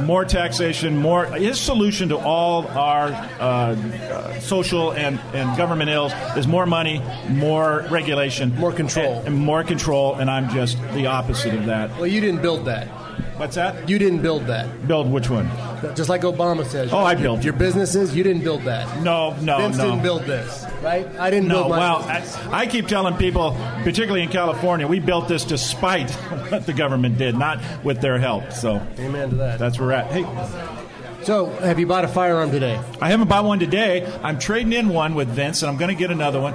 more 0.00 0.24
taxation, 0.24 0.96
more. 0.96 1.26
His 1.26 1.60
solution 1.60 2.10
to 2.10 2.18
all 2.18 2.66
our 2.68 3.08
uh, 3.08 3.42
uh, 3.42 4.40
social 4.40 4.92
and, 4.92 5.18
and 5.34 5.56
government 5.56 5.90
ills 5.90 6.12
is 6.36 6.46
more 6.46 6.66
money, 6.66 7.02
more 7.28 7.86
regulation, 7.90 8.54
more 8.56 8.72
control, 8.72 9.18
and, 9.18 9.28
and 9.28 9.36
more 9.36 9.64
control. 9.64 10.14
And 10.14 10.30
I'm 10.30 10.48
just 10.50 10.80
the 10.94 11.06
opposite 11.06 11.54
of 11.54 11.66
that. 11.66 11.90
Well, 11.96 12.06
you 12.06 12.20
didn't 12.20 12.42
build 12.42 12.66
that. 12.66 12.88
What's 13.36 13.56
that? 13.56 13.88
You 13.88 13.98
didn't 13.98 14.22
build 14.22 14.46
that. 14.46 14.88
Build 14.88 15.10
which 15.10 15.28
one? 15.28 15.48
Just 15.94 16.08
like 16.08 16.22
Obama 16.22 16.64
says. 16.64 16.90
Oh, 16.92 16.98
I 16.98 17.14
built 17.14 17.44
your 17.44 17.52
businesses. 17.52 18.16
You 18.16 18.22
didn't 18.24 18.42
build 18.42 18.62
that. 18.62 19.02
No, 19.02 19.34
no, 19.40 19.58
Vince 19.58 19.76
no. 19.76 19.84
didn't 19.90 20.02
build 20.02 20.22
this, 20.22 20.64
right? 20.82 21.06
I 21.18 21.28
didn't 21.30 21.48
No, 21.48 21.56
build 21.64 21.70
my 21.70 21.78
well, 21.78 21.96
I, 22.02 22.60
I 22.62 22.66
keep 22.66 22.86
telling 22.88 23.14
people, 23.16 23.52
particularly 23.82 24.22
in 24.22 24.30
California, 24.30 24.86
we 24.86 25.00
built 25.00 25.28
this 25.28 25.44
despite 25.44 26.10
what 26.50 26.64
the 26.64 26.72
government 26.72 27.18
did, 27.18 27.36
not 27.36 27.60
with 27.84 28.00
their 28.00 28.18
help. 28.18 28.52
So, 28.52 28.80
amen 28.98 29.30
to 29.30 29.36
that. 29.36 29.58
That's 29.58 29.78
where 29.78 29.88
we're 29.88 29.94
at. 29.94 30.10
Hey, 30.10 31.24
So, 31.24 31.46
have 31.46 31.78
you 31.78 31.86
bought 31.86 32.04
a 32.04 32.08
firearm 32.08 32.50
today? 32.50 32.80
I 33.02 33.10
haven't 33.10 33.28
bought 33.28 33.44
one 33.44 33.58
today. 33.58 34.06
I'm 34.22 34.38
trading 34.38 34.72
in 34.72 34.88
one 34.88 35.14
with 35.14 35.28
Vince, 35.28 35.62
and 35.62 35.70
I'm 35.70 35.76
going 35.76 35.94
to 35.94 35.98
get 35.98 36.10
another 36.10 36.40
one. 36.40 36.54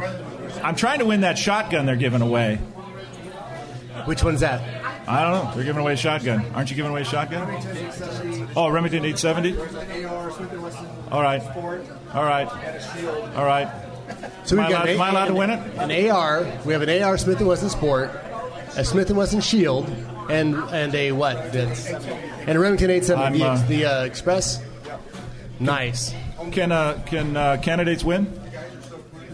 I'm 0.63 0.75
trying 0.75 0.99
to 0.99 1.05
win 1.05 1.21
that 1.21 1.37
shotgun 1.37 1.85
they're 1.85 1.95
giving 1.95 2.21
away. 2.21 2.57
Which 4.05 4.23
one's 4.23 4.39
that? 4.39 4.61
I 5.07 5.21
don't 5.21 5.45
know. 5.45 5.51
They're 5.55 5.63
giving 5.63 5.81
away 5.81 5.93
a 5.93 5.97
shotgun. 5.97 6.45
Aren't 6.53 6.69
you 6.69 6.75
giving 6.75 6.91
away 6.91 7.01
a 7.01 7.05
shotgun? 7.05 7.49
Oh, 8.55 8.69
Remington 8.69 9.03
870? 9.05 9.57
All 11.11 11.21
right. 11.21 11.41
All 12.13 12.23
right. 12.23 12.47
All 13.35 13.45
right. 13.45 13.69
So 14.45 14.57
we've 14.57 14.67
got 14.69 14.87
allowed, 14.87 14.89
am 14.89 15.01
I 15.01 15.09
allowed 15.09 15.25
to 15.27 15.33
win 15.33 15.49
it? 15.51 15.59
An 15.77 16.09
AR. 16.11 16.45
We 16.65 16.73
have 16.73 16.81
an 16.81 17.03
AR 17.03 17.17
Smith 17.17 17.39
and 17.39 17.47
Wesson 17.47 17.69
Sport, 17.69 18.09
a 18.75 18.83
Smith 18.83 19.09
and 19.09 19.17
Wesson 19.17 19.41
Shield, 19.41 19.89
and 20.29 20.55
and 20.55 20.93
a 20.95 21.11
what? 21.13 21.53
That's, 21.53 21.87
and 21.87 22.49
a 22.49 22.59
Remington 22.59 22.89
870. 22.89 23.43
Uh, 23.43 23.67
the 23.67 23.85
uh, 23.85 24.03
Express. 24.03 24.61
Nice. 25.59 26.13
Can 26.51 26.71
uh, 26.71 27.01
can 27.05 27.37
uh, 27.37 27.57
candidates 27.61 28.03
win? 28.03 28.40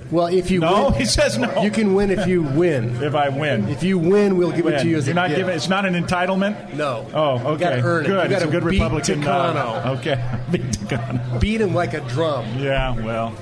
Well, 0.09 0.27
if 0.27 0.49
you 0.51 0.61
No, 0.61 0.85
win, 0.85 0.93
he 0.93 1.05
says 1.05 1.37
no. 1.37 1.61
You 1.61 1.69
can 1.71 1.93
win 1.93 2.11
if 2.11 2.27
you 2.27 2.41
win. 2.43 3.01
If 3.03 3.13
I 3.13 3.29
win. 3.29 3.67
If 3.67 3.83
you 3.83 3.97
win, 3.99 4.37
we'll 4.37 4.51
give 4.51 4.65
it 4.67 4.79
to 4.79 4.87
you 4.87 4.97
as 4.97 5.05
You're 5.07 5.11
a 5.11 5.15
not 5.15 5.27
gift. 5.29 5.39
giving. 5.39 5.55
It's 5.55 5.67
not 5.69 5.85
an 5.85 5.93
entitlement. 6.01 6.73
No. 6.75 7.05
Oh, 7.13 7.35
okay. 7.39 7.51
You 7.51 7.57
gotta 7.57 7.81
earn 7.83 8.05
it. 8.05 8.07
Good. 8.07 8.29
You 8.31 8.35
it's 8.37 8.45
a 8.45 8.47
good 8.47 8.63
beat 8.65 8.81
Republican. 8.81 9.21
Takano. 9.21 9.85
Uh, 9.85 9.91
okay. 9.99 10.39
Beat 10.51 10.61
Takano. 10.71 11.39
Beat 11.41 11.61
him 11.61 11.73
like 11.73 11.93
a 11.93 12.01
drum. 12.01 12.45
Yeah. 12.57 12.95
Well. 13.03 13.35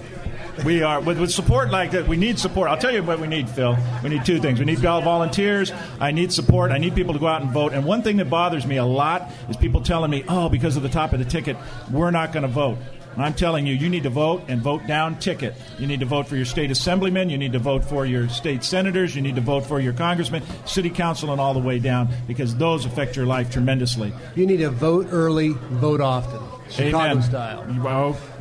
We 0.63 0.83
are 0.83 1.01
with, 1.01 1.19
with 1.19 1.31
support 1.31 1.69
like 1.69 1.91
that. 1.91 2.07
We 2.07 2.15
need 2.15 2.39
support. 2.39 2.69
I'll 2.69 2.77
tell 2.77 2.93
you 2.93 3.03
what 3.03 3.19
we 3.19 3.27
need, 3.27 3.49
Phil. 3.49 3.77
We 4.01 4.09
need 4.09 4.23
two 4.23 4.39
things. 4.39 4.57
We 4.57 4.63
need 4.63 4.79
vol- 4.79 5.01
volunteers. 5.01 5.73
I 5.99 6.11
need 6.11 6.31
support. 6.31 6.71
I 6.71 6.77
need 6.77 6.95
people 6.95 7.13
to 7.13 7.19
go 7.19 7.27
out 7.27 7.41
and 7.41 7.51
vote. 7.51 7.73
And 7.73 7.83
one 7.85 8.01
thing 8.03 8.15
that 8.17 8.29
bothers 8.29 8.65
me 8.65 8.77
a 8.77 8.85
lot 8.85 9.29
is 9.49 9.57
people 9.57 9.81
telling 9.81 10.09
me, 10.11 10.23
"Oh, 10.29 10.47
because 10.47 10.77
of 10.77 10.83
the 10.83 10.87
top 10.87 11.11
of 11.11 11.19
the 11.19 11.25
ticket, 11.25 11.57
we're 11.91 12.09
not 12.11 12.31
going 12.31 12.43
to 12.43 12.47
vote." 12.47 12.77
And 13.15 13.23
I'm 13.23 13.33
telling 13.33 13.65
you, 13.65 13.73
you 13.73 13.89
need 13.89 14.03
to 14.03 14.09
vote 14.09 14.43
and 14.47 14.61
vote 14.61 14.85
down 14.87 15.19
ticket. 15.19 15.55
You 15.79 15.87
need 15.87 16.01
to 16.01 16.05
vote 16.05 16.27
for 16.27 16.35
your 16.35 16.45
state 16.45 16.69
assemblymen. 16.69 17.29
You 17.29 17.37
need 17.37 17.53
to 17.53 17.59
vote 17.59 17.83
for 17.85 18.05
your 18.05 18.27
state 18.29 18.63
senators. 18.63 19.15
You 19.15 19.21
need 19.21 19.35
to 19.35 19.41
vote 19.41 19.65
for 19.65 19.79
your 19.79 19.93
congressman, 19.93 20.43
city 20.65 20.89
council, 20.89 21.31
and 21.31 21.39
all 21.39 21.53
the 21.53 21.59
way 21.59 21.79
down 21.79 22.09
because 22.27 22.55
those 22.55 22.85
affect 22.85 23.15
your 23.15 23.25
life 23.25 23.49
tremendously. 23.51 24.13
You 24.35 24.45
need 24.45 24.57
to 24.57 24.69
vote 24.69 25.07
early, 25.11 25.49
vote 25.49 26.01
often. 26.01 26.41
Chicago 26.69 26.97
Amen. 26.97 27.21
style. 27.23 27.63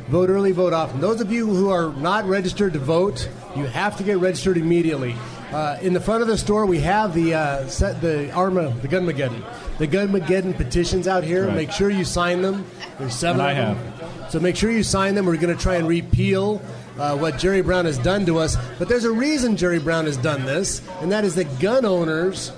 Vote 0.09 0.29
early, 0.29 0.51
vote 0.51 0.73
often. 0.73 1.01
Those 1.01 1.19
of 1.19 1.31
you 1.31 1.47
who 1.47 1.69
are 1.69 1.91
not 1.93 2.25
registered 2.25 2.73
to 2.73 2.79
vote, 2.79 3.27
you 3.55 3.65
have 3.65 3.97
to 3.97 4.03
get 4.03 4.17
registered 4.17 4.57
immediately. 4.57 5.15
Uh, 5.51 5.77
in 5.81 5.93
the 5.93 5.99
front 5.99 6.21
of 6.21 6.27
the 6.27 6.37
store, 6.37 6.65
we 6.65 6.79
have 6.79 7.13
the 7.13 7.33
uh, 7.33 7.67
set 7.67 8.01
the 8.01 8.31
Arma, 8.31 8.69
the 8.81 8.87
Gunmageddon, 8.87 9.43
the 9.77 9.87
Gunmageddon 9.87 10.55
petitions 10.57 11.07
out 11.07 11.23
here. 11.23 11.47
Right. 11.47 11.55
Make 11.55 11.71
sure 11.71 11.89
you 11.89 12.03
sign 12.03 12.41
them. 12.41 12.65
There's 12.99 13.15
seven 13.15 13.41
And 13.41 13.49
I 13.49 13.53
them. 13.53 13.93
So 14.29 14.39
make 14.39 14.55
sure 14.55 14.71
you 14.71 14.83
sign 14.83 15.15
them. 15.15 15.25
We're 15.25 15.37
going 15.37 15.55
to 15.55 15.61
try 15.61 15.75
and 15.75 15.87
repeal 15.87 16.61
uh, 16.97 17.17
what 17.17 17.37
Jerry 17.37 17.61
Brown 17.61 17.85
has 17.85 17.97
done 17.97 18.25
to 18.25 18.37
us. 18.37 18.57
But 18.79 18.89
there's 18.89 19.05
a 19.05 19.11
reason 19.11 19.57
Jerry 19.57 19.79
Brown 19.79 20.05
has 20.05 20.17
done 20.17 20.45
this, 20.45 20.81
and 21.01 21.11
that 21.11 21.23
is 21.23 21.35
that 21.35 21.59
gun 21.59 21.85
owners, 21.85 22.51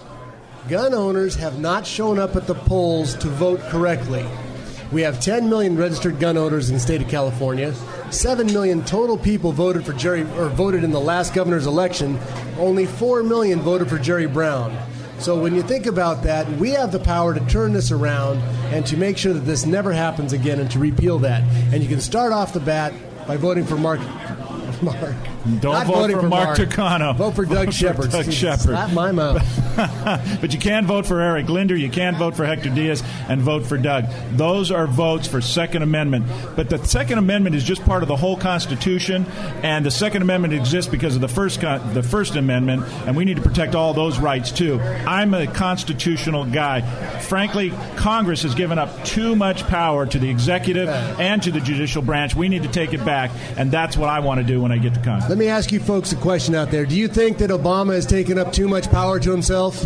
gun 0.69 0.93
owners 0.93 1.35
have 1.35 1.59
not 1.59 1.85
shown 1.85 2.19
up 2.19 2.35
at 2.35 2.47
the 2.47 2.55
polls 2.55 3.15
to 3.15 3.27
vote 3.27 3.59
correctly. 3.69 4.25
We 4.91 5.01
have 5.01 5.19
10 5.19 5.49
million 5.49 5.75
registered 5.75 6.17
gun 6.17 6.37
owners 6.37 6.69
in 6.69 6.75
the 6.75 6.79
state 6.79 7.01
of 7.01 7.09
California. 7.09 7.73
7 8.09 8.47
million 8.47 8.85
total 8.85 9.17
people 9.17 9.51
voted 9.51 9.85
for 9.85 9.91
Jerry 9.91 10.21
or 10.21 10.47
voted 10.47 10.85
in 10.85 10.91
the 10.91 10.99
last 10.99 11.33
governor's 11.33 11.67
election. 11.67 12.17
Only 12.57 12.85
4 12.85 13.23
million 13.23 13.59
voted 13.59 13.89
for 13.89 13.99
Jerry 13.99 14.27
Brown. 14.27 14.77
So 15.19 15.39
when 15.39 15.55
you 15.55 15.63
think 15.63 15.85
about 15.85 16.23
that, 16.23 16.47
we 16.57 16.71
have 16.71 16.91
the 16.91 16.99
power 16.99 17.33
to 17.33 17.39
turn 17.47 17.73
this 17.73 17.91
around 17.91 18.37
and 18.73 18.85
to 18.87 18.97
make 18.97 19.17
sure 19.17 19.33
that 19.33 19.41
this 19.41 19.65
never 19.65 19.91
happens 19.91 20.31
again 20.31 20.59
and 20.59 20.69
to 20.71 20.79
repeal 20.79 21.19
that. 21.19 21.41
And 21.73 21.81
you 21.81 21.89
can 21.89 22.01
start 22.01 22.33
off 22.33 22.53
the 22.53 22.59
bat 22.59 22.93
by 23.27 23.37
voting 23.37 23.65
for 23.65 23.77
Mark 23.77 23.99
Mark. 24.81 25.15
Don't 25.47 25.63
Not 25.63 25.87
vote 25.87 25.93
voting 25.93 26.19
for 26.19 26.27
Mark 26.27 26.57
Takano. 26.57 27.15
Vote 27.15 27.35
for 27.35 27.45
Doug 27.45 27.67
for 27.67 27.71
Shepard. 27.71 28.11
Doug 28.11 28.31
Shepard. 28.31 28.59
Slap 28.59 28.91
my 28.91 29.11
mouth. 29.11 29.41
but 30.41 30.53
you 30.53 30.59
can 30.59 30.85
vote 30.85 31.05
for 31.05 31.21
Eric 31.21 31.47
Linder. 31.49 31.75
You 31.75 31.89
can 31.89 32.15
vote 32.15 32.35
for 32.35 32.45
Hector 32.45 32.69
Diaz 32.69 33.01
and 33.29 33.41
vote 33.41 33.65
for 33.65 33.77
Doug. 33.77 34.05
Those 34.33 34.71
are 34.71 34.87
votes 34.87 35.27
for 35.27 35.39
Second 35.39 35.83
Amendment. 35.83 36.25
But 36.55 36.69
the 36.69 36.83
Second 36.83 37.19
Amendment 37.19 37.55
is 37.55 37.63
just 37.63 37.83
part 37.85 38.03
of 38.03 38.09
the 38.09 38.15
whole 38.15 38.35
Constitution, 38.35 39.25
and 39.63 39.85
the 39.85 39.91
Second 39.91 40.21
Amendment 40.21 40.53
exists 40.53 40.91
because 40.91 41.15
of 41.15 41.21
the 41.21 41.27
first 41.27 41.61
con- 41.61 41.93
the 41.93 42.03
First 42.03 42.35
Amendment, 42.35 42.83
and 43.05 43.15
we 43.15 43.23
need 43.23 43.37
to 43.37 43.43
protect 43.43 43.73
all 43.73 43.93
those 43.93 44.19
rights 44.19 44.51
too. 44.51 44.79
I'm 44.81 45.33
a 45.33 45.47
constitutional 45.47 46.45
guy. 46.45 46.81
Frankly, 47.21 47.71
Congress 47.95 48.41
has 48.43 48.55
given 48.55 48.77
up 48.77 49.05
too 49.05 49.35
much 49.35 49.65
power 49.67 50.05
to 50.05 50.19
the 50.19 50.29
executive 50.29 50.89
and 50.89 51.41
to 51.43 51.51
the 51.51 51.61
judicial 51.61 52.01
branch. 52.01 52.35
We 52.35 52.49
need 52.49 52.63
to 52.63 52.69
take 52.69 52.93
it 52.93 53.05
back, 53.05 53.31
and 53.55 53.71
that's 53.71 53.95
what 53.95 54.09
I 54.09 54.19
want 54.19 54.39
to 54.39 54.43
do 54.43 54.61
when 54.61 54.71
I 54.71 54.77
get 54.77 54.93
to 54.93 54.99
Congress. 55.01 55.36
Let 55.37 55.43
me 55.43 55.49
ask 55.49 55.71
you 55.71 55.79
folks 55.79 56.11
a 56.13 56.15
question 56.15 56.55
out 56.55 56.71
there. 56.71 56.83
Do 56.83 56.95
you 56.97 57.07
think 57.07 57.37
that 57.37 57.51
Obama 57.51 57.93
has 57.93 58.07
taken 58.07 58.39
up 58.39 58.51
too 58.51 58.67
much 58.67 58.89
power 58.89 59.19
to 59.19 59.29
himself? 59.29 59.85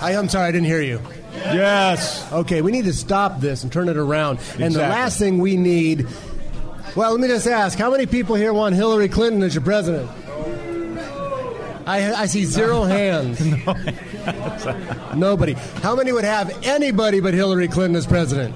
I, 0.00 0.12
am 0.12 0.30
sorry, 0.30 0.48
I 0.48 0.50
didn't 0.50 0.66
hear 0.66 0.80
you. 0.80 0.98
Yes. 1.34 2.32
Okay, 2.32 2.62
we 2.62 2.72
need 2.72 2.86
to 2.86 2.94
stop 2.94 3.40
this 3.40 3.64
and 3.64 3.70
turn 3.70 3.90
it 3.90 3.98
around. 3.98 4.38
And 4.58 4.74
the 4.74 4.78
last 4.78 5.18
thing 5.18 5.40
we 5.40 5.58
need. 5.58 6.06
Well, 6.96 7.10
let 7.10 7.20
me 7.20 7.28
just 7.28 7.46
ask 7.46 7.78
how 7.78 7.90
many 7.90 8.06
people 8.06 8.34
here 8.34 8.54
want 8.54 8.74
Hillary 8.74 9.10
Clinton 9.10 9.42
as 9.42 9.54
your 9.54 9.62
president? 9.62 10.10
I, 11.86 12.14
I 12.14 12.24
see 12.24 12.46
zero 12.46 12.82
hands. 12.84 13.44
Nobody. 15.14 15.52
How 15.82 15.94
many 15.94 16.12
would 16.12 16.24
have 16.24 16.64
anybody 16.64 17.20
but 17.20 17.34
Hillary 17.34 17.68
Clinton 17.68 17.96
as 17.96 18.06
president? 18.06 18.54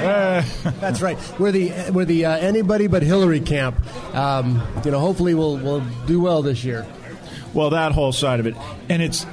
That's 0.80 1.00
right. 1.00 1.18
We're 1.38 1.52
the 1.52 1.90
we're 1.92 2.04
the 2.04 2.26
uh, 2.26 2.36
anybody 2.36 2.86
but 2.86 3.02
Hillary 3.02 3.40
camp. 3.40 3.76
Um, 4.14 4.62
you 4.84 4.90
know, 4.90 5.00
hopefully 5.00 5.34
we'll 5.34 5.56
we'll 5.58 5.84
do 6.06 6.20
well 6.20 6.42
this 6.42 6.64
year. 6.64 6.86
Well, 7.54 7.70
that 7.70 7.92
whole 7.92 8.12
side 8.12 8.40
of 8.40 8.46
it, 8.46 8.56
and 8.88 9.02
it's 9.02 9.26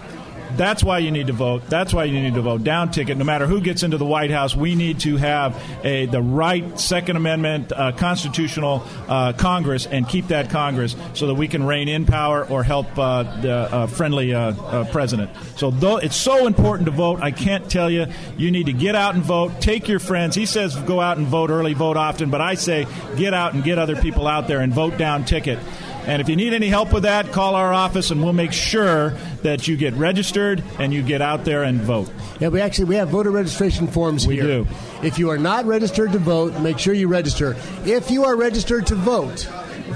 that's 0.58 0.84
why 0.84 1.00
you 1.00 1.12
need 1.12 1.28
to 1.28 1.34
vote. 1.34 1.64
That's 1.68 1.94
why 1.94 2.06
you 2.06 2.20
need 2.22 2.36
to 2.36 2.42
vote 2.42 2.64
down 2.64 2.92
ticket. 2.92 3.18
No 3.18 3.24
matter 3.24 3.46
who 3.46 3.62
gets 3.62 3.84
into 3.84 3.98
the 3.98 4.06
White 4.06 4.32
House, 4.32 4.56
we 4.56 4.76
need 4.76 5.00
to 5.02 5.18
have 5.18 5.62
a 5.84 6.06
the 6.08 6.22
right 6.22 6.80
Second 6.80 7.16
Amendment 7.16 7.72
uh, 7.72 7.92
constitutional 7.92 8.84
uh, 9.08 9.34
Congress 9.34 9.86
and 9.86 10.08
keep 10.08 10.28
that 10.28 10.50
Congress 10.50 10.96
so 11.14 11.28
that 11.28 11.36
we 11.36 11.48
can 11.48 11.66
reign 11.66 11.88
in 11.88 12.06
power 12.06 12.46
or 12.46 12.64
help 12.64 12.88
uh, 12.98 13.24
the 13.42 13.54
uh, 13.54 13.88
friendly 13.88 14.34
uh, 14.34 14.54
uh, 14.54 14.92
president. 14.92 15.32
So 15.56 15.72
though 15.72 15.98
it's 15.98 16.16
so 16.16 16.48
important 16.48 16.86
to 16.86 16.92
vote, 16.92 17.20
I 17.22 17.32
can't 17.32 17.70
tell 17.70 17.90
you. 17.90 18.08
You 18.38 18.52
need 18.52 18.66
to 18.68 18.74
get 18.74 18.96
out 18.96 19.16
and 19.16 19.24
vote. 19.24 19.62
Take 19.62 19.88
your 19.88 20.00
friends. 20.00 20.36
He 20.36 20.46
says 20.46 20.76
go 20.76 21.00
out 21.00 21.18
and 21.18 21.28
vote 21.28 21.50
early, 21.50 21.74
vote 21.74 21.98
often, 21.98 22.30
but 22.30 22.42
I 22.42 22.56
say 22.56 22.88
get 23.18 23.34
out 23.34 23.54
and 23.54 23.64
get 23.64 23.78
other 23.78 23.96
people 23.96 24.28
out 24.28 24.48
there 24.48 24.62
and 24.62 24.74
vote 24.74 24.98
down 24.98 25.26
ticket. 25.26 25.60
And 26.06 26.22
if 26.22 26.30
you 26.30 26.36
need 26.36 26.54
any 26.54 26.70
help 26.70 26.92
with 26.92 27.04
that, 27.04 27.32
call 27.32 27.56
our 27.56 27.74
office 27.74 28.10
and 28.10 28.24
we'll 28.24 28.34
make 28.34 28.54
sure 28.54 29.12
that 29.44 29.68
you 29.68 29.78
get 29.78 29.94
registered 29.94 30.64
and 30.80 30.94
you 30.94 31.04
get 31.04 31.22
out 31.22 31.46
there 31.46 31.64
and 31.64 31.80
vote. 31.82 32.10
Yeah, 32.40 32.48
we 32.48 32.62
actually 32.62 32.86
we 32.86 32.96
have 32.96 33.10
voter 33.10 33.32
registration 33.32 33.88
forms 33.88 34.24
here. 34.24 34.30
We 34.30 34.36
here. 34.38 34.64
do. 34.64 34.68
If 35.04 35.20
you 35.20 35.30
are 35.30 35.38
not 35.38 35.66
registered 35.66 36.12
to 36.14 36.20
vote, 36.20 36.60
make 36.62 36.80
sure 36.80 36.94
you 36.94 37.08
register. 37.08 37.56
If 37.86 38.10
you 38.10 38.24
are 38.24 38.36
registered 38.36 38.88
to 38.88 38.96
vote, 38.96 39.48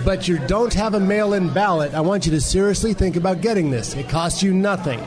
but 0.05 0.27
you 0.27 0.39
don't 0.47 0.73
have 0.73 0.93
a 0.93 0.99
mail-in 0.99 1.53
ballot, 1.53 1.93
I 1.93 2.01
want 2.01 2.25
you 2.25 2.31
to 2.33 2.41
seriously 2.41 2.93
think 2.93 3.15
about 3.15 3.41
getting 3.41 3.71
this. 3.71 3.95
It 3.95 4.09
costs 4.09 4.43
you 4.43 4.53
nothing. 4.53 5.01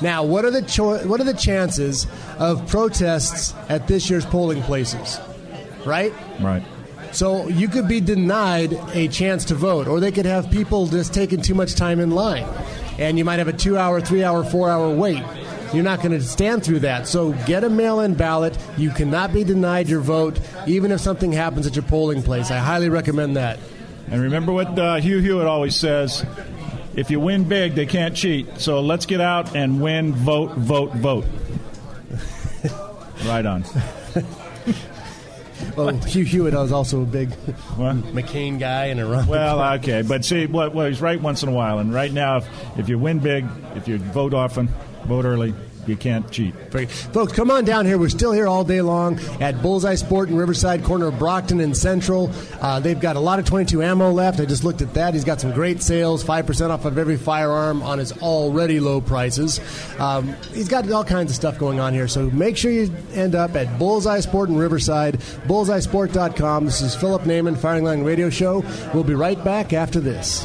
Now, 0.00 0.22
what 0.22 0.44
are 0.44 0.50
the 0.50 0.62
cho- 0.62 1.06
what 1.08 1.20
are 1.20 1.24
the 1.24 1.34
chances 1.34 2.06
of 2.38 2.68
protests 2.68 3.52
at 3.68 3.88
this 3.88 4.08
year's 4.08 4.24
polling 4.24 4.62
places? 4.62 5.18
Right? 5.84 6.12
Right. 6.40 6.62
So 7.12 7.48
you 7.48 7.68
could 7.68 7.88
be 7.88 8.00
denied 8.00 8.72
a 8.92 9.08
chance 9.08 9.46
to 9.46 9.54
vote, 9.54 9.88
or 9.88 10.00
they 10.00 10.12
could 10.12 10.26
have 10.26 10.50
people 10.50 10.86
just 10.86 11.14
taking 11.14 11.40
too 11.40 11.54
much 11.54 11.74
time 11.74 12.00
in 12.00 12.10
line, 12.10 12.46
and 12.98 13.18
you 13.18 13.24
might 13.24 13.38
have 13.38 13.48
a 13.48 13.52
two-hour, 13.52 14.00
three-hour, 14.00 14.44
four-hour 14.44 14.94
wait. 14.94 15.22
You're 15.72 15.84
not 15.84 15.98
going 16.00 16.12
to 16.12 16.22
stand 16.22 16.64
through 16.64 16.80
that. 16.80 17.06
So 17.06 17.32
get 17.44 17.62
a 17.62 17.68
mail-in 17.68 18.14
ballot. 18.14 18.56
You 18.78 18.90
cannot 18.90 19.32
be 19.34 19.44
denied 19.44 19.88
your 19.88 20.00
vote, 20.00 20.40
even 20.66 20.92
if 20.92 21.00
something 21.00 21.30
happens 21.32 21.66
at 21.66 21.76
your 21.76 21.82
polling 21.82 22.22
place. 22.22 22.50
I 22.50 22.58
highly 22.58 22.88
recommend 22.88 23.36
that. 23.36 23.58
And 24.10 24.22
remember 24.22 24.52
what 24.52 24.78
uh, 24.78 24.96
Hugh 24.96 25.18
Hewitt 25.18 25.46
always 25.46 25.76
says 25.76 26.24
if 26.94 27.10
you 27.10 27.20
win 27.20 27.44
big, 27.44 27.74
they 27.74 27.86
can't 27.86 28.16
cheat. 28.16 28.58
So 28.60 28.80
let's 28.80 29.06
get 29.06 29.20
out 29.20 29.54
and 29.54 29.80
win, 29.80 30.14
vote, 30.14 30.52
vote, 30.52 30.92
vote. 30.94 31.26
right 33.26 33.44
on. 33.44 33.64
Oh, 35.78 35.86
well, 35.86 35.96
Hugh 35.98 36.24
Hewitt 36.24 36.54
was 36.54 36.72
also 36.72 37.02
a 37.02 37.06
big 37.06 37.30
McCain 37.30 38.58
guy 38.58 38.86
and 38.86 38.98
a 38.98 39.06
run. 39.06 39.26
Well, 39.28 39.74
okay, 39.74 40.02
but 40.02 40.24
see, 40.24 40.46
what 40.46 40.74
well, 40.74 40.86
he's 40.86 41.00
right 41.00 41.20
once 41.20 41.42
in 41.42 41.48
a 41.48 41.52
while, 41.52 41.78
and 41.78 41.94
right 41.94 42.12
now, 42.12 42.38
if, 42.38 42.78
if 42.78 42.88
you 42.88 42.98
win 42.98 43.20
big, 43.20 43.46
if 43.76 43.86
you 43.86 43.98
vote 43.98 44.34
often, 44.34 44.68
vote 45.04 45.24
early, 45.24 45.54
you 45.88 45.96
can't 45.96 46.30
cheat. 46.30 46.54
Folks, 47.12 47.32
come 47.32 47.50
on 47.50 47.64
down 47.64 47.86
here. 47.86 47.98
We're 47.98 48.08
still 48.08 48.32
here 48.32 48.46
all 48.46 48.64
day 48.64 48.80
long 48.80 49.18
at 49.40 49.62
Bullseye 49.62 49.94
Sport 49.94 50.28
in 50.28 50.36
Riverside, 50.36 50.84
corner 50.84 51.06
of 51.06 51.18
Brockton 51.18 51.60
and 51.60 51.76
Central. 51.76 52.30
Uh, 52.60 52.80
they've 52.80 52.98
got 52.98 53.16
a 53.16 53.20
lot 53.20 53.38
of 53.38 53.44
22 53.44 53.82
ammo 53.82 54.10
left. 54.10 54.40
I 54.40 54.44
just 54.44 54.64
looked 54.64 54.82
at 54.82 54.94
that. 54.94 55.14
He's 55.14 55.24
got 55.24 55.40
some 55.40 55.52
great 55.52 55.82
sales, 55.82 56.22
5% 56.24 56.70
off 56.70 56.84
of 56.84 56.98
every 56.98 57.16
firearm 57.16 57.82
on 57.82 57.98
his 57.98 58.12
already 58.12 58.80
low 58.80 59.00
prices. 59.00 59.60
Um, 59.98 60.34
he's 60.52 60.68
got 60.68 60.90
all 60.90 61.04
kinds 61.04 61.30
of 61.30 61.36
stuff 61.36 61.58
going 61.58 61.80
on 61.80 61.94
here. 61.94 62.08
So 62.08 62.30
make 62.30 62.56
sure 62.56 62.70
you 62.70 62.94
end 63.14 63.34
up 63.34 63.56
at 63.56 63.78
Bullseye 63.78 64.20
Sport 64.20 64.48
in 64.50 64.56
Riverside, 64.56 65.18
bullseyesport.com. 65.46 66.64
This 66.64 66.80
is 66.80 66.94
Philip 66.94 67.22
Naiman, 67.22 67.56
Firing 67.56 67.84
Line 67.84 68.02
Radio 68.02 68.30
Show. 68.30 68.64
We'll 68.92 69.04
be 69.04 69.14
right 69.14 69.42
back 69.44 69.72
after 69.72 70.00
this. 70.00 70.44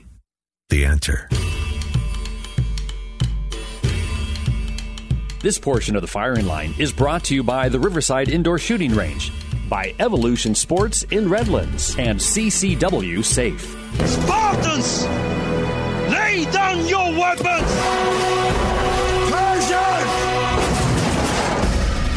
The 0.71 0.85
answer. 0.85 1.27
This 5.41 5.59
portion 5.59 5.97
of 5.97 6.01
the 6.01 6.07
firing 6.07 6.45
line 6.45 6.73
is 6.79 6.93
brought 6.93 7.25
to 7.25 7.35
you 7.35 7.43
by 7.43 7.67
the 7.67 7.77
Riverside 7.77 8.29
Indoor 8.29 8.57
Shooting 8.57 8.95
Range, 8.95 9.33
by 9.67 9.93
Evolution 9.99 10.55
Sports 10.55 11.03
in 11.11 11.27
Redlands, 11.27 11.97
and 11.99 12.17
CCW 12.17 13.21
Safe. 13.21 13.61
Spartans, 14.05 15.03
lay 16.09 16.45
down 16.53 16.87
your 16.87 17.19
weapons! 17.19 17.67
Persians, 19.29 20.11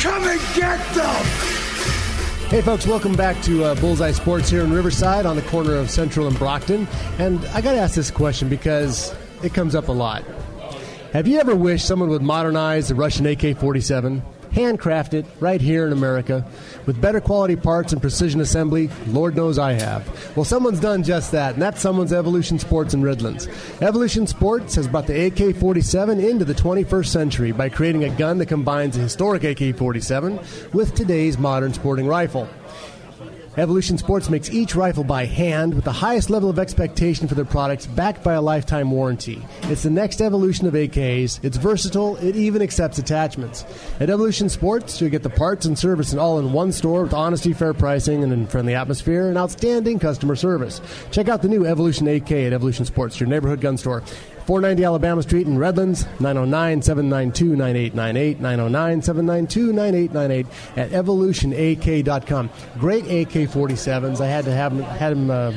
come 0.01 0.29
and 0.29 0.40
get 0.55 0.95
them! 0.95 1.54
Hey, 2.55 2.62
folks, 2.62 2.87
welcome 2.87 3.17
back 3.17 3.43
to 3.43 3.64
uh, 3.64 3.75
Bullseye 3.75 4.12
Sports 4.12 4.49
here 4.49 4.62
in 4.62 4.73
Riverside 4.73 5.27
on 5.27 5.35
the 5.35 5.43
corner 5.43 5.75
of 5.75 5.90
Central 5.90 6.29
and 6.29 6.38
Brockton. 6.38 6.87
And 7.19 7.45
I 7.47 7.61
got 7.61 7.73
to 7.73 7.79
ask 7.79 7.97
this 7.97 8.12
question 8.12 8.49
because 8.49 9.12
it 9.43 9.53
comes 9.53 9.75
up 9.75 9.88
a 9.88 9.93
lot. 9.93 10.23
Have 11.12 11.27
you 11.27 11.40
ever 11.40 11.57
wished 11.57 11.85
someone 11.85 12.11
would 12.11 12.23
modernize 12.23 12.87
the 12.87 12.95
Russian 12.95 13.27
AK 13.27 13.59
47? 13.59 14.23
Handcraft 14.55 15.14
it 15.14 15.27
right 15.40 15.61
here 15.61 15.87
in 15.87 15.93
America 15.93 16.47
with 16.87 17.01
better 17.01 17.21
quality 17.21 17.57
parts 17.57 17.93
and 17.93 18.01
precision 18.01 18.40
assembly. 18.40 18.88
Lord 19.09 19.35
knows 19.35 19.59
I 19.59 19.73
have. 19.73 20.37
Well, 20.37 20.45
someone's 20.45 20.81
done 20.81 21.03
just 21.03 21.33
that, 21.33 21.55
and 21.55 21.62
that's 21.62 21.81
someone's 21.81 22.12
Evolution 22.12 22.59
Sports 22.59 22.95
in 22.95 23.03
Redlands. 23.03 23.49
Evolution 23.81 24.27
Sports 24.27 24.77
has 24.77 24.87
brought 24.87 25.09
the 25.09 25.27
AK 25.27 25.57
47 25.57 26.21
into 26.21 26.45
the 26.45 26.55
21st 26.55 27.07
century 27.07 27.53
by 27.53 27.69
creating 27.69 28.05
a 28.05 28.11
gun 28.11 28.38
that 28.38 28.47
combines 28.47 28.97
a 28.97 29.01
historic 29.01 29.43
AK 29.43 29.77
47 29.77 30.38
with 30.73 30.95
today's 30.95 31.37
modern 31.37 31.75
sporting 31.75 32.07
rifle. 32.07 32.49
Evolution 33.57 33.97
Sports 33.97 34.29
makes 34.29 34.51
each 34.51 34.75
rifle 34.75 35.05
by 35.05 35.27
hand 35.27 35.75
with 35.75 35.85
the 35.85 35.93
highest 35.93 36.29
level 36.29 36.51
of 36.51 36.59
expectation 36.59 37.29
for 37.29 37.37
their 37.37 37.45
products, 37.45 37.87
backed 37.87 38.25
by 38.25 38.33
a 38.35 38.43
lifetime 38.43 38.90
warranty. 38.90 39.40
It's 39.64 39.85
the 39.85 39.90
next 39.90 40.21
evolution 40.21 40.67
of 40.67 40.75
AKs. 40.75 41.38
It's 41.45 41.57
versatile, 41.57 42.17
it 42.17 42.35
even 42.35 42.62
accepts 42.62 42.99
attachments. 42.99 43.64
At 44.01 44.11
Evolution 44.11 44.49
Sports, 44.49 45.01
you'll 45.01 45.11
get 45.11 45.23
the 45.23 45.31
parts 45.31 45.67
and 45.67 45.79
service 45.79 46.11
and 46.11 46.21
all 46.21 46.40
in 46.40 46.53
one 46.53 46.73
store 46.73 47.05
with 47.05 47.14
honesty, 47.14 47.53
fair 47.53 47.75
pricing, 47.75 48.25
and 48.25 48.33
a 48.33 48.47
friendly 48.51 48.75
atmosphere 48.75 49.29
and 49.29 49.38
outstanding 49.38 50.01
customer 50.01 50.35
service. 50.35 50.81
Check 51.12 51.29
out 51.29 51.40
the 51.40 51.49
new 51.49 51.64
Evolution 51.64 52.09
AK 52.09 52.33
at 52.33 52.53
Evolution 52.53 52.85
Sports, 52.85 53.21
your 53.21 53.29
neighborhood 53.29 53.61
gun 53.61 53.77
store. 53.77 54.03
490 54.47 54.85
Alabama 54.85 55.23
Street 55.23 55.47
in 55.47 55.59
Redlands, 55.59 56.05
909 56.21 56.83
792 56.83 57.57
9898, 57.57 58.41
909 58.41 59.03
792 59.03 59.73
9898 59.73 60.47
at 60.77 60.91
evolutionak.com. 60.91 62.51
Great 62.79 63.05
AK 63.05 63.49
47s. 63.49 64.21
I 64.21 64.27
had 64.27 64.45
to 64.45 64.53
have 64.53 64.73
had 64.73 65.13
them. 65.13 65.31
Uh, 65.31 65.53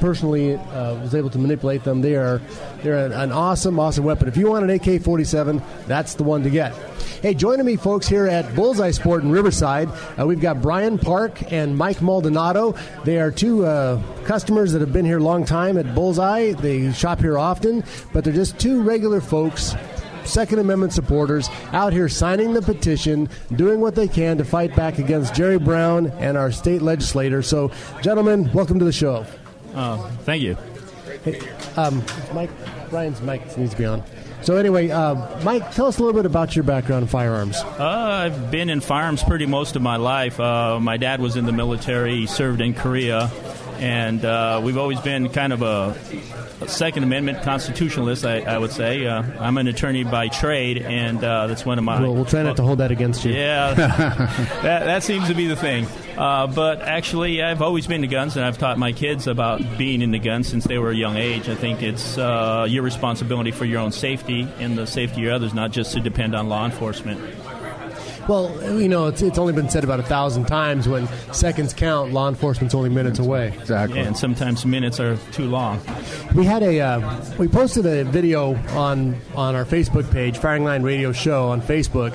personally 0.00 0.54
uh, 0.54 0.94
was 0.96 1.14
able 1.14 1.30
to 1.30 1.38
manipulate 1.38 1.84
them. 1.84 2.00
They 2.00 2.16
are 2.16 2.40
they're 2.82 3.06
an, 3.06 3.32
awesome, 3.32 3.78
awesome 3.78 4.04
weapon. 4.04 4.28
If 4.28 4.36
you 4.36 4.48
want 4.48 4.64
an 4.64 4.70
AK-47, 4.70 5.62
that's 5.86 6.14
the 6.14 6.24
one 6.24 6.42
to 6.42 6.50
get. 6.50 6.74
Hey, 7.22 7.34
joining 7.34 7.66
me, 7.66 7.76
folks, 7.76 8.08
here 8.08 8.26
at 8.26 8.54
Bullseye 8.54 8.92
Sport 8.92 9.22
in 9.22 9.30
Riverside, 9.30 9.90
uh, 10.18 10.26
we've 10.26 10.40
got 10.40 10.62
Brian 10.62 10.98
Park 10.98 11.52
and 11.52 11.76
Mike 11.76 12.00
Maldonado. 12.00 12.74
They 13.04 13.20
are 13.20 13.30
two 13.30 13.66
uh, 13.66 14.02
customers 14.24 14.72
that 14.72 14.80
have 14.80 14.92
been 14.92 15.04
here 15.04 15.18
a 15.18 15.22
long 15.22 15.44
time 15.44 15.76
at 15.76 15.94
Bullseye. 15.94 16.52
They 16.52 16.92
shop 16.92 17.20
here 17.20 17.36
often, 17.36 17.84
but 18.14 18.24
they're 18.24 18.32
just 18.32 18.58
two 18.58 18.82
regular 18.82 19.20
folks 19.20 19.74
Second 20.24 20.60
Amendment 20.60 20.92
supporters 20.92 21.48
out 21.72 21.92
here 21.92 22.08
signing 22.08 22.52
the 22.52 22.62
petition, 22.62 23.28
doing 23.56 23.80
what 23.80 23.94
they 23.94 24.08
can 24.08 24.38
to 24.38 24.44
fight 24.44 24.74
back 24.76 24.98
against 24.98 25.34
Jerry 25.34 25.58
Brown 25.58 26.06
and 26.18 26.36
our 26.36 26.52
state 26.52 26.82
legislator. 26.82 27.42
So, 27.42 27.70
gentlemen, 28.00 28.50
welcome 28.52 28.78
to 28.78 28.84
the 28.84 28.92
show. 28.92 29.26
Uh, 29.74 30.08
thank 30.24 30.42
you. 30.42 30.56
Hey, 31.24 31.40
um, 31.76 32.02
Mike, 32.34 32.50
Brian's 32.90 33.20
mic 33.20 33.56
needs 33.56 33.72
to 33.72 33.78
be 33.78 33.84
on. 33.84 34.02
So 34.42 34.56
anyway, 34.56 34.88
uh, 34.88 35.42
Mike, 35.42 35.74
tell 35.74 35.86
us 35.86 35.98
a 35.98 36.02
little 36.02 36.18
bit 36.18 36.24
about 36.24 36.56
your 36.56 36.62
background 36.62 37.02
in 37.02 37.08
firearms. 37.08 37.56
Uh, 37.58 37.84
I've 38.24 38.50
been 38.50 38.70
in 38.70 38.80
firearms 38.80 39.22
pretty 39.22 39.44
most 39.44 39.76
of 39.76 39.82
my 39.82 39.96
life. 39.96 40.40
Uh, 40.40 40.80
my 40.80 40.96
dad 40.96 41.20
was 41.20 41.36
in 41.36 41.44
the 41.44 41.52
military; 41.52 42.16
he 42.16 42.26
served 42.26 42.62
in 42.62 42.72
Korea, 42.72 43.30
and 43.78 44.24
uh, 44.24 44.60
we've 44.64 44.78
always 44.78 44.98
been 45.00 45.28
kind 45.28 45.52
of 45.52 45.60
a, 45.60 45.94
a 46.62 46.68
Second 46.68 47.02
Amendment 47.02 47.42
constitutionalist. 47.42 48.24
I, 48.24 48.40
I 48.40 48.56
would 48.56 48.72
say 48.72 49.06
uh, 49.06 49.22
I'm 49.38 49.58
an 49.58 49.68
attorney 49.68 50.04
by 50.04 50.28
trade, 50.28 50.78
and 50.78 51.22
uh, 51.22 51.46
that's 51.46 51.66
one 51.66 51.76
of 51.76 51.84
my. 51.84 52.00
Well, 52.00 52.14
we'll 52.14 52.24
try 52.24 52.42
not 52.42 52.56
to 52.56 52.62
hold 52.62 52.78
that 52.78 52.90
against 52.90 53.26
you. 53.26 53.34
Yeah, 53.34 53.74
that, 53.74 54.62
that 54.62 55.02
seems 55.02 55.28
to 55.28 55.34
be 55.34 55.48
the 55.48 55.56
thing. 55.56 55.86
Uh, 56.20 56.46
but 56.46 56.82
actually, 56.82 57.42
I've 57.42 57.62
always 57.62 57.86
been 57.86 58.02
to 58.02 58.06
guns, 58.06 58.36
and 58.36 58.44
I've 58.44 58.58
taught 58.58 58.76
my 58.76 58.92
kids 58.92 59.26
about 59.26 59.62
being 59.78 60.02
into 60.02 60.18
guns 60.18 60.48
since 60.48 60.64
they 60.64 60.76
were 60.76 60.90
a 60.90 60.94
young 60.94 61.16
age. 61.16 61.48
I 61.48 61.54
think 61.54 61.82
it's 61.82 62.18
uh, 62.18 62.66
your 62.68 62.82
responsibility 62.82 63.52
for 63.52 63.64
your 63.64 63.80
own 63.80 63.90
safety 63.90 64.46
and 64.58 64.76
the 64.76 64.86
safety 64.86 65.26
of 65.26 65.32
others, 65.32 65.54
not 65.54 65.70
just 65.70 65.94
to 65.94 66.00
depend 66.00 66.34
on 66.34 66.50
law 66.50 66.66
enforcement. 66.66 67.18
Well, 68.28 68.78
you 68.78 68.88
know, 68.88 69.06
it's, 69.06 69.22
it's 69.22 69.38
only 69.38 69.54
been 69.54 69.70
said 69.70 69.82
about 69.82 69.98
a 69.98 70.02
thousand 70.02 70.44
times 70.44 70.86
when 70.86 71.08
seconds 71.32 71.72
count, 71.72 72.12
law 72.12 72.28
enforcement's 72.28 72.74
only 72.74 72.90
minutes 72.90 73.18
away. 73.18 73.54
Exactly. 73.58 73.98
Yeah, 73.98 74.08
and 74.08 74.16
sometimes 74.16 74.66
minutes 74.66 75.00
are 75.00 75.16
too 75.32 75.46
long. 75.46 75.80
We 76.34 76.44
had 76.44 76.62
a, 76.62 76.80
uh, 76.80 77.24
we 77.38 77.48
posted 77.48 77.86
a 77.86 78.04
video 78.04 78.56
on, 78.76 79.16
on 79.34 79.56
our 79.56 79.64
Facebook 79.64 80.12
page, 80.12 80.36
Firing 80.36 80.64
Line 80.64 80.82
Radio 80.82 81.12
Show 81.12 81.48
on 81.48 81.62
Facebook, 81.62 82.12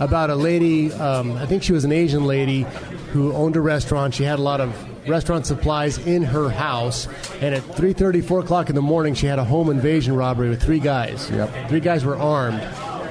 about 0.00 0.30
a 0.30 0.34
lady, 0.34 0.92
um, 0.92 1.32
I 1.32 1.46
think 1.46 1.62
she 1.62 1.72
was 1.72 1.84
an 1.84 1.92
Asian 1.92 2.24
lady 2.24 2.66
who 3.12 3.32
owned 3.32 3.56
a 3.56 3.60
restaurant. 3.60 4.14
She 4.14 4.24
had 4.24 4.38
a 4.38 4.42
lot 4.42 4.60
of 4.60 5.08
restaurant 5.08 5.46
supplies 5.46 5.98
in 5.98 6.22
her 6.22 6.48
house, 6.48 7.08
and 7.40 7.54
at 7.54 7.62
3.30, 7.62 8.24
4 8.24 8.40
o'clock 8.40 8.68
in 8.68 8.74
the 8.74 8.82
morning, 8.82 9.14
she 9.14 9.26
had 9.26 9.38
a 9.38 9.44
home 9.44 9.70
invasion 9.70 10.14
robbery 10.14 10.48
with 10.48 10.62
three 10.62 10.80
guys. 10.80 11.30
Yep. 11.30 11.68
Three 11.68 11.80
guys 11.80 12.04
were 12.04 12.16
armed 12.16 12.62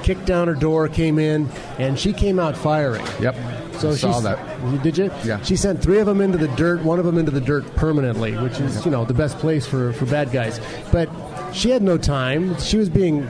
kicked 0.08 0.24
down 0.24 0.48
her 0.48 0.54
door, 0.54 0.88
came 0.88 1.18
in, 1.18 1.46
and 1.78 1.98
she 1.98 2.14
came 2.14 2.38
out 2.38 2.56
firing. 2.56 3.04
Yep. 3.20 3.34
So 3.74 3.90
I 3.90 3.92
she 3.92 4.00
saw 4.00 4.20
that. 4.20 4.82
Did 4.82 4.96
you? 4.96 5.10
Yeah. 5.22 5.42
She 5.42 5.54
sent 5.54 5.82
three 5.82 5.98
of 5.98 6.06
them 6.06 6.22
into 6.22 6.38
the 6.38 6.48
dirt, 6.48 6.82
one 6.82 6.98
of 6.98 7.04
them 7.04 7.18
into 7.18 7.30
the 7.30 7.42
dirt 7.42 7.64
permanently, 7.76 8.34
which 8.38 8.58
is 8.58 8.86
you 8.86 8.90
know 8.90 9.04
the 9.04 9.12
best 9.12 9.38
place 9.38 9.66
for 9.66 9.92
for 9.92 10.06
bad 10.06 10.32
guys. 10.32 10.60
But 10.90 11.10
she 11.52 11.68
had 11.68 11.82
no 11.82 11.98
time. 11.98 12.58
She 12.58 12.78
was 12.78 12.88
being, 12.88 13.26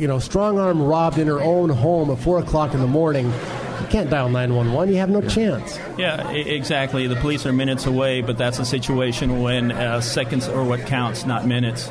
you 0.00 0.08
know, 0.08 0.18
strong 0.18 0.58
arm 0.58 0.82
robbed 0.82 1.18
in 1.18 1.26
her 1.26 1.40
own 1.40 1.68
home 1.68 2.10
at 2.10 2.18
four 2.18 2.38
o'clock 2.38 2.72
in 2.74 2.80
the 2.80 2.86
morning. 2.86 3.26
You 3.26 3.86
can't 3.88 4.08
dial 4.08 4.28
911. 4.28 4.92
You 4.94 5.00
have 5.00 5.10
no 5.10 5.20
chance. 5.20 5.78
Yeah, 5.98 6.28
exactly. 6.30 7.06
The 7.06 7.16
police 7.16 7.44
are 7.44 7.52
minutes 7.52 7.86
away, 7.86 8.22
but 8.22 8.38
that's 8.38 8.58
a 8.58 8.64
situation 8.64 9.42
when 9.42 9.72
uh, 9.72 10.00
seconds 10.00 10.48
are 10.48 10.64
what 10.64 10.86
counts, 10.86 11.26
not 11.26 11.46
minutes. 11.46 11.90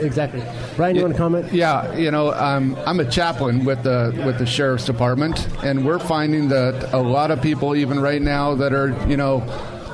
Exactly. 0.00 0.42
Brian, 0.76 0.96
you 0.96 1.02
want 1.02 1.14
to 1.14 1.18
comment? 1.18 1.50
Yeah, 1.50 1.96
you 1.96 2.10
know, 2.10 2.32
um, 2.34 2.76
I'm 2.86 3.00
a 3.00 3.10
chaplain 3.10 3.64
with 3.64 3.82
the 3.82 4.12
with 4.26 4.38
the 4.38 4.44
sheriff's 4.44 4.84
department, 4.84 5.48
and 5.64 5.86
we're 5.86 5.98
finding 5.98 6.48
that 6.48 6.92
a 6.92 6.98
lot 6.98 7.30
of 7.30 7.40
people, 7.40 7.74
even 7.74 7.98
right 7.98 8.20
now, 8.20 8.54
that 8.54 8.74
are 8.74 8.90
you 9.08 9.16
know 9.16 9.38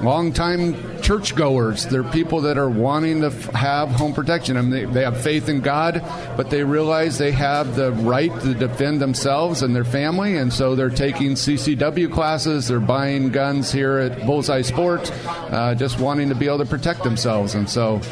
longtime 0.03 0.98
churchgoers. 1.09 1.87
They're 1.87 2.05
people 2.05 2.43
that 2.43 2.59
are 2.59 2.69
wanting 2.69 3.23
to 3.23 3.29
f- 3.29 3.45
have 3.55 3.89
home 3.89 4.13
protection. 4.13 4.59
I 4.59 4.61
mean, 4.61 4.71
they, 4.71 4.85
they 4.85 5.05
have 5.05 5.19
faith 5.19 5.49
in 5.49 5.63
God, 5.63 6.03
but 6.37 6.51
they 6.51 6.63
realize 6.63 7.17
they 7.17 7.33
have 7.33 7.77
the 7.77 7.93
right 7.93 8.31
to 8.43 8.53
defend 8.53 9.01
themselves 9.01 9.63
and 9.63 9.75
their 9.75 9.87
family, 9.87 10.37
and 10.37 10.53
so 10.53 10.75
they're 10.75 10.91
taking 10.91 11.31
CCW 11.31 12.13
classes. 12.13 12.69
They're 12.69 12.79
buying 12.79 13.31
guns 13.31 13.73
here 13.73 13.97
at 13.97 14.27
Bullseye 14.27 14.61
Sport, 14.61 15.11
uh, 15.27 15.75
just 15.75 15.99
wanting 15.99 16.29
to 16.29 16.35
be 16.35 16.47
able 16.47 16.59
to 16.59 16.67
protect 16.67 17.03
themselves. 17.05 17.55
And 17.55 17.71
so 17.71 18.03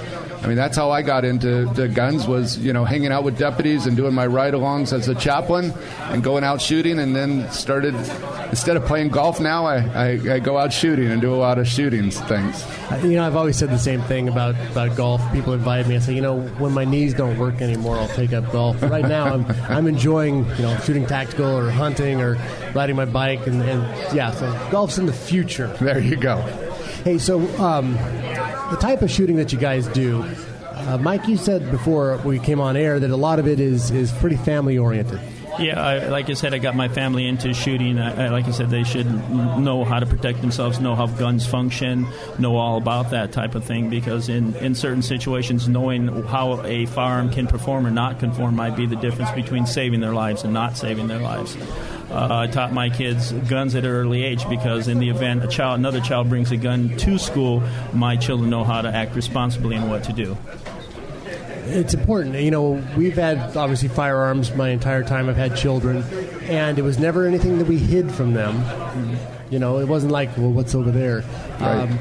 I 0.43 0.47
mean, 0.49 0.57
that's 0.57 0.77
how 0.77 0.91
I 0.91 1.03
got 1.03 1.25
into 1.25 1.65
the 1.75 1.89
guns 1.89 2.27
was, 2.27 2.59
you 2.59 2.73
know, 2.73 2.85
hanging 2.85 3.13
out 3.13 3.25
with 3.25 3.39
deputies 3.39 3.87
and 3.87 3.97
doing 3.97 4.15
my 4.15 4.27
ride-alongs 4.27 4.93
as 4.93 5.09
a 5.09 5.15
chaplain 5.15 5.73
and 6.11 6.23
going 6.23 6.45
out 6.45 6.61
shooting 6.61 6.99
and 6.99 7.17
then 7.17 7.51
started, 7.51 7.95
instead 8.51 8.77
of 8.77 8.85
playing 8.85 9.09
golf 9.09 9.41
now, 9.41 9.67
I, 9.67 9.77
I, 9.79 10.35
I 10.35 10.39
go 10.39 10.59
out 10.59 10.73
shooting 10.73 11.11
and 11.11 11.21
do 11.21 11.35
a 11.35 11.37
lot 11.37 11.59
of 11.59 11.67
shooting 11.67 12.11
things. 12.11 12.65
Uh, 12.91 13.01
You 13.03 13.17
know, 13.17 13.27
I've 13.27 13.37
always 13.37 13.57
said 13.57 13.71
the 13.71 13.79
same 13.79 14.03
thing 14.03 14.29
about, 14.29 14.55
about 14.71 14.97
golf. 14.97 15.21
People 15.33 15.53
invite 15.55 15.87
me. 15.89 15.97
I 15.97 15.99
say, 15.99 16.15
you 16.15 16.21
know, 16.21 16.41
when 16.59 16.73
my 16.73 16.85
knees 16.85 17.15
don't 17.15 17.39
work 17.39 17.61
anymore, 17.61 17.97
I'll 17.97 18.09
take 18.09 18.33
up 18.33 18.51
golf. 18.53 18.81
But 18.81 18.91
right 18.91 19.07
now, 19.07 19.33
I'm 19.33 19.47
I'm 19.69 19.87
enjoying 19.87 20.47
you 20.57 20.63
know 20.63 20.77
shooting 20.79 21.07
tactical 21.07 21.47
or 21.47 21.71
hunting 21.71 22.21
or 22.21 22.37
riding 22.75 22.97
my 22.97 23.05
bike, 23.05 23.47
and, 23.47 23.63
and 23.63 23.83
yeah, 24.15 24.31
so 24.31 24.69
golf's 24.71 24.99
in 24.99 25.07
the 25.07 25.13
future. 25.13 25.69
There 25.81 25.99
you 25.99 26.17
go. 26.17 26.37
Hey, 27.07 27.19
so 27.19 27.39
um, 27.61 27.93
the 27.93 28.77
type 28.81 29.01
of 29.01 29.13
shooting 29.13 29.37
that 29.37 29.53
you 29.53 29.61
guys 29.61 29.87
do, 29.87 30.25
uh, 30.73 30.99
Mike, 31.01 31.29
you 31.29 31.37
said 31.37 31.71
before 31.71 32.21
we 32.25 32.41
came 32.41 32.59
on 32.59 32.77
air 32.77 32.99
that 32.99 33.11
a 33.11 33.17
lot 33.17 33.39
of 33.39 33.47
it 33.47 33.61
is 33.61 33.93
is 33.93 34.11
pretty 34.11 34.35
family 34.35 34.77
oriented. 34.77 35.21
Yeah, 35.59 35.81
I, 35.81 36.09
like 36.09 36.29
I 36.29 36.35
said, 36.35 36.53
I 36.53 36.59
got 36.59 36.77
my 36.77 36.89
family 36.89 37.27
into 37.27 37.55
shooting. 37.55 37.99
I, 37.99 38.27
I, 38.27 38.29
like 38.29 38.47
I 38.47 38.51
said, 38.51 38.69
they 38.69 38.85
should 38.85 39.07
know 39.31 39.85
how 39.85 39.99
to 39.99 40.07
protect 40.07 40.43
themselves, 40.43 40.81
know 40.81 40.95
how 40.95 41.07
guns 41.07 41.47
function, 41.47 42.07
know 42.39 42.57
all 42.57 42.77
about 42.77 43.11
that 43.11 43.33
type 43.33 43.55
of 43.55 43.65
thing. 43.65 43.89
Because 43.89 44.29
in, 44.29 44.55
in 44.57 44.75
certain 44.75 45.03
situations, 45.03 45.69
knowing 45.69 46.09
how 46.25 46.63
a 46.65 46.87
firearm 46.87 47.31
can 47.31 47.47
perform 47.47 47.87
or 47.87 47.91
not 47.91 48.21
conform 48.21 48.57
might 48.57 48.77
be 48.77 48.87
the 48.87 48.97
difference 48.97 49.31
between 49.31 49.67
saving 49.67 50.01
their 50.01 50.13
lives 50.13 50.45
and 50.45 50.53
not 50.53 50.77
saving 50.77 51.09
their 51.09 51.21
lives. 51.21 51.57
Uh, 52.11 52.29
I 52.31 52.47
taught 52.47 52.73
my 52.73 52.89
kids 52.89 53.33
guns 53.33 53.75
at 53.75 53.85
an 53.85 53.91
early 53.91 54.23
age 54.23 54.49
because 54.49 54.89
in 54.89 54.99
the 54.99 55.09
event 55.09 55.43
a 55.43 55.49
child, 55.49 55.79
another 55.79 56.01
child 56.01 56.29
brings 56.29 56.53
a 56.53 56.57
gun 56.57 56.97
to 56.99 57.19
school, 57.19 57.63
my 57.93 58.17
children 58.17 58.51
know 58.51 58.63
how 58.63 58.83
to 58.83 58.89
act 58.89 59.17
responsibly 59.17 59.75
and 59.75 59.91
what 59.91 60.05
to 60.05 60.13
do. 60.13 60.37
It's 61.69 61.95
important. 61.95 62.35
You 62.37 62.51
know, 62.51 62.83
we've 62.97 63.17
had 63.17 63.57
obviously 63.57 63.89
firearms 63.89 64.55
my 64.55 64.71
entire 64.71 65.03
time. 65.03 65.29
I've 65.29 65.37
had 65.37 65.57
children, 65.57 66.03
and 66.45 66.79
it 66.79 66.83
was 66.83 66.99
never 66.99 67.27
anything 67.27 67.59
that 67.59 67.67
we 67.67 67.79
hid 67.79 68.11
from 68.13 68.33
them. 68.35 68.63
You 69.51 69.59
know, 69.59 69.79
it 69.79 69.89
wasn't 69.89 70.13
like, 70.13 70.37
well, 70.37 70.51
what's 70.51 70.75
over 70.75 70.91
there? 70.91 71.25
Right. 71.61 71.89
Um, 71.89 71.99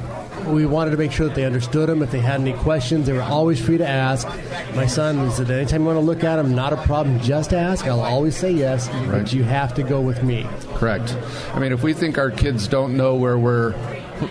we 0.53 0.65
wanted 0.65 0.91
to 0.91 0.97
make 0.97 1.11
sure 1.11 1.27
that 1.27 1.35
they 1.35 1.45
understood 1.45 1.89
them. 1.89 2.03
If 2.03 2.11
they 2.11 2.19
had 2.19 2.39
any 2.39 2.53
questions, 2.53 3.07
they 3.07 3.13
were 3.13 3.21
always 3.21 3.59
free 3.59 3.77
to 3.77 3.87
ask. 3.87 4.27
My 4.75 4.85
son 4.85 5.31
said, 5.31 5.49
anytime 5.49 5.81
you 5.81 5.87
want 5.87 5.97
to 5.97 6.01
look 6.01 6.23
at 6.23 6.35
them, 6.35 6.53
not 6.53 6.73
a 6.73 6.77
problem, 6.77 7.19
just 7.19 7.53
ask. 7.53 7.85
I'll 7.85 8.01
always 8.01 8.35
say 8.35 8.51
yes, 8.51 8.87
but 9.07 9.33
you 9.33 9.43
have 9.43 9.73
to 9.75 9.83
go 9.83 10.01
with 10.01 10.23
me. 10.23 10.45
Correct. 10.75 11.17
I 11.53 11.59
mean, 11.59 11.71
if 11.71 11.81
we 11.81 11.93
think 11.93 12.17
our 12.17 12.29
kids 12.29 12.67
don't 12.67 12.95
know 12.95 13.15
where 13.15 13.39
we're 13.39 13.73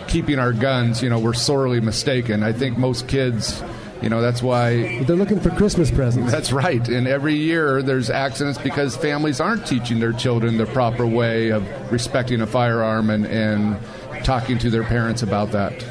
keeping 0.06 0.38
our 0.38 0.52
guns, 0.52 1.02
you 1.02 1.10
know, 1.10 1.18
we're 1.18 1.34
sorely 1.34 1.80
mistaken. 1.80 2.42
I 2.42 2.52
think 2.52 2.78
most 2.78 3.08
kids, 3.08 3.62
you 4.04 4.10
know, 4.10 4.20
that's 4.20 4.42
why 4.42 5.02
they're 5.04 5.16
looking 5.16 5.40
for 5.40 5.48
Christmas 5.48 5.90
presents. 5.90 6.30
That's 6.30 6.52
right. 6.52 6.86
And 6.90 7.08
every 7.08 7.36
year 7.36 7.80
there's 7.80 8.10
accidents 8.10 8.58
because 8.58 8.94
families 8.98 9.40
aren't 9.40 9.66
teaching 9.66 9.98
their 9.98 10.12
children 10.12 10.58
the 10.58 10.66
proper 10.66 11.06
way 11.06 11.48
of 11.48 11.66
respecting 11.90 12.42
a 12.42 12.46
firearm 12.46 13.08
and, 13.08 13.24
and 13.24 13.78
talking 14.22 14.58
to 14.58 14.68
their 14.68 14.84
parents 14.84 15.22
about 15.22 15.52
that. 15.52 15.82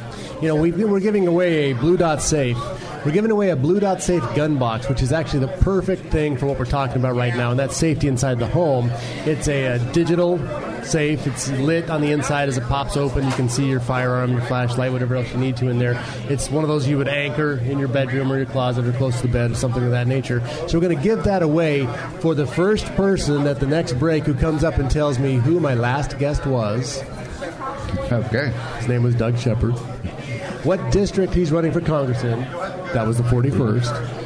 You 0.44 0.50
know, 0.50 0.56
we, 0.56 0.72
we're 0.72 1.00
giving 1.00 1.28
away 1.28 1.72
a 1.72 1.74
Blue 1.74 1.98
Dot 1.98 2.22
safe. 2.22 2.58
We're 3.04 3.14
giving 3.14 3.32
away 3.32 3.50
a 3.50 3.56
Blue 3.56 3.80
Dot 3.80 4.04
Safe 4.04 4.24
gun 4.36 4.60
box, 4.60 4.88
which 4.88 5.02
is 5.02 5.12
actually 5.12 5.40
the 5.40 5.58
perfect 5.62 6.06
thing 6.12 6.38
for 6.38 6.46
what 6.46 6.60
we're 6.60 6.66
talking 6.66 6.98
about 6.98 7.16
right 7.16 7.36
now, 7.36 7.50
and 7.50 7.60
that's 7.60 7.76
safety 7.76 8.08
inside 8.08 8.38
the 8.38 8.48
home. 8.48 8.92
It's 9.26 9.48
a, 9.48 9.66
a 9.66 9.80
digital 9.92 10.38
safe. 10.86 11.26
It's 11.28 11.50
lit 11.52 11.90
on 11.90 12.02
the 12.02 12.12
inside 12.12 12.50
as 12.50 12.58
it 12.58 12.64
pops 12.64 12.98
open. 12.98 13.26
You 13.26 13.32
can 13.32 13.50
see 13.50 13.68
your 13.68 13.80
firearm, 13.80 14.32
your 14.32 14.42
flashlight, 14.42 14.92
whatever 14.92 15.16
else 15.16 15.32
you 15.32 15.38
need 15.38 15.58
to 15.58 15.70
in 15.70 15.80
there. 15.80 16.02
It's 16.30 16.50
one 16.50 16.64
of 16.64 16.68
those 16.68 16.88
you 16.88 16.98
would 16.98 17.08
anchor 17.08 17.58
in 17.58 17.80
your 17.80 17.88
bedroom 17.88 18.32
or 18.32 18.38
your 18.38 18.46
closet 18.46 18.86
or 18.86 18.94
close 18.94 19.18
to 19.22 19.28
the 19.28 19.34
bed 19.34 19.52
or 19.52 19.56
something 19.56 19.84
of 19.84 19.92
that 19.92 20.08
nature. 20.08 20.46
So 20.68 20.78
we're 20.78 20.88
going 20.88 20.98
to 20.98 21.04
give 21.04 21.24
that 21.24 21.44
away 21.44 21.88
for 22.20 22.36
the 22.36 22.48
first 22.48 22.86
person 22.96 23.48
at 23.48 23.60
the 23.60 23.68
next 23.68 23.94
break 23.94 24.24
who 24.24 24.34
comes 24.34 24.64
up 24.64 24.78
and 24.78 24.90
tells 24.90 25.20
me 25.20 25.36
who 25.36 25.60
my 25.60 25.74
last 25.74 26.18
guest 26.20 26.46
was. 26.46 27.04
Okay. 28.12 28.52
His 28.78 28.88
name 28.88 29.04
was 29.04 29.16
Doug 29.16 29.38
Shepard. 29.38 29.74
What 30.64 30.92
district 30.92 31.34
he's 31.34 31.52
running 31.52 31.72
for 31.72 31.82
Congress 31.82 32.24
in. 32.24 32.40
That 32.94 33.06
was 33.08 33.18
the 33.18 33.24
41st. 33.24 34.23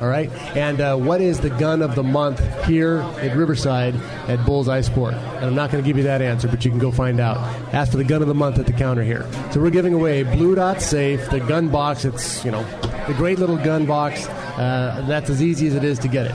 All 0.00 0.08
right. 0.08 0.30
And 0.56 0.80
uh, 0.80 0.96
what 0.96 1.20
is 1.20 1.40
the 1.40 1.50
gun 1.50 1.80
of 1.80 1.94
the 1.94 2.02
month 2.02 2.40
here 2.64 2.98
at 3.20 3.36
Riverside 3.36 3.94
at 4.28 4.44
Bullseye 4.44 4.80
Sport? 4.80 5.14
And 5.14 5.44
I'm 5.44 5.54
not 5.54 5.70
going 5.70 5.82
to 5.82 5.86
give 5.88 5.96
you 5.96 6.02
that 6.04 6.20
answer, 6.20 6.48
but 6.48 6.64
you 6.64 6.70
can 6.70 6.80
go 6.80 6.90
find 6.90 7.20
out. 7.20 7.36
Ask 7.72 7.92
for 7.92 7.98
the 7.98 8.04
gun 8.04 8.20
of 8.20 8.28
the 8.28 8.34
month 8.34 8.58
at 8.58 8.66
the 8.66 8.72
counter 8.72 9.04
here. 9.04 9.26
So 9.52 9.60
we're 9.60 9.70
giving 9.70 9.94
away 9.94 10.24
Blue 10.24 10.54
Dot 10.54 10.82
Safe, 10.82 11.30
the 11.30 11.40
gun 11.40 11.68
box. 11.68 12.04
It's, 12.04 12.44
you 12.44 12.50
know, 12.50 12.64
the 13.06 13.14
great 13.16 13.38
little 13.38 13.56
gun 13.56 13.86
box. 13.86 14.26
Uh, 14.26 15.04
that's 15.08 15.30
as 15.30 15.42
easy 15.42 15.68
as 15.68 15.74
it 15.74 15.84
is 15.84 15.98
to 16.00 16.08
get 16.08 16.26
it. 16.26 16.34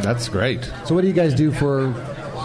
That's 0.00 0.28
great. 0.28 0.70
So 0.84 0.94
what 0.94 1.00
do 1.00 1.06
you 1.06 1.12
guys 1.12 1.34
do 1.34 1.50
for, 1.50 1.92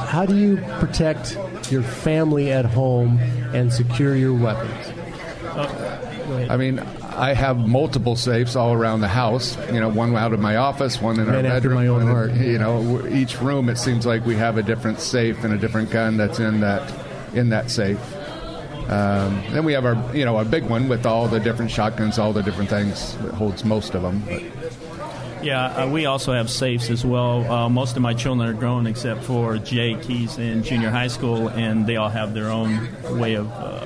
how 0.07 0.25
do 0.25 0.37
you 0.37 0.57
protect 0.79 1.37
your 1.69 1.83
family 1.83 2.51
at 2.51 2.65
home 2.65 3.19
and 3.53 3.71
secure 3.71 4.15
your 4.15 4.33
weapons? 4.33 4.93
I 6.49 6.55
mean, 6.55 6.79
I 7.17 7.33
have 7.33 7.67
multiple 7.67 8.15
safes 8.15 8.55
all 8.55 8.73
around 8.73 9.01
the 9.01 9.07
house. 9.07 9.57
You 9.73 9.79
know, 9.79 9.89
one 9.89 10.15
out 10.15 10.33
of 10.33 10.39
my 10.39 10.57
office, 10.57 11.01
one 11.01 11.19
in 11.19 11.25
Man 11.25 11.45
our 11.45 11.51
after 11.51 11.69
bedroom. 11.69 11.73
my 11.75 11.87
own 11.87 11.93
one 11.93 12.01
in- 12.03 12.07
heart. 12.07 12.33
You 12.35 12.59
know, 12.59 13.07
each 13.07 13.41
room 13.41 13.69
it 13.69 13.77
seems 13.77 14.05
like 14.05 14.25
we 14.25 14.35
have 14.35 14.57
a 14.57 14.63
different 14.63 14.99
safe 14.99 15.43
and 15.43 15.53
a 15.53 15.57
different 15.57 15.89
gun 15.89 16.17
that's 16.17 16.39
in 16.39 16.59
that 16.61 16.93
in 17.33 17.49
that 17.49 17.71
safe. 17.71 17.99
Um, 18.89 19.43
then 19.51 19.65
we 19.65 19.73
have 19.73 19.85
our 19.85 20.15
you 20.15 20.23
know 20.25 20.37
our 20.37 20.45
big 20.45 20.63
one 20.65 20.87
with 20.87 21.05
all 21.05 21.27
the 21.27 21.39
different 21.39 21.71
shotguns, 21.71 22.17
all 22.19 22.31
the 22.33 22.43
different 22.43 22.69
things. 22.69 23.15
It 23.25 23.33
holds 23.33 23.65
most 23.65 23.95
of 23.95 24.01
them. 24.03 24.21
But 24.25 24.43
Yeah, 25.43 25.65
uh, 25.65 25.89
we 25.89 26.05
also 26.05 26.33
have 26.33 26.49
safes 26.49 26.89
as 26.89 27.03
well. 27.05 27.49
Uh, 27.51 27.67
most 27.69 27.95
of 27.95 28.01
my 28.01 28.13
children 28.13 28.47
are 28.49 28.53
grown 28.53 28.87
except 28.87 29.23
for 29.23 29.57
Jake. 29.57 30.03
He's 30.03 30.37
in 30.37 30.63
junior 30.63 30.89
high 30.89 31.09
school, 31.09 31.49
and 31.49 31.85
they 31.85 31.95
all 31.97 32.09
have 32.09 32.33
their 32.33 32.49
own 32.49 32.87
way 33.19 33.35
of 33.35 33.51
uh, 33.51 33.76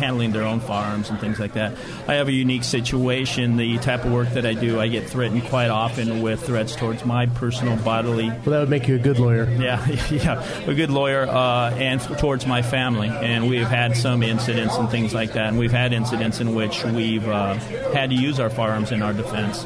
handling 0.00 0.32
their 0.32 0.42
own 0.42 0.58
firearms 0.60 1.10
and 1.10 1.20
things 1.20 1.38
like 1.38 1.52
that. 1.52 1.76
I 2.08 2.14
have 2.14 2.26
a 2.28 2.32
unique 2.32 2.64
situation. 2.64 3.56
The 3.56 3.78
type 3.78 4.04
of 4.04 4.12
work 4.12 4.30
that 4.30 4.44
I 4.44 4.54
do, 4.54 4.80
I 4.80 4.88
get 4.88 5.08
threatened 5.08 5.44
quite 5.44 5.68
often 5.70 6.22
with 6.22 6.44
threats 6.44 6.74
towards 6.74 7.04
my 7.04 7.26
personal 7.26 7.76
bodily. 7.76 8.28
Well, 8.28 8.40
that 8.46 8.60
would 8.60 8.70
make 8.70 8.88
you 8.88 8.96
a 8.96 8.98
good 8.98 9.18
lawyer. 9.18 9.44
Yeah, 9.60 9.86
yeah, 10.10 10.42
a 10.66 10.72
good 10.74 10.90
lawyer, 10.90 11.26
uh, 11.28 11.70
and 11.74 12.00
f- 12.00 12.18
towards 12.18 12.46
my 12.46 12.62
family. 12.62 13.08
And 13.08 13.48
we've 13.50 13.66
had 13.68 13.94
some 13.96 14.22
incidents 14.22 14.74
and 14.76 14.88
things 14.90 15.12
like 15.12 15.34
that. 15.34 15.48
And 15.48 15.58
we've 15.58 15.70
had 15.70 15.92
incidents 15.92 16.40
in 16.40 16.54
which 16.54 16.82
we've 16.84 17.28
uh, 17.28 17.54
had 17.92 18.08
to 18.10 18.16
use 18.16 18.40
our 18.40 18.48
firearms 18.48 18.90
in 18.90 19.02
our 19.02 19.12
defense. 19.12 19.64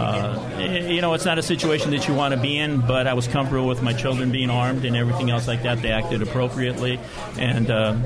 Uh, 0.00 0.86
you 0.88 1.02
know, 1.02 1.12
it's 1.12 1.26
not 1.26 1.38
a 1.38 1.42
situation 1.42 1.90
that 1.90 2.08
you 2.08 2.14
want 2.14 2.32
to 2.32 2.40
be 2.40 2.56
in, 2.56 2.80
but 2.80 3.06
I 3.06 3.12
was 3.12 3.28
comfortable 3.28 3.66
with 3.66 3.82
my 3.82 3.92
children 3.92 4.32
being 4.32 4.48
armed 4.48 4.86
and 4.86 4.96
everything 4.96 5.30
else 5.30 5.46
like 5.46 5.64
that. 5.64 5.82
They 5.82 5.90
acted 5.90 6.22
appropriately, 6.22 6.98
and 7.36 7.70
uh, 7.70 7.96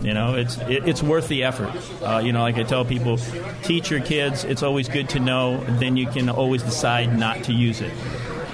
you 0.00 0.14
know, 0.14 0.36
it's 0.36 0.58
it, 0.58 0.86
it's 0.86 1.02
worth 1.02 1.26
the 1.26 1.42
effort. 1.42 1.72
Uh, 2.02 2.18
you 2.18 2.32
know, 2.32 2.42
like 2.42 2.56
I 2.56 2.62
tell 2.62 2.84
people, 2.84 3.18
teach 3.64 3.90
your 3.90 4.00
kids. 4.00 4.44
It's 4.44 4.62
always 4.62 4.88
good 4.88 5.08
to 5.10 5.18
know. 5.18 5.58
Then 5.64 5.96
you 5.96 6.06
can 6.06 6.28
always 6.28 6.62
decide 6.62 7.18
not 7.18 7.44
to 7.44 7.52
use 7.52 7.80
it. 7.80 7.92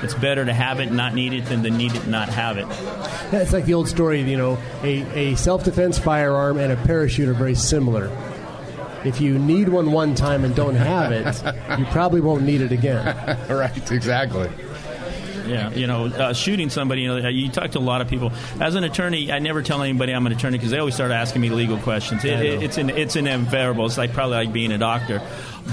It's 0.02 0.14
better 0.14 0.46
to 0.46 0.52
have 0.54 0.80
it 0.80 0.90
not 0.90 1.14
need 1.14 1.34
it 1.34 1.44
than 1.44 1.62
to 1.62 1.70
need 1.70 1.94
it 1.94 2.06
not 2.06 2.30
have 2.30 2.56
it. 2.56 2.66
It's 3.34 3.52
like 3.52 3.66
the 3.66 3.74
old 3.74 3.88
story, 3.88 4.22
you 4.22 4.38
know, 4.38 4.56
a, 4.82 5.32
a 5.32 5.36
self 5.36 5.64
defense 5.64 5.98
firearm 5.98 6.56
and 6.56 6.72
a 6.72 6.76
parachute 6.76 7.28
are 7.28 7.34
very 7.34 7.54
similar. 7.54 8.08
If 9.04 9.20
you 9.20 9.38
need 9.38 9.68
one 9.68 9.92
one 9.92 10.14
time 10.14 10.44
and 10.44 10.54
don't 10.54 10.74
have 10.74 11.12
it, 11.12 11.78
you 11.78 11.86
probably 11.86 12.20
won't 12.20 12.42
need 12.42 12.60
it 12.60 12.72
again. 12.72 13.04
right, 13.48 13.90
exactly. 13.90 14.50
Yeah, 15.46 15.70
you 15.70 15.86
know, 15.86 16.06
uh, 16.06 16.32
shooting 16.32 16.70
somebody. 16.70 17.02
You 17.02 17.08
know, 17.20 17.28
you 17.28 17.50
talk 17.50 17.72
to 17.72 17.78
a 17.78 17.80
lot 17.80 18.00
of 18.00 18.08
people. 18.08 18.30
As 18.60 18.76
an 18.76 18.84
attorney, 18.84 19.32
I 19.32 19.40
never 19.40 19.62
tell 19.62 19.82
anybody 19.82 20.12
I'm 20.12 20.26
an 20.26 20.32
attorney 20.32 20.58
because 20.58 20.70
they 20.70 20.78
always 20.78 20.94
start 20.94 21.10
asking 21.10 21.42
me 21.42 21.50
legal 21.50 21.76
questions. 21.78 22.24
It, 22.24 22.40
it, 22.40 22.62
it's 22.62 22.78
an 22.78 22.90
it's 22.90 23.16
an 23.16 23.26
invariable. 23.26 23.86
It's 23.86 23.98
like 23.98 24.12
probably 24.12 24.36
like 24.36 24.52
being 24.52 24.70
a 24.70 24.78
doctor. 24.78 25.20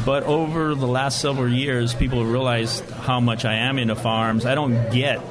But 0.05 0.23
over 0.23 0.73
the 0.73 0.87
last 0.87 1.21
several 1.21 1.49
years, 1.49 1.93
people 1.93 2.19
have 2.19 2.31
realized 2.31 2.89
how 2.89 3.19
much 3.19 3.45
I 3.45 3.55
am 3.55 3.77
into 3.77 3.95
firearms. 3.95 4.45
I 4.45 4.55
don't 4.55 4.91
get 4.91 5.21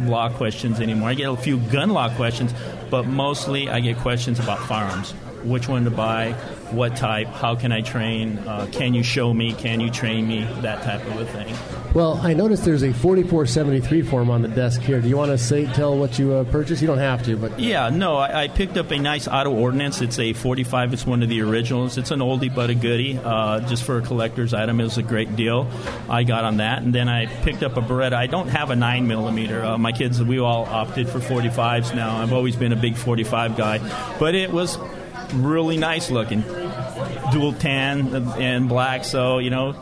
law 0.00 0.30
questions 0.30 0.80
anymore. 0.80 1.08
I 1.08 1.14
get 1.14 1.30
a 1.30 1.36
few 1.36 1.58
gun 1.58 1.90
law 1.90 2.14
questions, 2.14 2.54
but 2.90 3.06
mostly 3.06 3.68
I 3.68 3.80
get 3.80 3.98
questions 3.98 4.38
about 4.38 4.60
firearms. 4.60 5.12
Which 5.44 5.68
one 5.68 5.84
to 5.84 5.90
buy? 5.90 6.32
What 6.70 6.96
type? 6.96 7.28
How 7.28 7.54
can 7.54 7.72
I 7.72 7.80
train? 7.80 8.38
Uh, 8.38 8.66
can 8.70 8.94
you 8.94 9.02
show 9.02 9.32
me? 9.32 9.52
Can 9.52 9.80
you 9.80 9.90
train 9.90 10.28
me? 10.28 10.44
That 10.60 10.82
type 10.82 11.04
of 11.06 11.16
a 11.20 11.26
thing. 11.26 11.54
Well, 11.94 12.20
I 12.22 12.34
noticed 12.34 12.64
there's 12.64 12.82
a 12.82 12.92
4473 12.92 14.02
form 14.02 14.30
on 14.30 14.42
the 14.42 14.48
desk 14.48 14.82
here. 14.82 15.00
Do 15.00 15.08
you 15.08 15.16
want 15.16 15.30
to 15.30 15.38
say 15.38 15.64
tell 15.66 15.96
what 15.96 16.18
you 16.18 16.34
uh, 16.34 16.44
purchased? 16.44 16.82
You 16.82 16.86
don't 16.86 16.98
have 16.98 17.24
to, 17.24 17.36
but 17.36 17.58
Yeah, 17.58 17.88
no, 17.88 18.16
I, 18.16 18.42
I 18.42 18.48
picked 18.48 18.76
up 18.76 18.90
a 18.90 18.98
nice 18.98 19.26
Auto 19.26 19.50
Ordnance. 19.50 20.02
It's 20.02 20.18
a 20.18 20.34
45. 20.34 20.92
It's 20.92 21.06
one 21.06 21.22
of 21.22 21.30
the 21.30 21.40
originals. 21.40 21.96
It's 21.96 22.10
an 22.10 22.20
oldie 22.20 22.54
but 22.54 22.68
a 22.68 22.74
goodie. 22.74 23.18
Uh, 23.18 23.60
just 23.60 23.84
for 23.84 23.98
a 23.98 24.02
collector's 24.02 24.52
item, 24.52 24.80
it 24.80 24.84
was 24.84 24.98
a 24.98 25.02
great 25.02 25.34
deal. 25.34 25.70
I 26.10 26.24
got 26.24 26.44
on 26.44 26.58
that, 26.58 26.82
and 26.82 26.94
then 26.94 27.08
I 27.08 27.26
picked 27.26 27.62
up 27.62 27.76
a 27.78 27.80
Beretta. 27.80 28.12
I 28.14 28.26
don't 28.26 28.48
have 28.48 28.70
a 28.70 28.76
nine 28.76 29.06
millimeter. 29.06 29.64
Uh, 29.64 29.78
my 29.78 29.92
kids, 29.92 30.22
we 30.22 30.38
all 30.38 30.66
opted 30.66 31.08
for 31.08 31.20
45s 31.20 31.94
now. 31.94 32.18
I've 32.18 32.32
always 32.34 32.54
been 32.56 32.72
a 32.72 32.76
big 32.76 32.96
45 32.96 33.56
guy, 33.56 33.78
but 34.18 34.34
it 34.34 34.52
was 34.52 34.76
really 35.34 35.76
nice 35.76 36.10
looking. 36.10 36.42
dual 37.32 37.52
tan 37.52 38.14
and 38.14 38.68
black. 38.68 39.04
So 39.04 39.38
you 39.38 39.50
know, 39.50 39.74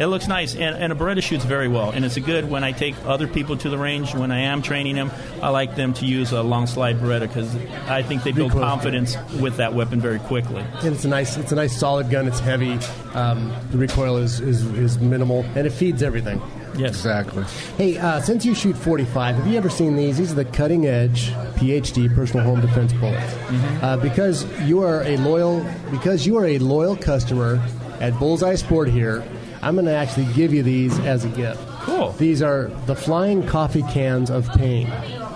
it 0.00 0.06
looks 0.06 0.28
nice, 0.28 0.54
and, 0.54 0.76
and 0.76 0.92
a 0.92 0.96
Beretta 0.96 1.22
shoots 1.22 1.44
very 1.44 1.68
well. 1.68 1.90
And 1.90 2.04
it's 2.04 2.16
a 2.16 2.20
good 2.20 2.48
when 2.48 2.62
I 2.62 2.72
take 2.72 2.94
other 3.04 3.26
people 3.26 3.56
to 3.58 3.68
the 3.68 3.78
range 3.78 4.14
when 4.14 4.30
I 4.30 4.40
am 4.42 4.62
training 4.62 4.94
them. 4.94 5.10
I 5.42 5.48
like 5.48 5.74
them 5.74 5.92
to 5.94 6.06
use 6.06 6.32
a 6.32 6.42
long 6.42 6.66
slide 6.66 6.98
Beretta 6.98 7.22
because 7.28 7.54
I 7.88 8.02
think 8.02 8.22
they 8.22 8.32
build 8.32 8.52
confidence 8.52 9.16
with 9.40 9.56
that 9.56 9.74
weapon 9.74 10.00
very 10.00 10.20
quickly. 10.20 10.64
And 10.82 10.94
it's 10.94 11.04
a 11.04 11.08
nice, 11.08 11.36
it's 11.36 11.52
a 11.52 11.56
nice 11.56 11.76
solid 11.76 12.10
gun. 12.10 12.28
It's 12.28 12.40
heavy. 12.40 12.78
Um, 13.14 13.52
the 13.70 13.78
recoil 13.78 14.18
is, 14.18 14.40
is, 14.40 14.64
is 14.66 14.98
minimal, 14.98 15.44
and 15.56 15.66
it 15.66 15.70
feeds 15.70 16.02
everything. 16.02 16.40
Yes, 16.76 16.96
exactly. 16.96 17.44
Hey, 17.76 17.98
uh, 17.98 18.20
since 18.20 18.44
you 18.44 18.54
shoot 18.54 18.76
45, 18.76 19.36
have 19.36 19.46
you 19.46 19.56
ever 19.56 19.70
seen 19.70 19.96
these? 19.96 20.18
These 20.18 20.32
are 20.32 20.36
the 20.36 20.44
cutting 20.44 20.86
edge 20.86 21.30
PhD 21.56 22.14
personal 22.14 22.44
home 22.44 22.60
defense 22.60 22.92
bullets. 22.94 23.34
Uh, 23.82 23.96
because 23.96 24.44
you 24.62 24.82
are 24.82 25.02
a 25.02 25.16
loyal, 25.18 25.64
because 25.90 26.26
you 26.26 26.36
are 26.36 26.46
a 26.46 26.58
loyal 26.58 26.96
customer 26.96 27.60
at 28.00 28.18
Bullseye 28.18 28.54
Sport 28.54 28.88
here, 28.88 29.24
I'm 29.62 29.74
going 29.74 29.86
to 29.86 29.92
actually 29.92 30.32
give 30.34 30.52
you 30.54 30.62
these 30.62 30.96
as 31.00 31.24
a 31.24 31.28
gift. 31.28 31.60
Cool. 31.80 32.12
These 32.12 32.42
are 32.42 32.68
the 32.86 32.94
flying 32.94 33.46
coffee 33.46 33.82
cans 33.82 34.30
of 34.30 34.48
pain. 34.50 34.86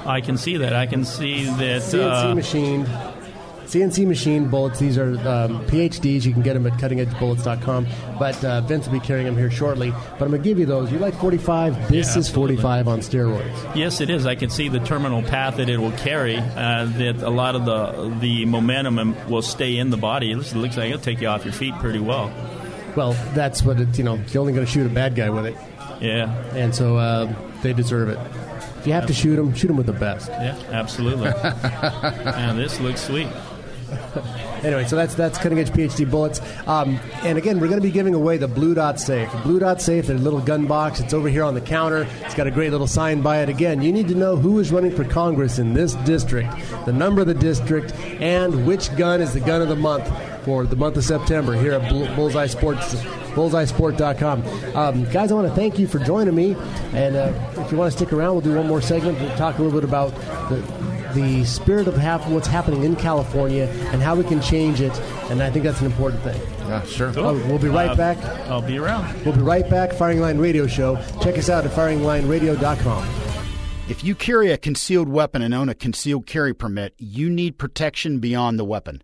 I 0.05 0.21
can 0.21 0.37
see 0.37 0.59
that. 0.59 0.75
I 0.75 0.87
can 0.87 1.05
see 1.05 1.45
that. 1.45 1.83
CNC 1.83 2.31
uh, 2.31 2.35
machined. 2.35 3.12
CNC 3.67 4.07
machine 4.07 4.49
bullets. 4.49 4.79
These 4.79 4.99
are 4.99 5.13
um, 5.27 5.65
PhDs. 5.67 6.25
You 6.25 6.33
can 6.33 6.43
get 6.43 6.55
them 6.55 6.67
at 6.67 6.75
cuttingedgebullets.com. 6.75 7.87
But 8.19 8.45
uh, 8.45 8.61
Vince 8.63 8.87
will 8.87 8.93
be 8.95 9.01
carrying 9.01 9.27
them 9.27 9.37
here 9.37 9.51
shortly. 9.51 9.91
But 9.91 10.23
I'm 10.23 10.31
going 10.31 10.43
to 10.43 10.49
give 10.49 10.59
you 10.59 10.67
those. 10.67 10.91
You 10.93 10.99
like 10.99 11.15
45? 11.15 11.89
This 11.89 12.15
Yeah, 12.15 12.21
is 12.21 12.29
45 12.29 12.89
on 12.89 12.99
steroids. 13.01 13.77
Yes, 13.77 14.01
it 14.01 14.11
is. 14.11 14.27
I 14.27 14.35
can 14.35 14.51
see 14.51 14.69
the 14.69 14.81
terminal 14.81 15.23
path 15.23 15.57
that 15.57 15.69
it 15.69 15.79
will 15.79 15.93
carry. 15.93 16.37
Uh, 16.37 16.85
that 16.99 17.23
a 17.23 17.31
lot 17.31 17.55
of 17.55 17.65
the 17.65 18.15
the 18.21 18.45
momentum 18.45 19.17
will 19.29 19.43
stay 19.43 19.79
in 19.79 19.91
the 19.91 19.97
body. 19.97 20.31
It 20.33 20.37
looks, 20.37 20.77
like 20.77 20.91
it'll 20.91 20.99
take 21.01 21.21
you 21.21 21.29
off 21.29 21.45
your 21.45 21.55
feet 21.55 21.75
pretty 21.77 21.99
well. 22.01 22.33
Well, 22.97 23.13
that's 23.35 23.63
what 23.63 23.81
it's, 23.81 23.97
you 23.97 24.05
know, 24.05 24.21
you're 24.29 24.41
only 24.43 24.53
going 24.53 24.67
to 24.67 24.71
shoot 24.71 24.85
a 24.87 24.91
bad 24.95 25.15
guy 25.15 25.31
with 25.31 25.47
it. 25.47 25.57
Yeah. 26.01 26.31
And 26.55 26.75
so 26.75 26.97
uh, 26.97 27.33
they 27.63 27.73
deserve 27.73 28.09
it. 28.11 28.19
If 28.79 28.87
you 28.87 28.93
have 28.93 29.07
to 29.07 29.15
shoot 29.15 29.37
them, 29.37 29.55
shoot 29.55 29.69
them 29.69 29.77
with 29.77 29.87
the 29.87 29.93
best. 29.93 30.29
Yeah, 30.29 30.59
absolutely. 30.73 31.29
and 31.43 32.59
this 32.59 32.81
looks 32.81 33.01
sweet. 33.01 33.29
Anyway, 34.63 34.85
so 34.85 34.95
that's 34.95 35.15
that's 35.15 35.39
cutting 35.39 35.59
edge 35.59 35.71
PhD 35.71 36.09
bullets. 36.09 36.41
Um, 36.69 37.01
and 37.25 37.37
again, 37.37 37.59
we're 37.59 37.67
going 37.67 37.81
to 37.81 37.87
be 37.87 37.91
giving 37.91 38.15
away 38.15 38.37
the 38.37 38.47
Blue 38.49 38.75
Dot 38.75 39.01
Safe. 39.01 39.29
Blue 39.43 39.59
Dot 39.59 39.83
Safe, 39.83 40.07
their 40.07 40.17
little 40.19 40.41
gun 40.41 40.67
box. 40.67 41.01
It's 41.01 41.13
over 41.13 41.29
here 41.29 41.43
on 41.43 41.55
the 41.55 41.61
counter. 41.61 42.07
It's 42.21 42.35
got 42.35 42.47
a 42.47 42.51
great 42.51 42.71
little 42.71 42.87
sign 42.87 43.23
by 43.23 43.39
it. 43.43 43.49
Again, 43.49 43.83
you 43.83 43.93
need 43.93 44.09
to 44.09 44.15
know 44.15 44.37
who 44.37 44.59
is 44.61 44.71
running 44.71 44.95
for 44.95 45.05
Congress 45.05 45.59
in 45.59 45.75
this 45.75 45.95
district, 46.05 46.53
the 46.87 46.93
number 46.93 47.21
of 47.21 47.27
the 47.27 47.35
district, 47.35 47.93
and 48.21 48.67
which 48.67 48.95
gun 48.97 49.21
is 49.21 49.33
the 49.35 49.41
gun 49.41 49.63
of 49.63 49.69
the 49.69 49.77
month 49.77 50.09
for 50.45 50.65
the 50.65 50.77
month 50.77 50.97
of 50.97 51.05
September 51.05 51.55
here 51.55 51.73
at 51.73 51.91
Bull- 51.91 52.15
Bullseye 52.15 52.47
Sports. 52.47 52.95
BullseyeSport.com. 53.33 54.77
Um, 54.77 55.05
guys, 55.11 55.33
I 55.33 55.35
want 55.35 55.49
to 55.49 55.55
thank 55.55 55.79
you 55.79 55.87
for 55.87 55.99
joining 55.99 56.35
me. 56.35 56.55
And 56.93 57.17
uh, 57.17 57.33
if 57.57 57.73
you 57.73 57.79
want 57.79 57.91
to 57.91 57.97
stick 57.97 58.13
around, 58.13 58.33
we'll 58.33 58.43
do 58.43 58.55
one 58.55 58.67
more 58.69 58.83
segment 58.83 59.19
to 59.19 59.37
talk 59.37 59.59
a 59.59 59.63
little 59.63 59.81
bit 59.81 59.89
about 59.89 60.15
the, 60.51 60.57
the 61.15 61.45
spirit 61.45 61.87
of 61.89 61.97
hap- 61.97 62.27
what's 62.29 62.47
happening 62.49 62.85
in 62.85 62.97
California 62.97 63.65
and 63.93 64.03
how 64.03 64.15
we 64.15 64.25
can 64.25 64.41
change 64.41 64.81
it. 64.81 64.93
And 65.31 65.43
I 65.43 65.51
think 65.51 65.65
that's 65.65 65.81
an 65.81 65.87
important 65.87 66.23
thing. 66.23 66.41
Yeah, 66.69 66.83
sure. 66.85 67.13
Oh, 67.17 67.35
we'll 67.47 67.59
be 67.59 67.69
right 67.69 67.91
Uh, 67.91 67.95
back. 67.95 68.19
I'll 68.49 68.63
be 68.63 68.79
around. 68.79 69.25
We'll 69.25 69.35
be 69.35 69.43
right 69.43 69.69
back. 69.69 69.93
Firing 69.93 70.21
Line 70.21 70.39
Radio 70.39 70.67
Show. 70.67 70.97
Check 71.23 71.37
us 71.39 71.49
out 71.51 71.65
at 71.67 71.73
firinglineradio.com. 71.73 73.07
If 73.89 74.05
you 74.05 74.15
carry 74.15 74.51
a 74.51 74.57
concealed 74.57 75.09
weapon 75.09 75.43
and 75.43 75.53
own 75.53 75.69
a 75.69 75.75
concealed 75.75 76.27
carry 76.27 76.55
permit, 76.55 76.95
you 76.99 77.29
need 77.29 77.59
protection 77.59 78.21
beyond 78.21 78.59
the 78.59 78.65
weapon. 78.65 79.03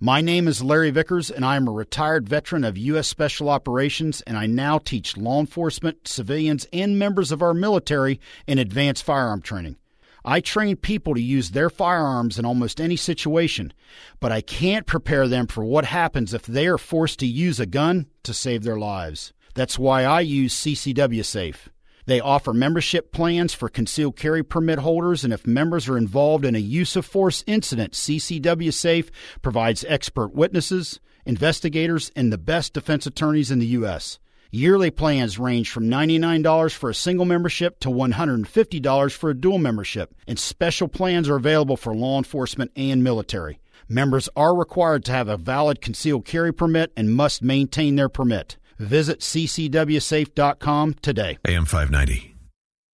My 0.00 0.20
name 0.20 0.48
is 0.48 0.62
Larry 0.62 0.90
Vickers, 0.90 1.30
and 1.30 1.44
I 1.44 1.56
am 1.56 1.66
a 1.68 1.72
retired 1.72 2.28
veteran 2.28 2.64
of 2.64 2.76
U.S. 2.76 3.08
Special 3.08 3.48
Operations, 3.48 4.20
and 4.22 4.36
I 4.36 4.46
now 4.46 4.78
teach 4.78 5.16
law 5.16 5.40
enforcement, 5.40 6.06
civilians, 6.08 6.66
and 6.72 6.98
members 6.98 7.32
of 7.32 7.42
our 7.42 7.54
military 7.54 8.20
in 8.46 8.58
advanced 8.58 9.02
firearm 9.02 9.40
training. 9.40 9.76
I 10.24 10.40
train 10.40 10.76
people 10.76 11.14
to 11.14 11.20
use 11.20 11.50
their 11.50 11.68
firearms 11.68 12.38
in 12.38 12.46
almost 12.46 12.80
any 12.80 12.96
situation, 12.96 13.74
but 14.20 14.32
I 14.32 14.40
can't 14.40 14.86
prepare 14.86 15.28
them 15.28 15.46
for 15.46 15.64
what 15.64 15.84
happens 15.84 16.32
if 16.32 16.46
they 16.46 16.66
are 16.66 16.78
forced 16.78 17.18
to 17.18 17.26
use 17.26 17.60
a 17.60 17.66
gun 17.66 18.06
to 18.22 18.32
save 18.32 18.62
their 18.62 18.78
lives. 18.78 19.34
That's 19.54 19.78
why 19.78 20.04
I 20.04 20.20
use 20.20 20.54
CCW 20.54 21.24
Safe. 21.24 21.68
They 22.06 22.20
offer 22.20 22.52
membership 22.52 23.12
plans 23.12 23.54
for 23.54 23.68
concealed 23.68 24.16
carry 24.16 24.42
permit 24.42 24.78
holders, 24.78 25.24
and 25.24 25.32
if 25.32 25.46
members 25.46 25.88
are 25.88 25.98
involved 25.98 26.44
in 26.44 26.54
a 26.54 26.58
use 26.58 26.96
of 26.96 27.04
force 27.04 27.44
incident, 27.46 27.92
CCW 27.92 28.72
Safe 28.72 29.10
provides 29.42 29.84
expert 29.88 30.34
witnesses, 30.34 31.00
investigators, 31.26 32.10
and 32.16 32.32
the 32.32 32.38
best 32.38 32.72
defense 32.72 33.06
attorneys 33.06 33.50
in 33.50 33.58
the 33.58 33.66
U.S. 33.66 34.18
Yearly 34.54 34.92
plans 34.92 35.36
range 35.36 35.68
from 35.68 35.90
$99 35.90 36.72
for 36.74 36.88
a 36.88 36.94
single 36.94 37.24
membership 37.24 37.80
to 37.80 37.88
$150 37.88 39.12
for 39.12 39.30
a 39.30 39.34
dual 39.34 39.58
membership, 39.58 40.14
and 40.28 40.38
special 40.38 40.86
plans 40.86 41.28
are 41.28 41.34
available 41.34 41.76
for 41.76 41.92
law 41.92 42.18
enforcement 42.18 42.70
and 42.76 43.02
military. 43.02 43.58
Members 43.88 44.28
are 44.36 44.54
required 44.54 45.04
to 45.06 45.10
have 45.10 45.26
a 45.26 45.36
valid 45.36 45.80
concealed 45.80 46.24
carry 46.24 46.52
permit 46.52 46.92
and 46.96 47.12
must 47.12 47.42
maintain 47.42 47.96
their 47.96 48.08
permit. 48.08 48.56
Visit 48.78 49.18
ccwsafe.com 49.18 50.94
today. 51.02 51.36
AM 51.48 51.64
590. 51.64 52.36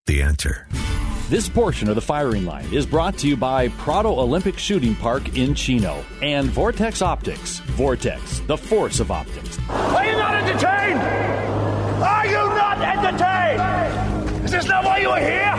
The 0.07 0.23
answer. 0.23 0.67
This 1.29 1.47
portion 1.47 1.89
of 1.89 1.95
the 1.95 2.01
firing 2.01 2.43
line 2.43 2.73
is 2.73 2.87
brought 2.87 3.19
to 3.19 3.27
you 3.27 3.37
by 3.37 3.67
Prado 3.67 4.09
Olympic 4.19 4.57
Shooting 4.57 4.95
Park 4.95 5.37
in 5.37 5.53
Chino 5.53 6.03
and 6.23 6.49
Vortex 6.49 7.03
Optics. 7.03 7.59
Vortex, 7.59 8.39
the 8.47 8.57
force 8.57 8.99
of 8.99 9.11
optics. 9.11 9.59
Are 9.69 10.03
you 10.03 10.17
not 10.17 10.33
entertained? 10.33 11.50
Are 12.81 12.95
you 12.95 13.01
not 13.01 13.05
entertained? 13.05 14.45
Is 14.45 14.51
this 14.51 14.65
not 14.65 14.83
why 14.83 14.97
you 14.99 15.09
are 15.09 15.19
here? 15.19 15.55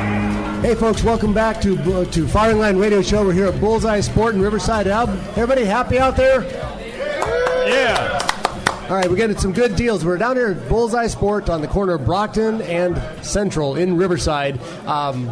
Hey, 0.62 0.74
folks, 0.74 1.02
welcome 1.04 1.32
back 1.32 1.60
to 1.62 2.04
to 2.06 2.26
Firing 2.28 2.58
Line 2.58 2.76
Radio 2.76 3.00
Show. 3.02 3.24
We're 3.24 3.32
here 3.32 3.46
at 3.46 3.60
Bullseye 3.60 4.00
Sport 4.00 4.34
in 4.34 4.40
Riverside. 4.40 4.86
Al- 4.86 5.08
Everybody 5.30 5.64
happy 5.64 5.98
out 5.98 6.16
there? 6.16 6.42
Yeah. 7.68 8.18
All 8.88 8.96
right, 8.96 9.08
we're 9.08 9.16
getting 9.16 9.36
some 9.38 9.52
good 9.52 9.76
deals. 9.76 10.04
We're 10.04 10.18
down 10.18 10.36
here 10.36 10.48
at 10.48 10.68
Bullseye 10.68 11.06
Sport 11.06 11.48
on 11.48 11.60
the 11.60 11.68
corner 11.68 11.94
of 11.94 12.04
Brockton 12.04 12.60
and 12.62 13.00
Central 13.24 13.76
in 13.76 13.96
Riverside. 13.96 14.60
Um, 14.86 15.30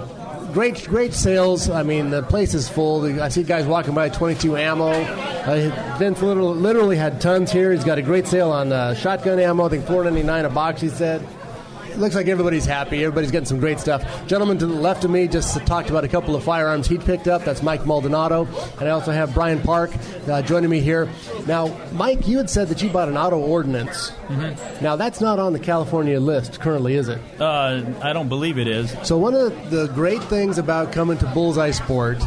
great, 0.52 0.86
great 0.88 1.12
sales. 1.12 1.68
I 1.68 1.82
mean, 1.82 2.10
the 2.10 2.22
place 2.22 2.54
is 2.54 2.68
full. 2.68 3.20
I 3.20 3.28
see 3.28 3.42
guys 3.42 3.66
walking 3.66 3.94
by 3.94 4.08
22 4.08 4.56
ammo. 4.56 4.90
Uh, 4.90 5.96
Vince 5.98 6.22
literally, 6.22 6.58
literally 6.58 6.96
had 6.96 7.20
tons 7.20 7.50
here. 7.52 7.72
He's 7.72 7.84
got 7.84 7.98
a 7.98 8.02
great 8.02 8.26
sale 8.26 8.50
on 8.52 8.72
uh, 8.72 8.94
shotgun 8.94 9.38
ammo. 9.40 9.66
I 9.66 9.68
think 9.68 9.84
4.99 9.84 10.44
a 10.44 10.48
box. 10.50 10.80
He 10.80 10.88
said. 10.88 11.26
It 11.90 11.98
looks 11.98 12.14
like 12.14 12.28
everybody's 12.28 12.64
happy. 12.66 13.04
Everybody's 13.04 13.30
getting 13.30 13.46
some 13.46 13.58
great 13.58 13.80
stuff. 13.80 14.26
Gentleman 14.26 14.58
to 14.58 14.66
the 14.66 14.74
left 14.74 15.04
of 15.04 15.10
me 15.10 15.26
just 15.26 15.66
talked 15.66 15.90
about 15.90 16.04
a 16.04 16.08
couple 16.08 16.36
of 16.36 16.44
firearms 16.44 16.86
he 16.86 16.98
picked 16.98 17.26
up. 17.28 17.44
That's 17.44 17.62
Mike 17.62 17.84
Maldonado. 17.84 18.46
And 18.78 18.88
I 18.88 18.90
also 18.90 19.10
have 19.12 19.34
Brian 19.34 19.60
Park 19.60 19.90
uh, 20.28 20.40
joining 20.42 20.70
me 20.70 20.80
here. 20.80 21.08
Now, 21.46 21.76
Mike, 21.92 22.28
you 22.28 22.38
had 22.38 22.48
said 22.48 22.68
that 22.68 22.80
you 22.82 22.90
bought 22.90 23.08
an 23.08 23.16
Auto 23.16 23.38
Ordnance. 23.38 24.12
Now, 24.80 24.96
that's 24.96 25.20
not 25.20 25.38
on 25.38 25.52
the 25.52 25.58
California 25.58 26.20
list 26.20 26.60
currently, 26.60 26.94
is 26.94 27.08
it? 27.08 27.20
Uh, 27.40 27.82
I 28.02 28.12
don't 28.12 28.28
believe 28.28 28.58
it 28.58 28.68
is. 28.68 28.94
So, 29.02 29.18
one 29.18 29.34
of 29.34 29.70
the 29.70 29.88
great 29.88 30.22
things 30.24 30.58
about 30.58 30.92
coming 30.92 31.18
to 31.18 31.26
Bullseye 31.26 31.72
Sport 31.72 32.18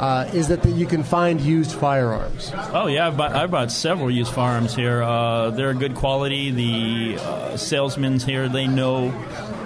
uh, 0.00 0.28
is 0.32 0.48
that 0.48 0.64
you 0.64 0.86
can 0.86 1.02
find 1.04 1.40
used 1.40 1.72
firearms. 1.72 2.50
Oh 2.72 2.86
yeah, 2.86 3.06
I've 3.06 3.18
bought, 3.18 3.32
I've 3.32 3.50
bought 3.50 3.70
several 3.70 4.10
used 4.10 4.32
firearms 4.32 4.74
here. 4.74 5.02
Uh, 5.02 5.50
they're 5.50 5.74
good 5.74 5.94
quality. 5.94 6.50
The 6.50 7.18
uh, 7.20 7.56
salesmen 7.58 8.18
here 8.18 8.48
they 8.48 8.66
know 8.66 9.10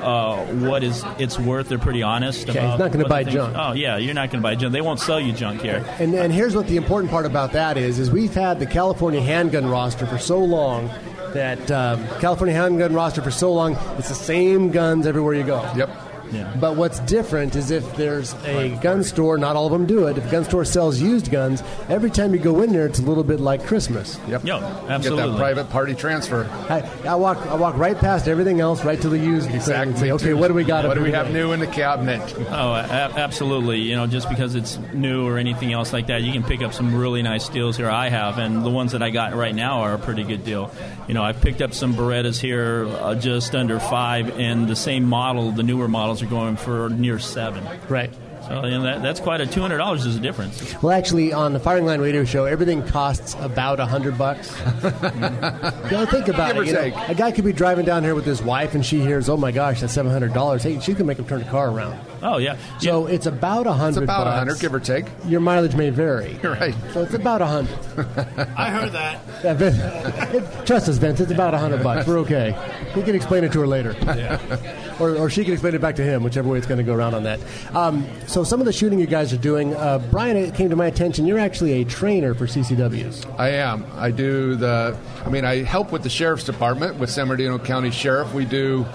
uh, 0.03 0.45
what 0.67 0.83
is 0.83 1.05
it's 1.21 1.39
worth. 1.39 1.69
They're 1.69 1.79
pretty 1.79 2.03
honest. 2.03 2.51
Okay, 2.51 2.59
about 2.59 2.71
he's 2.71 2.79
not 2.81 2.93
gonna 2.93 3.09
buy 3.09 3.23
junk. 3.23 3.55
Oh 3.57 3.73
yeah, 3.73 3.97
you're 3.97 4.13
not 4.13 4.31
going 4.31 4.41
to 4.41 4.43
buy 4.43 4.57
junk. 4.57 4.73
They 4.73 4.81
won't 4.81 4.99
sell 4.99 5.21
you 5.21 5.33
junk 5.33 5.63
here. 5.63 5.85
And, 6.01 6.15
and 6.15 6.33
here's 6.33 6.57
what 6.57 6.67
the 6.67 6.77
important 6.77 7.13
part 7.13 7.27
about 7.27 7.53
that 7.53 7.77
is: 7.77 8.01
is 8.01 8.11
we've 8.11 8.35
had 8.35 8.59
the 8.59 8.67
California 8.67 9.21
handgun 9.21 9.67
roster 9.67 10.05
for 10.05 10.19
so 10.19 10.41
long 10.41 10.91
that 11.33 11.71
um, 11.71 12.05
California 12.21 12.55
handgun 12.55 12.93
roster 12.93 13.23
for 13.23 13.31
so 13.31 13.53
long, 13.53 13.77
it's 13.99 14.09
the 14.09 14.15
same 14.15 14.71
guns 14.73 15.07
everywhere 15.07 15.35
you 15.35 15.45
go. 15.45 15.63
Yep. 15.77 16.14
Yeah. 16.35 16.55
But 16.61 16.77
what's 16.77 17.01
different 17.01 17.55
is 17.57 17.71
if 17.71 17.97
there's 17.97 18.35
a 18.45 18.77
gun 18.83 19.05
store, 19.05 19.39
not 19.39 19.57
all 19.57 19.67
of 19.67 19.73
them 19.73 19.87
do 19.87 20.07
it. 20.09 20.19
If 20.19 20.27
a 20.27 20.31
gun 20.31 20.45
store 20.45 20.65
sells 20.65 21.01
used 21.01 21.31
guns, 21.31 21.63
every 21.89 22.11
time 22.11 22.33
you 22.35 22.41
go 22.41 22.61
in 22.63 22.73
there, 22.73 22.87
it's 22.87 22.99
a 22.99 23.03
little 23.03 23.25
bit 23.25 23.41
like 23.41 23.65
Christmas. 23.65 24.19
Yep. 24.29 24.45
Yo, 24.45 24.61
Get 24.89 25.03
that 25.03 25.37
private 25.37 25.71
party 25.71 25.95
transfer. 25.95 26.45
I, 26.69 26.81
I 27.09 27.15
walk, 27.15 27.39
I 27.47 27.55
walk 27.55 27.77
right 27.77 27.97
past 27.97 28.29
everything 28.29 28.61
else, 28.61 28.85
right 28.85 29.01
to 29.01 29.09
the 29.09 29.19
used 29.19 29.49
thing 29.49 29.61
and 29.75 29.99
say, 29.99 30.11
okay, 30.13 30.35
what 30.35 30.49
do 30.49 30.55
we 30.55 30.65
got? 30.65 30.85
What 30.87 30.95
do 30.95 31.03
we 31.03 31.13
have 31.13 31.27
today? 31.29 31.39
new 31.39 31.53
in 31.53 31.61
the 31.61 31.67
cabinet? 31.67 32.21
Oh, 32.39 32.73
a- 32.73 33.13
absolutely. 33.17 33.81
You 33.81 33.97
know, 33.97 34.07
just 34.07 34.29
because 34.29 34.55
it's 34.55 34.79
new 34.93 35.27
or 35.27 35.39
anything 35.39 35.73
else 35.73 35.93
like 35.93 36.09
that, 36.09 36.23
you 36.23 36.33
can 36.33 36.43
pick 36.43 36.63
up 36.63 36.73
some 36.73 36.95
really 36.95 37.23
nice 37.23 37.49
deals 37.49 37.77
here. 37.77 37.91
I 37.91 38.09
have, 38.09 38.39
and 38.39 38.65
the 38.65 38.71
ones 38.71 38.93
that 38.93 39.03
I 39.03 39.11
got 39.11 39.35
right 39.35 39.55
now 39.55 39.81
are 39.83 39.95
a 39.95 39.99
pretty 39.99 40.25
good 40.25 40.45
deal. 40.45 40.71
You 41.09 41.15
know, 41.15 41.23
I've 41.23 41.41
picked 41.41 41.63
up 41.63 41.75
some 41.75 41.95
Berettas 41.95 42.41
here 42.41 42.87
uh, 42.87 43.15
just 43.15 43.55
under 43.55 43.79
five, 43.79 44.39
and 44.39 44.69
the 44.69 44.77
same 44.77 45.05
model, 45.05 45.53
the 45.53 45.63
newer 45.63 45.89
models, 45.89 46.23
are 46.25 46.31
going 46.31 46.57
for 46.57 46.89
near 46.91 47.19
seven. 47.19 47.65
Right. 47.89 48.13
So 48.47 48.65
you 48.67 48.73
know, 48.73 48.83
that, 48.83 49.03
that's 49.03 49.21
quite 49.21 49.41
a 49.41 49.47
two 49.47 49.63
hundred 49.63 49.79
dollars 49.79 50.05
is 50.05 50.17
a 50.17 50.21
difference. 50.21 50.83
Well, 50.83 50.93
actually, 50.93 51.33
on 51.33 51.55
the 51.55 51.61
Firing 51.61 51.87
Line 51.87 52.01
Radio 52.01 52.25
Show, 52.27 52.45
everything 52.45 52.87
costs 52.87 53.35
about 53.41 53.81
a 53.81 53.87
hundred 53.87 54.19
bucks. 54.19 54.51
Mm-hmm. 54.85 55.85
you 55.87 55.91
know, 55.93 56.07
think 56.07 56.29
about 56.29 56.55
Give 56.55 56.65
it. 56.65 56.67
you 56.67 56.73
know, 56.75 57.05
a 57.09 57.15
guy 57.15 57.33
could 57.33 57.45
be 57.45 57.53
driving 57.53 57.85
down 57.87 58.03
here 58.03 58.15
with 58.15 58.27
his 58.27 58.43
wife, 58.43 58.75
and 58.75 58.85
she 58.85 59.01
hears, 59.01 59.29
"Oh 59.31 59.37
my 59.37 59.51
gosh, 59.51 59.81
that's 59.81 59.93
seven 59.95 60.13
hundred 60.13 60.35
dollars." 60.35 60.63
Hey, 60.63 60.79
she 60.81 60.95
can 60.95 61.07
make 61.07 61.19
him 61.19 61.25
turn 61.25 61.39
the 61.41 61.49
car 61.51 61.71
around. 61.71 61.99
Oh 62.25 62.39
yeah. 62.39 62.57
So 62.81 63.07
it's 63.07 63.27
about 63.27 63.67
a 63.67 63.73
hundred. 63.73 64.03
It's 64.03 64.05
about 64.05 64.25
bucks. 64.25 64.39
100, 64.39 64.61
give 64.61 64.75
or 64.75 64.81
take. 64.81 65.05
Your 65.27 65.41
mileage 65.41 65.77
may 65.77 65.91
vary. 65.91 66.39
You're 66.43 66.55
right. 66.61 66.75
So 66.93 67.03
it's 67.03 67.15
about 67.15 67.43
a 67.43 67.47
hundred. 67.47 67.79
I 68.57 68.71
heard 68.71 68.93
that. 68.93 69.21
Yeah, 69.45 69.53
Vince, 69.55 69.77
it- 70.35 70.67
trust 70.67 70.89
us, 70.89 70.97
Vince. 70.97 71.21
It's 71.21 71.31
about 71.31 71.53
a 71.55 71.59
hundred 71.59 71.83
bucks. 71.83 72.07
We're 72.07 72.19
okay. 72.21 72.57
We 72.97 73.03
can 73.03 73.15
explain 73.15 73.45
it 73.45 73.53
to 73.53 73.61
her 73.61 73.67
later, 73.67 73.95
or, 75.01 75.17
or 75.17 75.29
she 75.29 75.43
can 75.45 75.53
explain 75.53 75.75
it 75.75 75.81
back 75.81 75.97
to 75.97 76.03
him, 76.05 76.23
whichever 76.23 76.49
way 76.49 76.59
it's 76.59 76.67
going 76.67 76.79
to 76.79 76.85
go 76.85 76.95
around 76.95 77.15
on 77.15 77.25
that. 77.25 77.41
Um, 77.75 78.07
so 78.29 78.45
some 78.45 78.61
of 78.61 78.67
the 78.67 78.73
shooting 78.73 78.99
you 79.01 79.07
guys 79.07 79.33
are 79.33 79.37
doing, 79.39 79.75
uh, 79.75 79.99
Brian, 80.11 80.37
it 80.37 80.55
came 80.55 80.71
to 80.71 80.77
my 80.77 80.87
attention. 80.87 81.27
You're 81.27 81.41
actually 81.41 81.73
a 81.83 81.85
trainer 81.85 82.35
for 82.35 82.47
CCWs. 82.47 83.39
I 83.39 83.49
am. 83.51 83.85
I 83.97 84.11
do 84.13 84.55
the. 84.55 84.97
I 85.27 85.29
mean, 85.29 85.45
I 85.45 85.65
help 85.65 85.91
with 85.93 86.03
the 86.05 86.11
sheriff's 86.11 86.45
department 86.45 86.97
with 86.97 87.11
San 87.11 87.27
Bernardino 87.27 87.59
County 87.59 87.91
Sheriff. 87.91 88.33
We 88.33 88.45
do 88.45 88.87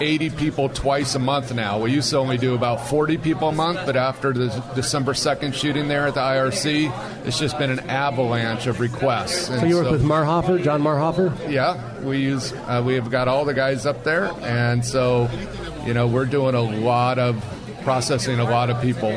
80 0.00 0.30
people 0.30 0.68
twice 0.68 1.14
a 1.14 1.18
month 1.18 1.54
now. 1.54 1.78
We 1.78 1.92
used 1.92 2.10
to 2.10 2.18
only 2.18 2.38
do 2.38 2.54
about 2.54 2.86
40 2.88 3.18
people 3.18 3.48
a 3.48 3.52
month, 3.52 3.80
but 3.86 3.96
after 3.96 4.32
the 4.32 4.48
December 4.74 5.12
2nd 5.12 5.54
shooting 5.54 5.88
there 5.88 6.06
at 6.06 6.14
the 6.14 6.20
IRC, 6.20 7.26
it's 7.26 7.38
just 7.38 7.58
been 7.58 7.70
an 7.70 7.80
avalanche 7.90 8.66
of 8.66 8.80
requests. 8.80 9.46
So 9.46 9.64
you 9.64 9.76
work 9.76 9.90
with 9.90 10.04
Marhofer, 10.04 10.62
John 10.62 10.82
Marhofer. 10.82 11.50
Yeah, 11.50 12.00
we 12.00 12.18
use 12.18 12.52
uh, 12.52 12.82
we 12.84 12.94
have 12.94 13.10
got 13.10 13.28
all 13.28 13.44
the 13.44 13.54
guys 13.54 13.86
up 13.86 14.04
there, 14.04 14.32
and 14.42 14.84
so 14.84 15.28
you 15.86 15.94
know 15.94 16.06
we're 16.06 16.26
doing 16.26 16.54
a 16.54 16.62
lot 16.62 17.18
of 17.18 17.44
processing 17.82 18.40
a 18.40 18.44
lot 18.44 18.70
of 18.70 18.80
people. 18.82 19.16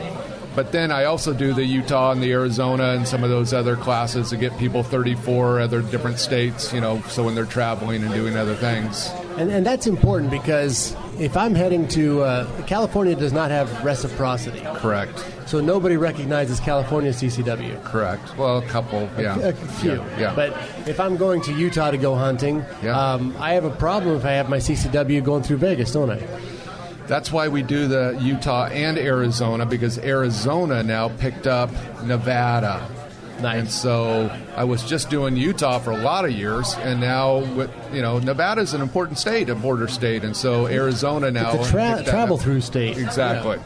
But 0.55 0.71
then 0.71 0.91
I 0.91 1.03
also 1.03 1.33
do 1.33 1.53
the 1.53 1.63
Utah 1.63 2.11
and 2.11 2.21
the 2.21 2.31
Arizona 2.31 2.93
and 2.95 3.07
some 3.07 3.23
of 3.23 3.29
those 3.29 3.53
other 3.53 3.75
classes 3.75 4.31
to 4.31 4.37
get 4.37 4.57
people 4.57 4.81
34 4.81 5.59
other 5.59 5.83
different 5.83 6.17
states, 6.17 6.73
you 6.73 6.81
know, 6.81 6.99
so 7.09 7.23
when 7.23 7.35
they're 7.35 7.45
traveling 7.45 8.03
and 8.03 8.11
doing 8.11 8.35
other 8.35 8.55
things. 8.55 9.11
And, 9.37 9.51
and 9.51 9.65
that's 9.65 9.85
important 9.85 10.31
because 10.31 10.95
if 11.19 11.37
I'm 11.37 11.53
heading 11.53 11.87
to 11.89 12.21
uh, 12.23 12.65
California, 12.65 13.15
does 13.15 13.33
not 13.33 13.51
have 13.51 13.83
reciprocity. 13.83 14.61
Correct. 14.75 15.23
So 15.45 15.61
nobody 15.61 15.95
recognizes 15.95 16.59
California 16.59 17.11
CCW. 17.11 17.81
Correct. 17.83 18.35
Well, 18.37 18.57
a 18.57 18.65
couple, 18.65 19.09
yeah. 19.17 19.39
A, 19.39 19.49
a 19.49 19.53
few. 19.53 19.93
Yeah, 19.93 20.19
yeah. 20.19 20.35
But 20.35 20.53
if 20.87 20.99
I'm 20.99 21.17
going 21.17 21.41
to 21.43 21.53
Utah 21.53 21.91
to 21.91 21.97
go 21.97 22.15
hunting, 22.15 22.65
um, 22.89 23.35
I 23.39 23.53
have 23.53 23.63
a 23.63 23.69
problem 23.69 24.15
if 24.17 24.25
I 24.25 24.31
have 24.31 24.49
my 24.49 24.57
CCW 24.57 25.23
going 25.23 25.43
through 25.43 25.57
Vegas, 25.57 25.91
don't 25.91 26.09
I? 26.09 26.17
That's 27.07 27.31
why 27.31 27.47
we 27.47 27.61
do 27.61 27.87
the 27.87 28.17
Utah 28.19 28.65
and 28.65 28.97
Arizona 28.97 29.65
because 29.65 29.97
Arizona 29.99 30.83
now 30.83 31.07
picked 31.07 31.47
up 31.47 31.71
Nevada. 32.03 32.85
And 33.39 33.69
so 33.69 34.35
I 34.55 34.63
was 34.63 34.83
just 34.83 35.09
doing 35.09 35.35
Utah 35.35 35.79
for 35.79 35.91
a 35.91 35.97
lot 35.97 36.25
of 36.25 36.31
years, 36.31 36.73
and 36.79 36.99
now 36.99 37.39
with 37.53 37.71
you 37.93 38.01
know 38.01 38.19
Nevada 38.19 38.61
is 38.61 38.73
an 38.73 38.81
important 38.81 39.17
state, 39.17 39.49
a 39.49 39.55
border 39.55 39.87
state, 39.87 40.23
and 40.23 40.35
so 40.35 40.67
Arizona 40.67 41.31
now 41.31 41.53
It's 41.53 41.69
a 41.69 41.71
tra- 41.71 42.03
travel 42.03 42.37
through 42.37 42.61
state. 42.61 42.97
Exactly. 42.97 43.59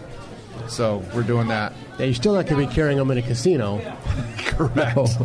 So 0.67 1.03
we're 1.13 1.23
doing 1.23 1.47
that. 1.49 1.73
Yeah, 1.97 2.05
you're 2.05 2.15
still 2.15 2.33
not 2.33 2.47
going 2.47 2.61
to 2.61 2.67
be 2.67 2.73
carrying 2.73 2.97
them 2.97 3.11
in 3.11 3.17
a 3.17 3.21
casino. 3.21 3.79
Correct. 4.37 4.97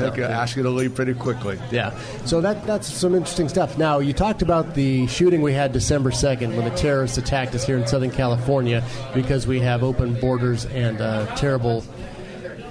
I 0.00 0.10
could 0.10 0.20
ask 0.20 0.56
you 0.56 0.62
to 0.62 0.70
leave 0.70 0.94
pretty 0.94 1.14
quickly. 1.14 1.58
Yeah. 1.70 1.98
So 2.24 2.40
that 2.40 2.64
that's 2.64 2.86
some 2.86 3.14
interesting 3.14 3.48
stuff. 3.48 3.78
Now, 3.78 3.98
you 3.98 4.12
talked 4.12 4.42
about 4.42 4.74
the 4.74 5.06
shooting 5.08 5.42
we 5.42 5.52
had 5.52 5.72
December 5.72 6.10
2nd 6.10 6.56
when 6.56 6.64
the 6.64 6.76
terrorists 6.76 7.18
attacked 7.18 7.54
us 7.54 7.66
here 7.66 7.76
in 7.76 7.86
Southern 7.86 8.10
California 8.10 8.84
because 9.12 9.46
we 9.46 9.60
have 9.60 9.82
open 9.82 10.14
borders 10.20 10.66
and 10.66 11.00
uh, 11.00 11.26
terrible 11.34 11.84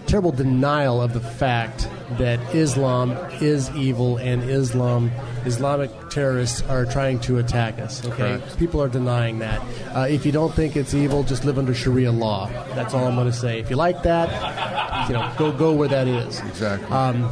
terrible 0.07 0.31
denial 0.31 1.01
of 1.01 1.13
the 1.13 1.19
fact 1.19 1.87
that 2.17 2.39
Islam 2.55 3.11
is 3.41 3.69
evil 3.75 4.17
and 4.17 4.43
Islam 4.49 5.11
Islamic 5.45 5.91
terrorists 6.09 6.61
are 6.63 6.85
trying 6.85 7.19
to 7.21 7.37
attack 7.37 7.79
us. 7.79 8.05
Okay, 8.05 8.15
Correct. 8.15 8.57
people 8.57 8.81
are 8.81 8.89
denying 8.89 9.39
that. 9.39 9.61
Uh, 9.95 10.07
if 10.09 10.25
you 10.25 10.31
don't 10.31 10.53
think 10.53 10.75
it's 10.75 10.93
evil, 10.93 11.23
just 11.23 11.45
live 11.45 11.57
under 11.57 11.73
Sharia 11.73 12.11
law. 12.11 12.49
That's 12.75 12.93
all 12.93 13.05
I'm 13.05 13.15
going 13.15 13.27
to 13.27 13.33
say. 13.33 13.59
If 13.59 13.69
you 13.69 13.75
like 13.75 14.03
that, 14.03 15.07
you 15.07 15.13
know, 15.13 15.31
go 15.37 15.51
go 15.51 15.73
where 15.73 15.87
that 15.87 16.07
is. 16.07 16.39
Exactly. 16.41 16.87
Um, 16.89 17.29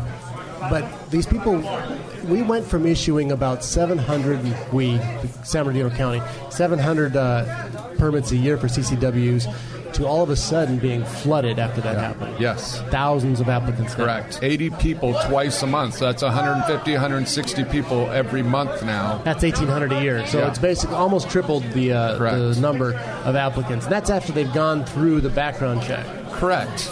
but 0.70 1.12
these 1.12 1.26
people, 1.26 1.58
we 2.26 2.42
went 2.42 2.66
from 2.66 2.86
issuing 2.86 3.32
about 3.32 3.64
700, 3.64 4.74
we, 4.74 5.00
San 5.44 5.66
Bernardino 5.66 5.90
County, 5.92 6.22
700 6.50 7.16
uh, 7.16 7.70
permits 7.98 8.32
a 8.32 8.38
year 8.38 8.58
for 8.58 8.68
CCWs 8.68 9.54
to 9.96 10.06
all 10.08 10.22
of 10.24 10.30
a 10.30 10.36
sudden 10.36 10.78
being 10.78 11.04
flooded 11.04 11.60
after 11.60 11.82
that 11.82 11.98
happened. 11.98 12.36
Yes. 12.40 12.82
Thousands 12.90 13.40
of 13.40 13.50
applicants. 13.50 13.98
now. 13.98 14.06
Correct. 14.06 14.40
80 14.42 14.70
people 14.72 15.14
twice 15.26 15.62
a 15.64 15.68
month. 15.68 15.96
So 15.96 16.06
that's 16.06 16.22
150, 16.24 16.92
160 16.94 17.64
people 17.66 18.08
every 18.12 18.44
month 18.44 18.84
now. 18.84 19.20
That's 19.24 19.44
1,800 19.44 19.92
a 19.94 20.02
year. 20.02 20.26
So 20.28 20.40
Yeah. 20.40 20.48
it's 20.50 20.60
basically 20.60 20.96
almost 20.96 21.30
tripled 21.30 21.64
the, 21.74 21.94
uh, 21.94 22.18
the 22.18 22.58
number 22.62 22.94
of 23.24 23.36
applicants. 23.36 23.86
And 23.86 23.94
that's 23.94 24.10
after 24.10 24.32
they've 24.32 24.54
gone 24.54 24.86
through 24.86 25.22
the 25.22 25.30
background 25.30 25.82
check. 25.84 26.06
Correct. 26.34 26.92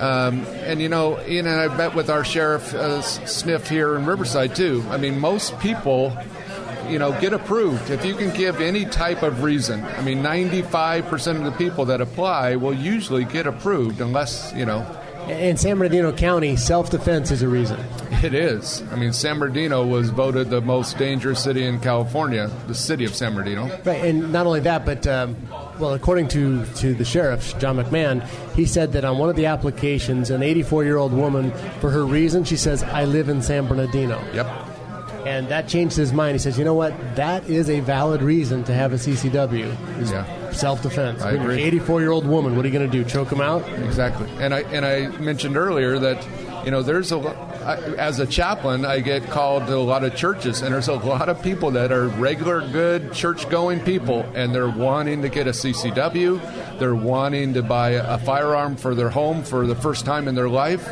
Um, 0.00 0.44
and 0.64 0.80
you 0.82 0.88
know, 0.88 1.20
Ian 1.28 1.46
and 1.46 1.60
I 1.60 1.76
met 1.76 1.94
with 1.94 2.10
our 2.10 2.24
sheriff 2.24 2.74
uh, 2.74 3.02
Sniff 3.02 3.68
here 3.68 3.94
in 3.96 4.04
Riverside 4.04 4.56
too. 4.56 4.84
I 4.90 4.96
mean, 4.96 5.20
most 5.20 5.56
people, 5.60 6.16
you 6.88 6.98
know, 6.98 7.18
get 7.20 7.32
approved 7.32 7.90
if 7.90 8.04
you 8.04 8.14
can 8.14 8.34
give 8.36 8.60
any 8.60 8.84
type 8.84 9.22
of 9.22 9.42
reason. 9.42 9.82
I 9.84 10.02
mean, 10.02 10.22
ninety-five 10.22 11.06
percent 11.06 11.38
of 11.38 11.44
the 11.44 11.52
people 11.52 11.84
that 11.86 12.00
apply 12.00 12.56
will 12.56 12.74
usually 12.74 13.24
get 13.24 13.46
approved, 13.46 14.00
unless 14.00 14.52
you 14.54 14.66
know. 14.66 14.86
In 15.28 15.56
San 15.56 15.78
Bernardino 15.78 16.12
County, 16.12 16.56
self 16.56 16.90
defense 16.90 17.30
is 17.30 17.42
a 17.42 17.48
reason. 17.48 17.78
It 18.24 18.34
is. 18.34 18.82
I 18.90 18.96
mean, 18.96 19.12
San 19.12 19.38
Bernardino 19.38 19.86
was 19.86 20.10
voted 20.10 20.50
the 20.50 20.60
most 20.60 20.98
dangerous 20.98 21.42
city 21.42 21.64
in 21.64 21.80
California, 21.80 22.50
the 22.66 22.74
city 22.74 23.04
of 23.04 23.14
San 23.14 23.34
Bernardino. 23.34 23.66
Right, 23.84 24.04
and 24.04 24.32
not 24.32 24.46
only 24.46 24.60
that, 24.60 24.84
but 24.84 25.06
um, 25.06 25.36
well, 25.78 25.94
according 25.94 26.28
to 26.28 26.64
to 26.76 26.94
the 26.94 27.04
sheriff, 27.04 27.56
John 27.58 27.76
McMahon, 27.76 28.26
he 28.54 28.66
said 28.66 28.92
that 28.92 29.04
on 29.04 29.18
one 29.18 29.28
of 29.28 29.36
the 29.36 29.46
applications, 29.46 30.30
an 30.30 30.42
84 30.42 30.84
year 30.84 30.96
old 30.96 31.12
woman, 31.12 31.52
for 31.80 31.90
her 31.90 32.04
reason, 32.04 32.42
she 32.44 32.56
says, 32.56 32.82
"I 32.82 33.04
live 33.04 33.28
in 33.28 33.42
San 33.42 33.66
Bernardino." 33.68 34.20
Yep. 34.34 34.71
And 35.26 35.48
that 35.48 35.68
changed 35.68 35.96
his 35.96 36.12
mind. 36.12 36.32
He 36.34 36.38
says, 36.38 36.58
"You 36.58 36.64
know 36.64 36.74
what? 36.74 36.92
That 37.16 37.48
is 37.48 37.70
a 37.70 37.80
valid 37.80 38.22
reason 38.22 38.64
to 38.64 38.74
have 38.74 38.92
a 38.92 38.98
CCW. 38.98 39.74
Yeah. 40.10 40.50
self 40.52 40.82
defense. 40.82 41.22
I 41.22 41.32
agree. 41.32 41.62
84 41.62 42.00
year 42.00 42.10
old 42.10 42.26
woman. 42.26 42.56
What 42.56 42.64
are 42.64 42.68
you 42.68 42.74
going 42.74 42.90
to 42.90 42.98
do? 43.04 43.04
Choke 43.08 43.30
him 43.30 43.40
out? 43.40 43.66
Exactly. 43.84 44.28
And 44.38 44.52
I 44.52 44.60
and 44.72 44.84
I 44.84 45.06
mentioned 45.18 45.56
earlier 45.56 45.98
that 45.98 46.26
you 46.64 46.70
know 46.70 46.82
there's 46.82 47.10
a 47.12 47.18
as 47.98 48.18
a 48.18 48.26
chaplain 48.26 48.84
I 48.84 49.00
get 49.00 49.30
called 49.30 49.66
to 49.66 49.76
a 49.76 49.78
lot 49.78 50.02
of 50.04 50.14
churches 50.16 50.62
and 50.62 50.74
there's 50.74 50.88
a 50.88 50.94
lot 50.94 51.28
of 51.28 51.40
people 51.42 51.70
that 51.72 51.92
are 51.92 52.08
regular 52.08 52.60
good 52.72 53.12
church 53.12 53.48
going 53.48 53.80
people 53.80 54.26
and 54.34 54.52
they're 54.54 54.68
wanting 54.68 55.22
to 55.22 55.28
get 55.28 55.46
a 55.46 55.50
CCW. 55.52 56.78
They're 56.78 56.94
wanting 56.94 57.54
to 57.54 57.62
buy 57.62 57.90
a 57.90 58.18
firearm 58.18 58.76
for 58.76 58.94
their 58.94 59.10
home 59.10 59.42
for 59.44 59.66
the 59.66 59.76
first 59.76 60.04
time 60.04 60.26
in 60.28 60.34
their 60.34 60.48
life. 60.48 60.86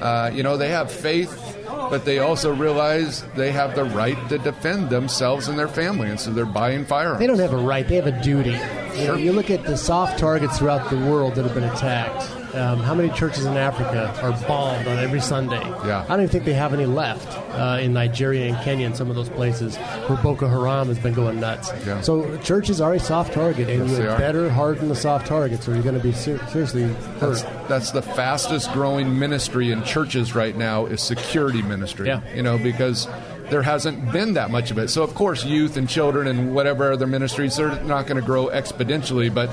Uh, 0.00 0.30
you 0.32 0.42
know 0.42 0.56
they 0.56 0.68
have 0.70 0.90
faith. 0.90 1.45
But 1.90 2.04
they 2.04 2.18
also 2.18 2.54
realize 2.54 3.22
they 3.34 3.52
have 3.52 3.74
the 3.74 3.84
right 3.84 4.16
to 4.28 4.38
defend 4.38 4.90
themselves 4.90 5.48
and 5.48 5.58
their 5.58 5.68
family, 5.68 6.08
and 6.08 6.18
so 6.18 6.32
they're 6.32 6.44
buying 6.44 6.84
firearms. 6.84 7.20
They 7.20 7.26
don't 7.26 7.38
have 7.38 7.52
a 7.52 7.58
right. 7.58 7.86
They 7.86 7.96
have 7.96 8.06
a 8.06 8.22
duty. 8.22 8.58
You, 8.96 9.06
know, 9.06 9.14
you 9.14 9.32
look 9.32 9.50
at 9.50 9.64
the 9.64 9.76
soft 9.76 10.18
targets 10.18 10.58
throughout 10.58 10.90
the 10.90 10.96
world 10.96 11.34
that 11.34 11.44
have 11.44 11.54
been 11.54 11.64
attacked. 11.64 12.30
Um, 12.56 12.78
how 12.80 12.94
many 12.94 13.10
churches 13.10 13.44
in 13.44 13.56
Africa 13.56 14.12
are 14.22 14.32
bombed 14.48 14.86
on 14.88 14.98
every 14.98 15.20
Sunday? 15.20 15.60
Yeah. 15.60 16.04
I 16.04 16.08
don't 16.08 16.20
even 16.20 16.28
think 16.28 16.44
they 16.44 16.54
have 16.54 16.72
any 16.72 16.86
left 16.86 17.26
uh, 17.54 17.78
in 17.80 17.92
Nigeria 17.92 18.46
and 18.46 18.56
Kenya 18.64 18.86
and 18.86 18.96
some 18.96 19.10
of 19.10 19.16
those 19.16 19.28
places 19.28 19.76
where 19.76 20.16
Boko 20.22 20.48
Haram 20.48 20.88
has 20.88 20.98
been 20.98 21.14
going 21.14 21.38
nuts. 21.40 21.70
Yeah. 21.86 22.00
So 22.00 22.36
churches 22.38 22.80
are 22.80 22.94
a 22.94 22.98
soft 23.00 23.32
target, 23.34 23.68
and 23.68 23.88
Yes, 23.88 23.98
you're 23.98 24.18
better 24.18 24.48
harden 24.50 24.88
the 24.88 24.96
soft 24.96 25.26
targets, 25.26 25.68
or 25.68 25.74
you're 25.74 25.82
going 25.82 25.96
to 25.96 26.02
be 26.02 26.12
ser- 26.12 26.44
seriously 26.48 26.86
That's, 27.18 27.42
hurt. 27.42 27.68
that's 27.68 27.90
the 27.90 28.02
fastest 28.02 28.72
growing 28.72 29.18
ministry 29.18 29.70
in 29.70 29.82
churches 29.84 30.34
right 30.34 30.56
now 30.56 30.86
is 30.86 31.02
security 31.02 31.62
ministry. 31.62 32.06
Yeah. 32.08 32.20
You 32.34 32.42
know, 32.42 32.56
because 32.58 33.06
there 33.50 33.62
hasn't 33.62 34.10
been 34.12 34.34
that 34.34 34.50
much 34.50 34.70
of 34.72 34.78
it. 34.78 34.88
So 34.88 35.02
of 35.04 35.14
course 35.14 35.44
youth 35.44 35.76
and 35.76 35.88
children 35.88 36.26
and 36.26 36.52
whatever 36.52 36.90
other 36.90 37.06
ministries 37.06 37.56
they're 37.56 37.80
not 37.84 38.06
going 38.08 38.20
to 38.20 38.26
grow 38.26 38.46
exponentially, 38.48 39.32
but 39.32 39.48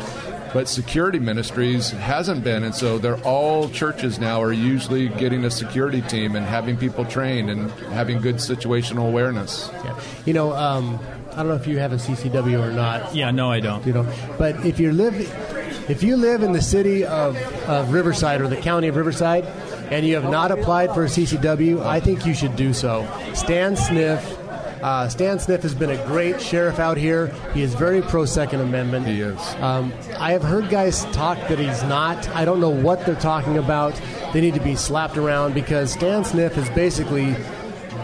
but 0.53 0.69
security 0.69 1.19
ministries 1.19 1.91
hasn't 1.91 2.43
been 2.43 2.63
and 2.63 2.75
so 2.75 2.97
they're 2.97 3.21
all 3.23 3.69
churches 3.69 4.19
now 4.19 4.41
are 4.41 4.53
usually 4.53 5.09
getting 5.09 5.45
a 5.45 5.51
security 5.51 6.01
team 6.01 6.35
and 6.35 6.45
having 6.45 6.77
people 6.77 7.05
trained 7.05 7.49
and 7.49 7.71
having 7.91 8.21
good 8.21 8.35
situational 8.35 9.07
awareness. 9.07 9.69
Yeah. 9.83 9.99
You 10.25 10.33
know, 10.33 10.53
um, 10.53 10.99
I 11.31 11.37
don't 11.37 11.47
know 11.47 11.55
if 11.55 11.67
you 11.67 11.79
have 11.79 11.93
a 11.93 11.97
CCW 11.97 12.61
or 12.61 12.71
not. 12.71 13.15
Yeah, 13.15 13.31
no, 13.31 13.51
I 13.51 13.59
don't. 13.59 13.85
You 13.85 13.93
know, 13.93 14.13
but 14.37 14.65
if 14.65 14.79
you 14.79 14.91
live, 14.91 15.15
if 15.89 16.03
you 16.03 16.15
live 16.15 16.43
in 16.43 16.51
the 16.51 16.61
city 16.61 17.05
of, 17.05 17.35
of 17.67 17.91
Riverside 17.91 18.41
or 18.41 18.47
the 18.47 18.57
county 18.57 18.87
of 18.87 18.95
Riverside, 18.95 19.45
and 19.91 20.05
you 20.05 20.15
have 20.15 20.29
not 20.29 20.51
applied 20.51 20.93
for 20.93 21.03
a 21.03 21.07
CCW, 21.07 21.83
I 21.83 21.99
think 21.99 22.25
you 22.25 22.33
should 22.33 22.55
do 22.55 22.73
so. 22.73 23.07
Stand 23.33 23.77
Sniff 23.77 24.37
Uh, 24.83 25.07
Stan 25.07 25.39
Sniff 25.39 25.61
has 25.63 25.73
been 25.73 25.91
a 25.91 26.05
great 26.05 26.41
sheriff 26.41 26.77
out 26.77 26.97
here. 26.97 27.27
He 27.53 27.61
is 27.61 27.73
very 27.73 28.01
pro 28.01 28.25
Second 28.25 28.59
Amendment. 28.59 29.07
He 29.07 29.21
is. 29.21 29.39
Um, 29.61 29.93
I 30.19 30.33
have 30.33 30.43
heard 30.43 30.69
guys 30.69 31.05
talk 31.05 31.37
that 31.47 31.57
he's 31.57 31.81
not. 31.83 32.27
I 32.29 32.43
don't 32.43 32.59
know 32.59 32.69
what 32.69 33.05
they're 33.05 33.15
talking 33.15 33.57
about. 33.57 33.99
They 34.33 34.41
need 34.41 34.55
to 34.55 34.59
be 34.59 34.75
slapped 34.75 35.15
around 35.15 35.53
because 35.53 35.93
Stan 35.93 36.25
Sniff 36.25 36.57
is 36.57 36.69
basically 36.71 37.33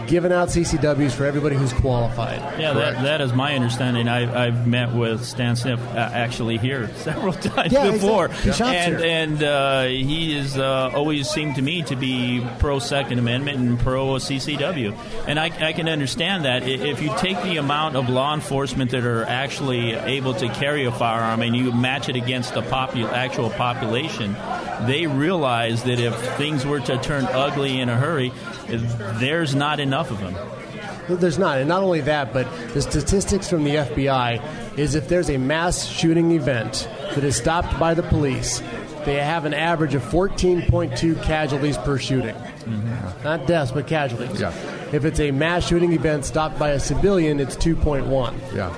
giving 0.06 0.32
out 0.32 0.48
CCWs 0.48 1.12
for 1.12 1.24
everybody 1.24 1.56
who's 1.56 1.72
qualified. 1.72 2.38
Yeah, 2.60 2.72
that, 2.72 3.02
that 3.02 3.20
is 3.20 3.32
my 3.32 3.54
understanding. 3.54 4.08
I, 4.08 4.46
I've 4.46 4.66
met 4.66 4.92
with 4.92 5.24
Stan 5.24 5.56
Sniff 5.56 5.80
uh, 5.80 5.96
actually 5.98 6.58
here 6.58 6.88
several 6.96 7.32
times 7.32 7.72
Yeah, 7.72 7.90
before, 7.90 8.26
exactly. 8.26 8.76
And 9.10 9.40
and 9.40 9.42
uh, 9.42 9.84
he 9.84 10.36
has 10.36 10.56
uh, 10.58 10.90
always 10.94 11.28
seemed 11.28 11.56
to 11.56 11.62
me 11.62 11.82
to 11.82 11.96
be 11.96 12.46
pro 12.58 12.78
Second 12.78 13.18
Amendment 13.18 13.58
and 13.58 13.78
pro 13.78 14.14
CCW, 14.14 14.96
and 15.26 15.38
I, 15.38 15.68
I 15.68 15.72
can 15.72 15.88
understand 15.88 16.44
that 16.44 16.66
if 16.66 17.02
you 17.02 17.12
take 17.18 17.40
the 17.42 17.56
amount 17.58 17.96
of 17.96 18.08
law 18.08 18.34
enforcement 18.34 18.90
that 18.92 19.04
are 19.04 19.24
actually 19.24 19.92
able 19.92 20.34
to 20.34 20.48
carry 20.48 20.84
a 20.84 20.92
firearm 20.92 21.42
and 21.42 21.54
you 21.56 21.72
match 21.72 22.08
it 22.08 22.16
against 22.16 22.54
the 22.54 22.62
popu- 22.62 23.10
actual 23.12 23.50
population, 23.50 24.34
they 24.86 25.06
realize 25.06 25.82
that 25.84 26.00
if 26.00 26.14
things 26.36 26.64
were 26.64 26.80
to 26.80 26.96
turn 26.98 27.24
ugly 27.26 27.80
in 27.80 27.88
a 27.88 27.96
hurry, 27.96 28.32
there's 29.18 29.54
not 29.54 29.80
enough 29.80 29.99
of 30.08 30.20
them. 30.20 30.36
There's 31.08 31.38
not, 31.38 31.58
and 31.58 31.68
not 31.68 31.82
only 31.82 32.00
that, 32.02 32.32
but 32.32 32.46
the 32.72 32.80
statistics 32.80 33.48
from 33.48 33.64
the 33.64 33.74
FBI 33.74 34.78
is 34.78 34.94
if 34.94 35.08
there's 35.08 35.28
a 35.28 35.38
mass 35.38 35.84
shooting 35.86 36.30
event 36.30 36.88
that 37.14 37.24
is 37.24 37.36
stopped 37.36 37.78
by 37.80 37.94
the 37.94 38.04
police, 38.04 38.62
they 39.04 39.14
have 39.14 39.44
an 39.44 39.54
average 39.54 39.94
of 39.94 40.02
14.2 40.04 41.22
casualties 41.24 41.76
per 41.78 41.98
shooting. 41.98 42.34
Mm-hmm. 42.34 43.24
Not 43.24 43.46
deaths, 43.46 43.72
but 43.72 43.86
casualties. 43.86 44.40
Yeah. 44.40 44.52
If 44.92 45.04
it's 45.04 45.18
a 45.20 45.30
mass 45.30 45.66
shooting 45.66 45.92
event 45.92 46.24
stopped 46.24 46.58
by 46.58 46.70
a 46.70 46.80
civilian, 46.80 47.40
it's 47.40 47.56
2.1. 47.56 48.54
Yeah. 48.54 48.68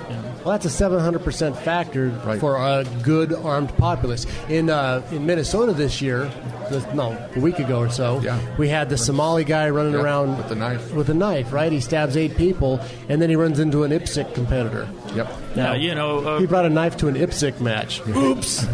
Well, 0.44 0.58
that's 0.58 0.66
a 0.66 0.68
700% 0.84 1.56
factor 1.56 2.10
for 2.40 2.56
a 2.56 2.84
good 3.02 3.32
armed 3.32 3.76
populace. 3.76 4.26
In 4.48 4.70
uh, 4.70 5.02
in 5.12 5.24
Minnesota 5.26 5.72
this 5.72 6.02
year, 6.02 6.30
this- 6.70 6.84
no, 6.94 7.16
a 7.36 7.40
week 7.40 7.58
ago 7.58 7.78
or 7.78 7.90
so, 7.90 8.20
we 8.58 8.68
had 8.68 8.88
the 8.88 8.98
Somali 8.98 9.44
guy 9.44 9.70
running 9.70 9.92
Yeah, 9.94 10.00
around 10.02 10.36
with 10.36 10.48
the 10.48 10.54
knife. 10.56 10.92
With 10.94 11.08
a 11.10 11.14
knife, 11.14 11.52
right? 11.52 11.70
He 11.70 11.80
stabs 11.80 12.16
eight 12.16 12.36
people, 12.36 12.80
and 13.08 13.22
then 13.22 13.30
he 13.30 13.36
runs 13.36 13.58
into 13.60 13.84
an 13.84 13.92
IPSC 13.92 14.34
competitor. 14.34 14.88
Yep. 15.14 15.28
Now, 15.56 15.74
you 15.74 15.94
know, 15.94 16.18
uh, 16.26 16.38
he 16.40 16.46
brought 16.46 16.64
a 16.66 16.70
knife 16.70 16.96
to 16.98 17.08
an 17.08 17.14
IPSC 17.14 17.60
match. 17.60 18.00
Oops. 18.08 18.66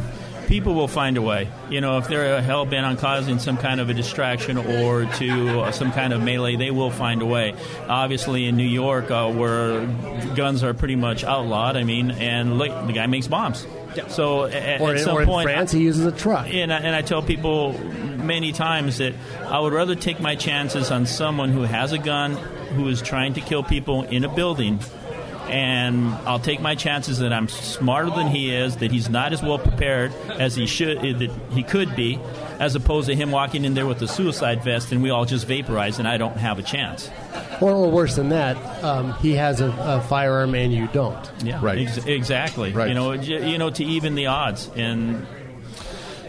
People 0.48 0.74
will 0.74 0.88
find 0.88 1.16
a 1.16 1.22
way. 1.22 1.48
You 1.70 1.80
know, 1.80 1.98
if 1.98 2.08
they're 2.08 2.40
hell 2.42 2.64
bent 2.64 2.84
on 2.84 2.96
causing 2.96 3.38
some 3.38 3.58
kind 3.58 3.80
of 3.80 3.90
a 3.90 3.94
distraction 3.94 4.56
or 4.56 5.04
to 5.04 5.60
uh, 5.60 5.72
some 5.72 5.92
kind 5.92 6.12
of 6.12 6.22
melee, 6.22 6.56
they 6.56 6.70
will 6.70 6.90
find 6.90 7.22
a 7.22 7.26
way. 7.26 7.54
Obviously, 7.86 8.46
in 8.46 8.56
New 8.56 8.66
York, 8.66 9.10
uh, 9.10 9.30
where 9.30 9.86
guns 10.34 10.64
are 10.64 10.74
pretty 10.74 10.96
much 10.96 11.22
outlawed, 11.22 11.76
I 11.76 11.84
mean, 11.84 12.10
and 12.10 12.58
look, 12.58 12.86
the 12.86 12.92
guy 12.92 13.06
makes 13.06 13.28
bombs. 13.28 13.66
So 14.08 14.44
at, 14.44 14.80
Or 14.80 14.94
at 14.94 15.00
some 15.00 15.16
or 15.16 15.22
in 15.22 15.28
point, 15.28 15.44
France, 15.48 15.72
he 15.72 15.82
uses 15.82 16.06
a 16.06 16.12
truck. 16.12 16.46
And 16.52 16.72
I, 16.72 16.78
and 16.78 16.94
I 16.94 17.02
tell 17.02 17.22
people 17.22 17.72
many 17.72 18.52
times 18.52 18.98
that 18.98 19.14
I 19.44 19.58
would 19.60 19.72
rather 19.72 19.94
take 19.94 20.20
my 20.20 20.34
chances 20.34 20.90
on 20.90 21.06
someone 21.06 21.50
who 21.50 21.62
has 21.62 21.92
a 21.92 21.98
gun, 21.98 22.32
who 22.74 22.88
is 22.88 23.02
trying 23.02 23.34
to 23.34 23.40
kill 23.40 23.62
people 23.62 24.04
in 24.04 24.24
a 24.24 24.34
building, 24.34 24.80
and 25.48 26.14
I'll 26.26 26.38
take 26.38 26.60
my 26.60 26.74
chances 26.74 27.18
that 27.18 27.32
I'm 27.32 27.48
smarter 27.48 28.10
than 28.10 28.28
he 28.28 28.54
is, 28.54 28.76
that 28.76 28.90
he's 28.90 29.08
not 29.08 29.32
as 29.32 29.42
well 29.42 29.58
prepared 29.58 30.12
as 30.28 30.54
he 30.54 30.66
should, 30.66 30.98
eh, 30.98 31.12
that 31.12 31.30
he 31.52 31.62
could 31.62 31.94
be, 31.96 32.18
as 32.58 32.74
opposed 32.74 33.08
to 33.08 33.14
him 33.14 33.30
walking 33.30 33.64
in 33.64 33.74
there 33.74 33.86
with 33.86 34.02
a 34.02 34.08
suicide 34.08 34.62
vest 34.62 34.92
and 34.92 35.02
we 35.02 35.10
all 35.10 35.24
just 35.24 35.46
vaporize 35.46 35.98
and 35.98 36.06
I 36.06 36.16
don't 36.16 36.36
have 36.36 36.58
a 36.58 36.62
chance. 36.62 37.10
Or, 37.60 37.72
or 37.72 37.90
worse 37.90 38.16
than 38.16 38.28
that, 38.30 38.56
um, 38.84 39.14
he 39.14 39.32
has 39.34 39.60
a, 39.60 39.68
a 39.78 40.00
firearm 40.02 40.54
and 40.54 40.72
you 40.72 40.88
don't. 40.88 41.30
Yeah, 41.42 41.64
Ex- 41.64 41.98
exactly. 42.06 42.72
Right. 42.72 42.88
You 42.88 42.94
know, 42.94 43.12
you 43.12 43.58
know, 43.58 43.70
to 43.70 43.84
even 43.84 44.14
the 44.14 44.26
odds 44.26 44.70
and. 44.76 45.26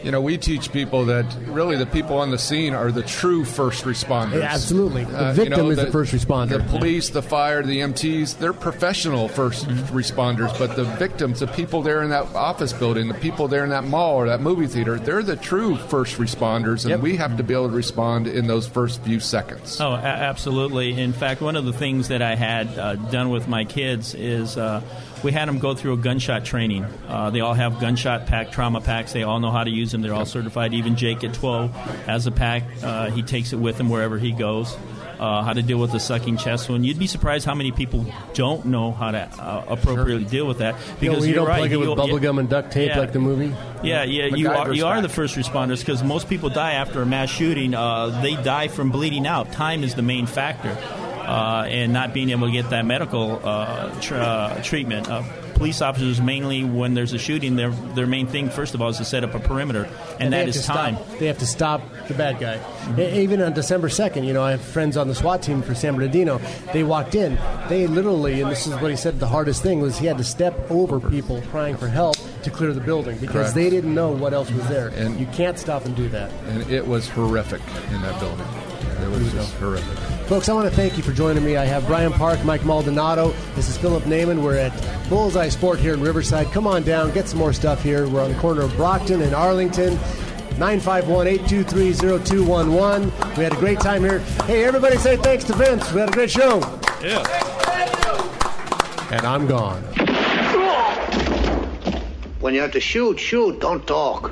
You 0.03 0.11
know, 0.11 0.21
we 0.21 0.37
teach 0.37 0.71
people 0.71 1.05
that 1.05 1.25
really 1.47 1.75
the 1.75 1.85
people 1.85 2.17
on 2.17 2.31
the 2.31 2.37
scene 2.37 2.73
are 2.73 2.91
the 2.91 3.03
true 3.03 3.43
first 3.43 3.83
responders. 3.83 4.39
Yeah, 4.39 4.53
absolutely. 4.53 5.03
The 5.03 5.17
Uh, 5.17 5.33
victim 5.33 5.57
you 5.59 5.63
know, 5.65 5.69
is 5.71 5.77
the 5.77 5.91
first 5.91 6.13
responder. 6.13 6.49
The 6.49 6.77
police, 6.77 7.09
the 7.09 7.21
fire, 7.21 7.63
the 7.63 7.79
MTs, 7.81 8.37
they're 8.39 8.53
professional 8.53 9.27
1st 9.27 9.65
responders, 9.91 10.57
but 10.57 10.75
the 10.75 10.85
victims, 10.85 11.39
the 11.41 11.47
people 11.47 11.81
there 11.81 12.01
in 12.03 12.09
that 12.11 12.25
office 12.35 12.71
building, 12.73 13.07
the 13.07 13.13
people 13.15 13.47
there 13.47 13.63
in 13.63 13.69
that 13.71 13.83
mall 13.83 14.15
or 14.15 14.27
that 14.27 14.41
movie 14.41 14.67
theater, 14.67 14.97
they're 14.97 15.23
the 15.23 15.35
true 15.35 15.75
first 15.75 16.17
responders, 16.17 16.89
and 16.91 17.01
we 17.03 17.17
have 17.17 17.35
to 17.37 17.43
be 17.43 17.53
able 17.53 17.69
to 17.69 17.75
respond 17.75 18.27
in 18.27 18.47
those 18.47 18.67
first 18.67 19.01
few 19.03 19.19
seconds. 19.19 19.79
Oh, 19.81 19.91
a- 19.93 19.97
absolutely. 19.97 20.99
In 20.99 21.11
fact, 21.13 21.41
one 21.41 21.55
of 21.55 21.65
the 21.65 21.73
things 21.73 22.07
that 22.07 22.21
I 22.21 22.35
had 22.35 22.67
uh, 22.79 22.95
done 22.95 23.29
with 23.29 23.47
my 23.47 23.65
kids 23.65 24.13
is 24.15 24.57
uh, 24.57 24.81
we 25.23 25.31
had 25.31 25.47
them 25.47 25.59
go 25.59 25.73
through 25.75 25.93
a 25.93 25.97
gunshot 25.97 26.45
training. 26.45 26.85
Uh, 27.07 27.29
they 27.29 27.39
all 27.41 27.53
have 27.53 27.79
gunshot 27.79 28.25
pack, 28.27 28.51
trauma 28.51 28.81
packs. 28.81 29.13
They 29.13 29.23
all 29.23 29.39
know 29.39 29.51
how 29.51 29.63
to 29.63 29.69
use 29.71 29.91
them. 29.91 30.01
They're 30.01 30.13
all 30.13 30.25
certified. 30.25 30.73
Even 30.73 30.95
Jake 30.95 31.23
at 31.23 31.33
12 31.33 31.71
has 32.05 32.27
a 32.27 32.31
pack. 32.31 32.63
Uh, 32.83 33.09
he 33.11 33.21
takes 33.23 33.53
it 33.53 33.57
with 33.57 33.79
him 33.79 33.89
wherever 33.89 34.17
he 34.17 34.31
goes. 34.31 34.75
Uh, 35.19 35.43
how 35.43 35.51
to 35.51 35.61
deal 35.61 35.77
with 35.77 35.91
the 35.91 35.99
sucking 35.99 36.37
chest 36.37 36.69
wound. 36.69 36.85
You'd 36.85 36.97
be 36.97 37.05
surprised 37.05 37.45
how 37.45 37.53
many 37.53 37.73
people 37.73 38.05
don't 38.33 38.63
know 38.67 38.93
how 38.93 39.11
to 39.11 39.19
uh, 39.19 39.65
appropriately 39.67 40.23
deal 40.23 40.47
with 40.47 40.59
that. 40.59 40.75
You 41.01 41.09
know, 41.09 41.15
Because 41.15 41.27
you 41.27 41.33
don't 41.35 41.45
right. 41.45 41.57
plug 41.57 41.71
it 41.73 41.75
with 41.75 41.89
bubble 41.97 42.19
gum 42.19 42.39
and 42.39 42.47
duct 42.47 42.71
tape 42.71 42.87
Yeah. 42.91 42.99
like 42.99 43.11
the 43.11 43.19
movie. 43.19 43.53
yeah, 43.83 44.03
yeah, 44.03 44.27
you 44.27 44.49
are 44.49 44.73
you 44.73 44.85
are 44.85 45.01
the 45.01 45.09
first 45.09 45.35
responders 45.35 45.79
because 45.81 46.01
most 46.03 46.29
people 46.29 46.47
die 46.47 46.71
after 46.75 47.01
a 47.01 47.05
mass 47.05 47.29
shooting. 47.29 47.73
Uh, 47.73 48.21
they 48.21 48.35
die 48.35 48.69
from 48.69 48.91
bleeding 48.91 49.27
out. 49.27 49.51
Time 49.51 49.83
is 49.83 49.93
the 49.95 50.01
main 50.01 50.25
factor, 50.25 50.73
uh, 51.29 51.65
and 51.67 51.93
not 51.93 52.13
being 52.13 52.29
able 52.31 52.47
to 52.47 52.53
get 52.53 52.69
that 52.71 52.85
medical 52.85 53.39
uh, 53.43 53.99
tr- 54.01 54.15
uh, 54.15 54.61
treatment. 54.63 55.07
Uh, 55.09 55.23
police 55.55 55.81
officers 55.81 56.21
mainly 56.21 56.63
when 56.63 56.93
there's 56.93 57.11
a 57.11 57.17
shooting, 57.17 57.57
their 57.57 57.69
their 57.69 58.07
main 58.07 58.27
thing 58.27 58.49
first 58.49 58.73
of 58.75 58.81
all 58.81 58.87
is 58.89 58.97
to 58.97 59.03
set 59.05 59.23
up 59.25 59.35
a 59.35 59.39
perimeter, 59.39 59.89
and, 60.19 60.31
they 60.33 60.37
that 60.37 60.45
have 60.47 60.55
is 60.55 60.61
to 60.61 60.67
time. 60.67 60.95
Stop, 60.95 61.17
they 61.19 61.25
have 61.27 61.37
to 61.39 61.45
stop 61.45 61.81
the 62.07 62.13
bad 62.13 62.39
guy. 62.39 62.59
E- 62.97 63.21
Even 63.21 63.41
on 63.41 63.51
December 63.53 63.89
2nd, 63.89 64.25
you 64.25 64.31
know, 64.33 64.41
I 64.41 64.51
have 64.51 64.61
friends 64.61 64.95
on 64.97 65.07
the 65.09 65.15
SWAT 65.15 65.41
team 65.43 65.61
for 65.61 65.75
San 65.75 65.95
Bernardino. 65.95 66.39
They 66.73 66.83
walked 66.83 67.13
in. 67.13 67.37
They 67.67 67.87
literally, 67.87 68.41
and 68.41 68.49
this 68.49 68.65
is 68.67 68.73
what 68.75 68.89
he 68.89 68.95
said 68.97 69.19
the 69.19 69.27
hardest 69.27 69.61
thing 69.61 69.81
was 69.81 69.97
he 69.99 70.05
had 70.07 70.17
to 70.17 70.23
step 70.23 70.55
over 70.71 70.99
people 70.99 71.41
crying 71.51 71.75
for 71.75 71.87
help 71.89 72.15
to 72.43 72.49
clear 72.49 72.71
the 72.73 72.79
building 72.79 73.17
because 73.17 73.33
Correct. 73.51 73.55
they 73.55 73.69
didn't 73.69 73.93
know 73.93 74.11
what 74.11 74.33
else 74.33 74.49
was 74.51 74.65
there. 74.69 74.87
And 74.95 75.19
you 75.19 75.25
can't 75.27 75.59
stop 75.59 75.85
and 75.85 75.93
do 75.95 76.07
that. 76.09 76.31
And 76.47 76.71
it 76.71 76.87
was 76.87 77.09
horrific 77.09 77.61
in 77.91 78.01
that 78.01 78.17
building. 78.21 78.47
It 79.03 79.09
was 79.09 79.31
just 79.33 79.53
horrific. 79.55 80.18
Folks, 80.29 80.47
I 80.47 80.53
want 80.53 80.69
to 80.69 80.75
thank 80.75 80.95
you 80.95 81.01
for 81.01 81.11
joining 81.11 81.43
me. 81.43 81.57
I 81.57 81.65
have 81.65 81.87
Brian 81.87 82.13
Park, 82.13 82.45
Mike 82.45 82.63
Maldonado. 82.63 83.31
This 83.55 83.67
is 83.67 83.79
Philip 83.79 84.03
Naiman. 84.03 84.43
We're 84.43 84.57
at 84.57 85.09
Bullseye 85.09 85.49
Sport 85.49 85.79
here 85.79 85.95
in 85.95 86.01
Riverside. 86.01 86.45
Come 86.51 86.67
on 86.67 86.83
down, 86.83 87.11
get 87.13 87.27
some 87.27 87.39
more 87.39 87.51
stuff 87.51 87.81
here. 87.81 88.07
We're 88.07 88.21
on 88.21 88.31
the 88.31 88.37
corner 88.37 88.61
of 88.61 88.75
Brockton 88.75 89.23
and 89.23 89.33
Arlington. 89.33 89.95
951 90.59 91.25
823 91.25 91.93
0211. 91.93 93.11
We 93.37 93.43
had 93.43 93.53
a 93.53 93.55
great 93.55 93.79
time 93.79 94.03
here. 94.03 94.19
Hey, 94.45 94.65
everybody 94.65 94.97
say 94.97 95.17
thanks 95.17 95.45
to 95.45 95.53
Vince. 95.53 95.91
We 95.93 95.99
had 95.99 96.09
a 96.09 96.11
great 96.11 96.29
show. 96.29 96.59
Yeah. 97.01 97.25
And 99.11 99.25
I'm 99.25 99.47
gone. 99.47 99.81
When 102.39 102.53
you 102.53 102.61
have 102.61 102.73
to 102.73 102.79
shoot, 102.79 103.19
shoot, 103.19 103.59
don't 103.61 103.87
talk. 103.87 104.31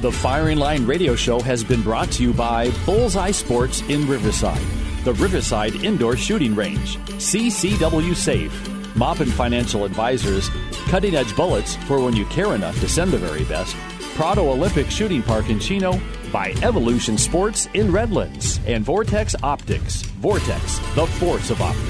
The 0.00 0.10
Firing 0.10 0.56
Line 0.56 0.86
Radio 0.86 1.14
Show 1.14 1.40
has 1.40 1.62
been 1.62 1.82
brought 1.82 2.10
to 2.12 2.22
you 2.22 2.32
by 2.32 2.70
Bullseye 2.86 3.32
Sports 3.32 3.82
in 3.82 4.08
Riverside, 4.08 4.62
the 5.04 5.12
Riverside 5.12 5.74
Indoor 5.84 6.16
Shooting 6.16 6.54
Range, 6.54 6.96
CCW 6.96 8.16
Safe, 8.16 8.96
Mop 8.96 9.20
and 9.20 9.30
Financial 9.30 9.84
Advisors, 9.84 10.48
Cutting 10.88 11.16
Edge 11.16 11.36
Bullets 11.36 11.76
for 11.84 12.02
when 12.02 12.16
you 12.16 12.24
care 12.26 12.54
enough 12.54 12.80
to 12.80 12.88
send 12.88 13.10
the 13.10 13.18
very 13.18 13.44
best, 13.44 13.76
Prado 14.14 14.48
Olympic 14.48 14.90
Shooting 14.90 15.22
Park 15.22 15.50
in 15.50 15.60
Chino, 15.60 16.00
by 16.32 16.52
Evolution 16.62 17.18
Sports 17.18 17.68
in 17.74 17.92
Redlands, 17.92 18.58
and 18.66 18.82
Vortex 18.82 19.34
Optics. 19.42 20.00
Vortex, 20.00 20.78
the 20.94 21.06
force 21.18 21.50
of 21.50 21.60
optics. 21.60 21.89